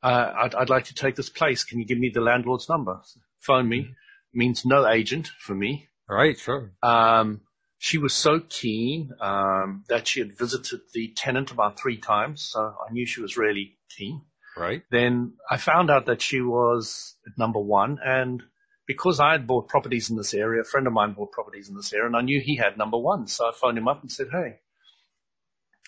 uh, 0.02 0.32
I'd, 0.42 0.54
I'd, 0.54 0.70
like 0.70 0.84
to 0.86 0.94
take 0.94 1.16
this 1.16 1.28
place. 1.28 1.64
Can 1.64 1.78
you 1.78 1.86
give 1.86 1.98
me 1.98 2.10
the 2.12 2.20
landlord's 2.20 2.68
number? 2.68 3.00
Phone 3.40 3.68
me. 3.68 3.80
Mm-hmm. 3.80 3.92
Means 4.34 4.64
no 4.64 4.86
agent 4.86 5.30
for 5.40 5.54
me. 5.54 5.88
All 6.08 6.16
right, 6.16 6.38
sure. 6.38 6.72
Um, 6.82 7.40
she 7.78 7.98
was 7.98 8.12
so 8.12 8.40
keen 8.40 9.12
um, 9.20 9.84
that 9.88 10.06
she 10.06 10.20
had 10.20 10.36
visited 10.36 10.80
the 10.92 11.12
tenant 11.16 11.50
about 11.50 11.78
three 11.78 11.96
times, 11.96 12.42
so 12.52 12.60
I 12.60 12.92
knew 12.92 13.06
she 13.06 13.22
was 13.22 13.36
really 13.36 13.78
keen. 13.96 14.22
Right. 14.56 14.82
Then 14.90 15.34
I 15.48 15.56
found 15.56 15.90
out 15.90 16.06
that 16.06 16.20
she 16.20 16.40
was 16.40 17.16
at 17.26 17.38
number 17.38 17.60
one, 17.60 17.98
and 18.04 18.42
because 18.86 19.20
I 19.20 19.32
had 19.32 19.46
bought 19.46 19.68
properties 19.68 20.10
in 20.10 20.16
this 20.16 20.34
area, 20.34 20.62
a 20.62 20.64
friend 20.64 20.86
of 20.86 20.92
mine 20.92 21.12
bought 21.12 21.30
properties 21.30 21.68
in 21.68 21.76
this 21.76 21.92
area, 21.92 22.06
and 22.06 22.16
I 22.16 22.22
knew 22.22 22.40
he 22.40 22.56
had 22.56 22.76
number 22.76 22.98
one, 22.98 23.28
so 23.28 23.46
I 23.46 23.52
phoned 23.52 23.78
him 23.78 23.86
up 23.86 24.02
and 24.02 24.10
said, 24.10 24.28
"Hey, 24.32 24.58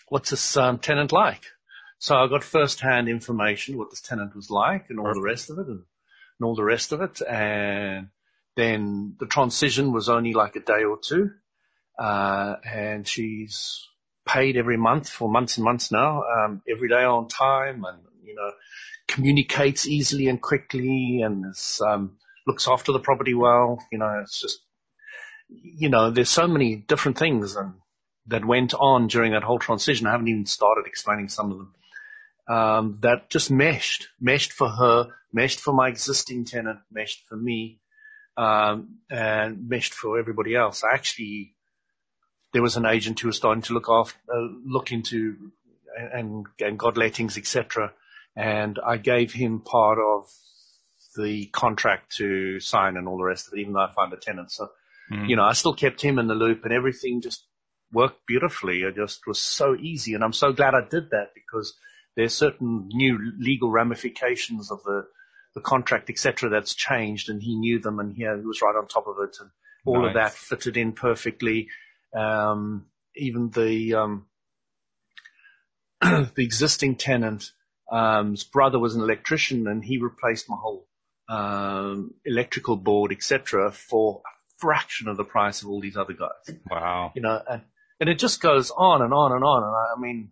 what's 0.07 0.29
this 0.29 0.55
um, 0.55 0.79
tenant 0.79 1.11
like?" 1.11 1.43
So 2.01 2.15
I 2.15 2.27
got 2.27 2.43
first-hand 2.43 3.07
information 3.07 3.77
what 3.77 3.91
this 3.91 4.01
tenant 4.01 4.35
was 4.35 4.49
like, 4.49 4.89
and 4.89 4.99
all 4.99 5.13
the 5.13 5.21
rest 5.21 5.49
of 5.49 5.59
it, 5.59 5.67
and, 5.67 5.83
and 6.39 6.43
all 6.43 6.55
the 6.55 6.63
rest 6.63 6.91
of 6.91 7.01
it, 7.01 7.21
and 7.21 8.07
then 8.55 9.15
the 9.19 9.27
transition 9.27 9.93
was 9.93 10.09
only 10.09 10.33
like 10.33 10.55
a 10.55 10.61
day 10.61 10.83
or 10.83 10.97
two 10.97 11.31
uh, 12.01 12.55
and 12.65 13.07
she's 13.07 13.87
paid 14.27 14.57
every 14.57 14.77
month 14.77 15.09
for 15.09 15.29
months 15.29 15.57
and 15.57 15.63
months 15.63 15.91
now, 15.91 16.23
um, 16.23 16.61
every 16.69 16.89
day 16.89 17.03
on 17.03 17.27
time 17.27 17.83
and, 17.85 17.99
you 18.23 18.33
know, 18.33 18.51
communicates 19.07 19.87
easily 19.87 20.27
and 20.27 20.41
quickly 20.41 21.21
and 21.23 21.45
is, 21.51 21.81
um, 21.85 22.17
looks 22.47 22.67
after 22.67 22.91
the 22.91 22.99
property 22.99 23.33
well. 23.33 23.79
You 23.91 23.99
know, 23.99 24.19
it's 24.23 24.39
just, 24.39 24.59
you 25.49 25.89
know, 25.89 26.09
there's 26.09 26.29
so 26.29 26.47
many 26.47 26.75
different 26.75 27.17
things 27.17 27.55
and 27.55 27.73
that 28.27 28.45
went 28.45 28.73
on 28.73 29.07
during 29.07 29.33
that 29.33 29.43
whole 29.43 29.59
transition. 29.59 30.07
I 30.07 30.11
haven't 30.11 30.27
even 30.27 30.45
started 30.45 30.85
explaining 30.87 31.29
some 31.29 31.51
of 31.51 31.57
them. 31.57 31.73
Um, 32.47 32.97
that 33.01 33.29
just 33.29 33.51
meshed, 33.51 34.07
meshed 34.19 34.51
for 34.51 34.67
her, 34.67 35.09
meshed 35.31 35.59
for 35.59 35.73
my 35.73 35.87
existing 35.87 36.45
tenant, 36.45 36.79
meshed 36.91 37.23
for 37.29 37.37
me, 37.37 37.79
um, 38.35 38.97
and 39.09 39.69
meshed 39.69 39.93
for 39.93 40.19
everybody 40.19 40.55
else. 40.55 40.83
I 40.83 40.93
actually 40.93 41.55
there 42.53 42.61
was 42.61 42.77
an 42.77 42.85
agent 42.85 43.19
who 43.19 43.27
was 43.27 43.37
starting 43.37 43.61
to 43.63 43.73
look 43.73 43.87
after, 43.89 44.17
uh, 44.33 44.47
look 44.65 44.91
into 44.91 45.51
and, 46.13 46.45
and 46.59 46.79
godlettings, 46.79 47.37
etc. 47.37 47.93
And 48.35 48.79
I 48.85 48.97
gave 48.97 49.33
him 49.33 49.59
part 49.59 49.99
of 49.99 50.29
the 51.17 51.45
contract 51.47 52.15
to 52.17 52.59
sign 52.59 52.97
and 52.97 53.07
all 53.07 53.17
the 53.17 53.23
rest 53.23 53.47
of 53.47 53.53
it, 53.53 53.61
even 53.61 53.73
though 53.73 53.81
I 53.81 53.91
found 53.93 54.13
a 54.13 54.17
tenant. 54.17 54.51
So, 54.51 54.69
mm. 55.11 55.27
you 55.27 55.35
know, 55.35 55.43
I 55.43 55.53
still 55.53 55.73
kept 55.73 56.01
him 56.01 56.19
in 56.19 56.27
the 56.27 56.35
loop 56.35 56.63
and 56.63 56.73
everything 56.73 57.21
just 57.21 57.45
worked 57.91 58.25
beautifully. 58.25 58.81
It 58.81 58.95
just 58.95 59.27
was 59.27 59.39
so 59.39 59.75
easy. 59.75 60.13
And 60.13 60.23
I'm 60.23 60.33
so 60.33 60.53
glad 60.53 60.73
I 60.73 60.81
did 60.81 61.09
that 61.11 61.31
because 61.35 61.73
there's 62.15 62.33
certain 62.33 62.89
new 62.91 63.33
legal 63.39 63.71
ramifications 63.71 64.71
of 64.71 64.83
the, 64.83 65.05
the 65.55 65.61
contract, 65.61 66.09
etc., 66.09 66.49
that's 66.49 66.75
changed 66.75 67.29
and 67.29 67.41
he 67.41 67.55
knew 67.55 67.79
them 67.79 67.99
and 67.99 68.13
he, 68.13 68.23
he 68.23 68.45
was 68.45 68.61
right 68.61 68.75
on 68.75 68.87
top 68.87 69.07
of 69.07 69.15
it 69.23 69.37
and 69.39 69.49
all 69.85 70.01
nice. 70.01 70.09
of 70.09 70.13
that 70.15 70.33
fitted 70.33 70.77
in 70.77 70.93
perfectly. 70.93 71.69
Um, 72.15 72.85
even 73.15 73.49
the 73.49 73.95
um, 73.95 74.25
the 76.01 76.43
existing 76.43 76.95
tenant, 76.95 77.51
um, 77.91 78.31
his 78.31 78.43
brother 78.43 78.79
was 78.79 78.95
an 78.95 79.01
electrician, 79.01 79.67
and 79.67 79.83
he 79.83 79.97
replaced 79.97 80.49
my 80.49 80.57
whole 80.59 80.87
um, 81.29 82.13
electrical 82.25 82.75
board, 82.75 83.11
etc., 83.11 83.71
for 83.71 84.21
a 84.25 84.29
fraction 84.59 85.07
of 85.07 85.17
the 85.17 85.23
price 85.23 85.61
of 85.61 85.69
all 85.69 85.81
these 85.81 85.97
other 85.97 86.13
guys. 86.13 86.55
Wow! 86.69 87.11
You 87.15 87.21
know, 87.21 87.41
and 87.49 87.61
and 87.99 88.09
it 88.09 88.19
just 88.19 88.41
goes 88.41 88.71
on 88.71 89.01
and 89.01 89.13
on 89.13 89.31
and 89.31 89.43
on. 89.43 89.63
And 89.63 89.75
I, 89.75 89.93
I 89.95 89.99
mean, 89.99 90.31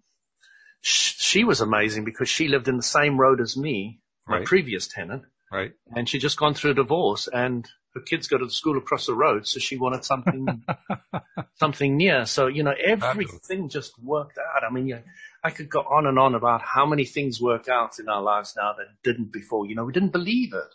she 0.81 1.43
was 1.43 1.61
amazing 1.61 2.05
because 2.05 2.29
she 2.29 2.47
lived 2.47 2.67
in 2.67 2.77
the 2.77 2.83
same 2.83 3.19
road 3.19 3.41
as 3.41 3.57
me, 3.57 3.99
my 4.27 4.37
right. 4.37 4.45
previous 4.45 4.87
tenant. 4.87 5.23
Right. 5.51 5.73
And 5.95 6.07
she'd 6.07 6.21
just 6.21 6.37
gone 6.37 6.53
through 6.53 6.71
a 6.71 6.75
divorce 6.75 7.27
and 7.27 7.67
her 7.95 8.01
kids 8.01 8.27
go 8.27 8.37
to 8.37 8.45
the 8.45 8.51
school 8.51 8.77
across 8.77 9.07
the 9.07 9.15
road, 9.15 9.47
so 9.47 9.59
she 9.59 9.75
wanted 9.75 10.05
something, 10.05 10.63
something 11.55 11.97
near. 11.97 12.25
So, 12.25 12.45
you 12.47 12.61
know, 12.61 12.73
everything 12.83 13.67
just 13.67 13.93
worked 14.01 14.37
out. 14.37 14.63
I 14.63 14.71
mean, 14.71 14.87
you, 14.87 14.99
I 15.43 15.49
could 15.49 15.69
go 15.69 15.79
on 15.81 16.05
and 16.05 16.19
on 16.19 16.35
about 16.35 16.61
how 16.61 16.85
many 16.85 17.05
things 17.05 17.41
work 17.41 17.67
out 17.67 17.97
in 17.99 18.07
our 18.07 18.21
lives 18.21 18.53
now 18.55 18.73
that 18.77 18.87
didn't 19.03 19.31
before. 19.31 19.65
You 19.65 19.75
know, 19.75 19.85
we 19.85 19.93
didn't 19.93 20.11
believe 20.11 20.53
it. 20.53 20.73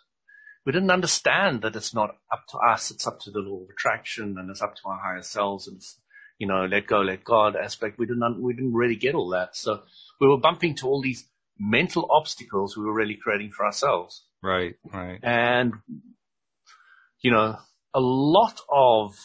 We 0.66 0.72
didn't 0.72 0.90
understand 0.90 1.62
that 1.62 1.76
it's 1.76 1.94
not 1.94 2.16
up 2.32 2.46
to 2.48 2.58
us. 2.58 2.90
It's 2.90 3.06
up 3.06 3.20
to 3.20 3.30
the 3.30 3.40
law 3.40 3.62
of 3.62 3.70
attraction 3.70 4.36
and 4.38 4.50
it's 4.50 4.62
up 4.62 4.74
to 4.74 4.82
our 4.86 4.98
higher 4.98 5.22
selves 5.22 5.68
and, 5.68 5.80
you 6.38 6.46
know, 6.46 6.66
let 6.66 6.86
go, 6.86 7.00
let 7.00 7.24
God 7.24 7.56
aspect. 7.56 7.98
We 7.98 8.06
didn't, 8.06 8.42
we 8.42 8.54
didn't 8.54 8.74
really 8.74 8.96
get 8.96 9.14
all 9.14 9.30
that. 9.30 9.56
So 9.56 9.82
we 10.20 10.28
were 10.28 10.38
bumping 10.38 10.74
to 10.76 10.86
all 10.86 11.00
these 11.00 11.28
mental 11.58 12.08
obstacles 12.10 12.76
we 12.76 12.84
were 12.84 12.94
really 12.94 13.16
creating 13.16 13.52
for 13.52 13.64
ourselves. 13.64 14.24
Right, 14.42 14.74
right. 14.92 15.20
And 15.22 15.74
you 17.24 17.30
know, 17.30 17.56
a 17.94 18.00
lot 18.00 18.60
of 18.70 19.16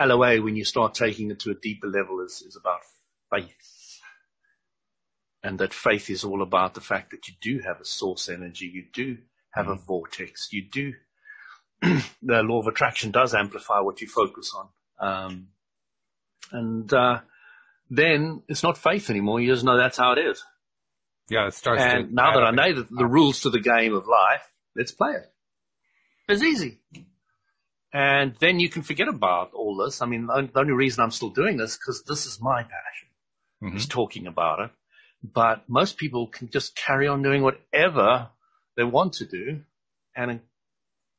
LOA 0.00 0.40
when 0.40 0.56
you 0.56 0.64
start 0.64 0.94
taking 0.94 1.30
it 1.30 1.40
to 1.40 1.50
a 1.50 1.54
deeper 1.54 1.86
level 1.86 2.24
is, 2.24 2.42
is 2.46 2.56
about 2.56 2.80
faith. 3.30 4.00
And 5.42 5.58
that 5.58 5.74
faith 5.74 6.08
is 6.08 6.24
all 6.24 6.40
about 6.40 6.74
the 6.74 6.80
fact 6.80 7.10
that 7.10 7.28
you 7.28 7.34
do 7.40 7.62
have 7.66 7.80
a 7.80 7.84
source 7.84 8.28
energy, 8.28 8.66
you 8.66 8.84
do 8.92 9.18
have 9.52 9.66
mm-hmm. 9.66 9.74
a 9.74 9.84
vortex, 9.86 10.48
you 10.52 10.62
do, 10.70 10.94
the 11.82 12.42
law 12.42 12.60
of 12.60 12.66
attraction 12.66 13.10
does 13.10 13.34
amplify 13.34 13.80
what 13.80 14.00
you 14.00 14.06
focus 14.06 14.54
on. 14.56 14.68
Um, 15.06 15.48
and, 16.52 16.92
uh, 16.92 17.20
then 17.90 18.42
it's 18.48 18.62
not 18.62 18.78
faith 18.78 19.10
anymore. 19.10 19.40
You 19.40 19.52
just 19.52 19.64
know 19.64 19.76
that's 19.76 19.98
how 19.98 20.12
it 20.12 20.18
is. 20.18 20.42
Yeah, 21.28 21.46
it 21.46 21.54
starts. 21.54 21.82
And 21.82 22.12
now 22.12 22.32
that 22.34 22.42
I 22.42 22.50
know 22.50 22.74
the, 22.74 22.86
the 22.90 23.06
rules 23.06 23.42
to 23.42 23.50
the 23.50 23.60
game 23.60 23.94
of 23.94 24.06
life, 24.06 24.42
let's 24.76 24.92
play 24.92 25.12
it. 25.12 25.32
It's 26.28 26.42
easy. 26.42 26.80
And 27.92 28.34
then 28.40 28.58
you 28.58 28.70
can 28.70 28.82
forget 28.82 29.08
about 29.08 29.52
all 29.52 29.76
this. 29.76 30.00
I 30.00 30.06
mean, 30.06 30.26
the 30.26 30.50
only 30.56 30.72
reason 30.72 31.02
I'm 31.02 31.10
still 31.10 31.30
doing 31.30 31.58
this 31.58 31.76
because 31.76 32.02
this 32.04 32.24
is 32.24 32.40
my 32.40 32.62
passion, 32.62 33.08
mm-hmm. 33.62 33.76
is 33.76 33.86
talking 33.86 34.26
about 34.26 34.60
it. 34.60 34.70
But 35.22 35.68
most 35.68 35.98
people 35.98 36.26
can 36.26 36.48
just 36.48 36.74
carry 36.74 37.06
on 37.06 37.22
doing 37.22 37.42
whatever 37.42 38.30
they 38.76 38.84
want 38.84 39.14
to 39.14 39.26
do 39.26 39.60
and 40.16 40.40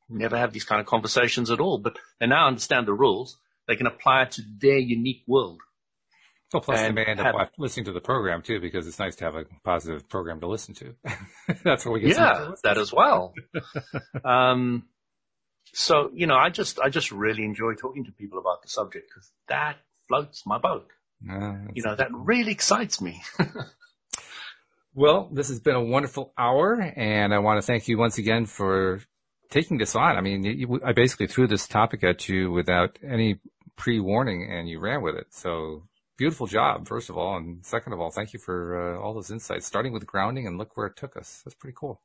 never 0.10 0.38
have 0.38 0.52
these 0.52 0.66
kind 0.66 0.82
of 0.82 0.88
conversations 0.88 1.52
at 1.52 1.60
all. 1.60 1.78
But 1.78 1.98
they 2.20 2.26
now 2.26 2.48
understand 2.48 2.88
the 2.88 2.94
rules. 2.94 3.38
They 3.68 3.76
can 3.76 3.88
apply 3.88 4.24
it 4.24 4.32
to 4.32 4.42
their 4.60 4.78
unique 4.78 5.24
world. 5.28 5.60
Well, 6.54 6.62
plus 6.62 6.82
they 6.82 6.92
may 6.92 7.06
end 7.06 7.20
up 7.20 7.36
have, 7.36 7.50
listening 7.58 7.86
to 7.86 7.92
the 7.92 8.00
program 8.00 8.44
too, 8.44 8.60
because 8.60 8.88
it's 8.88 9.00
nice 9.00 9.16
to 9.18 9.26
have 9.26 9.36
a 9.36 9.46
positive 9.64 10.08
program 10.08 10.40
to 10.42 10.48
listen 10.48 10.76
to. 10.76 10.96
That's 11.64 11.86
what 11.86 11.94
we 11.94 12.02
get. 12.02 12.18
Yeah, 12.18 12.52
that 12.64 12.78
as 12.78 12.94
well. 12.94 13.34
um, 14.26 14.86
so, 15.74 16.12
you 16.14 16.28
know, 16.28 16.36
I 16.36 16.50
just, 16.50 16.80
I 16.80 16.90
just 16.90 17.12
really 17.12 17.44
enjoy 17.44 17.74
talking 17.74 18.06
to 18.06 18.12
people 18.12 18.38
about 18.38 18.62
the 18.62 18.70
subject 18.70 19.10
because 19.10 19.32
that 19.48 19.78
floats 20.08 20.46
my 20.46 20.60
boat. 20.60 20.88
Uh, 21.28 21.56
you 21.74 21.82
know, 21.84 21.96
that 21.96 22.10
really 22.12 22.52
excites 22.52 23.02
me. 23.02 23.24
well, 24.94 25.30
this 25.32 25.48
has 25.48 25.60
been 25.60 25.76
a 25.76 25.84
wonderful 25.84 26.34
hour 26.38 26.80
and 26.80 27.34
I 27.34 27.40
want 27.40 27.60
to 27.60 27.66
thank 27.66 27.88
you 27.88 27.98
once 27.98 28.20
again 28.20 28.46
for 28.46 29.02
taking 29.50 29.78
this 29.78 29.96
on. 29.96 30.18
I 30.18 30.22
mean, 30.22 30.44
you, 30.44 30.82
I 30.86 30.92
basically 30.92 31.28
threw 31.28 31.48
this 31.48 31.68
topic 31.68 32.04
at 32.04 32.30
you 32.30 32.52
without 32.52 33.00
any 33.04 33.40
pre-warning 33.76 34.50
and 34.50 34.70
you 34.70 34.80
ran 34.80 35.02
with 35.02 35.16
it. 35.16 35.28
So 35.32 35.84
beautiful 36.18 36.48
job, 36.48 36.88
first 36.88 37.10
of 37.10 37.18
all. 37.18 37.38
And 37.38 37.66
second 37.66 37.94
of 37.94 38.00
all, 38.00 38.12
thank 38.12 38.34
you 38.34 38.40
for 38.40 38.96
uh, 38.96 39.00
all 39.00 39.14
those 39.14 39.32
insights, 39.32 39.66
starting 39.66 39.94
with 39.94 40.06
grounding 40.06 40.48
and 40.48 40.58
look 40.58 40.78
where 40.78 40.88
it 40.88 40.96
took 40.96 41.18
us. 41.18 41.42
That's 41.44 41.56
pretty 41.56 41.76
cool. 41.78 42.02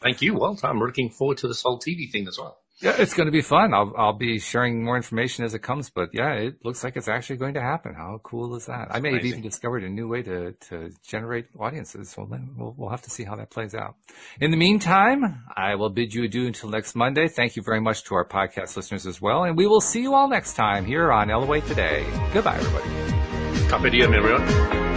Thank 0.00 0.22
you. 0.22 0.34
Well, 0.34 0.54
Tom, 0.54 0.76
I'm 0.76 0.86
looking 0.86 1.10
forward 1.10 1.38
to 1.38 1.48
this 1.48 1.62
whole 1.62 1.78
TV 1.78 2.10
thing 2.10 2.28
as 2.28 2.38
well. 2.38 2.58
Yeah, 2.80 2.94
it's 2.96 3.12
going 3.12 3.26
to 3.26 3.32
be 3.32 3.42
fun. 3.42 3.74
I'll 3.74 3.92
I'll 3.96 4.18
be 4.18 4.38
sharing 4.38 4.84
more 4.84 4.96
information 4.96 5.44
as 5.44 5.52
it 5.52 5.60
comes, 5.60 5.90
but 5.90 6.10
yeah, 6.12 6.34
it 6.34 6.64
looks 6.64 6.84
like 6.84 6.96
it's 6.96 7.08
actually 7.08 7.36
going 7.36 7.54
to 7.54 7.60
happen. 7.60 7.94
How 7.94 8.20
cool 8.22 8.54
is 8.54 8.66
that? 8.66 8.88
I 8.90 9.00
may 9.00 9.14
have 9.14 9.24
even 9.24 9.42
discovered 9.42 9.82
a 9.82 9.88
new 9.88 10.06
way 10.06 10.22
to 10.22 10.52
to 10.52 10.90
generate 11.02 11.46
audiences. 11.58 12.10
So 12.10 12.28
we'll 12.56 12.74
we'll 12.76 12.90
have 12.90 13.02
to 13.02 13.10
see 13.10 13.24
how 13.24 13.34
that 13.36 13.50
plays 13.50 13.74
out. 13.74 13.96
In 14.40 14.52
the 14.52 14.56
meantime, 14.56 15.44
I 15.56 15.74
will 15.74 15.90
bid 15.90 16.14
you 16.14 16.24
adieu 16.24 16.46
until 16.46 16.70
next 16.70 16.94
Monday. 16.94 17.26
Thank 17.26 17.56
you 17.56 17.62
very 17.62 17.80
much 17.80 18.04
to 18.04 18.14
our 18.14 18.26
podcast 18.26 18.76
listeners 18.76 19.06
as 19.06 19.20
well, 19.20 19.42
and 19.42 19.56
we 19.56 19.66
will 19.66 19.80
see 19.80 20.02
you 20.02 20.14
all 20.14 20.28
next 20.28 20.54
time 20.54 20.84
here 20.84 21.10
on 21.10 21.28
LOA 21.28 21.60
Today. 21.62 22.06
Goodbye, 22.32 22.58
everybody. 22.58 23.90
Diem, 23.90 24.14
everyone. 24.14 24.87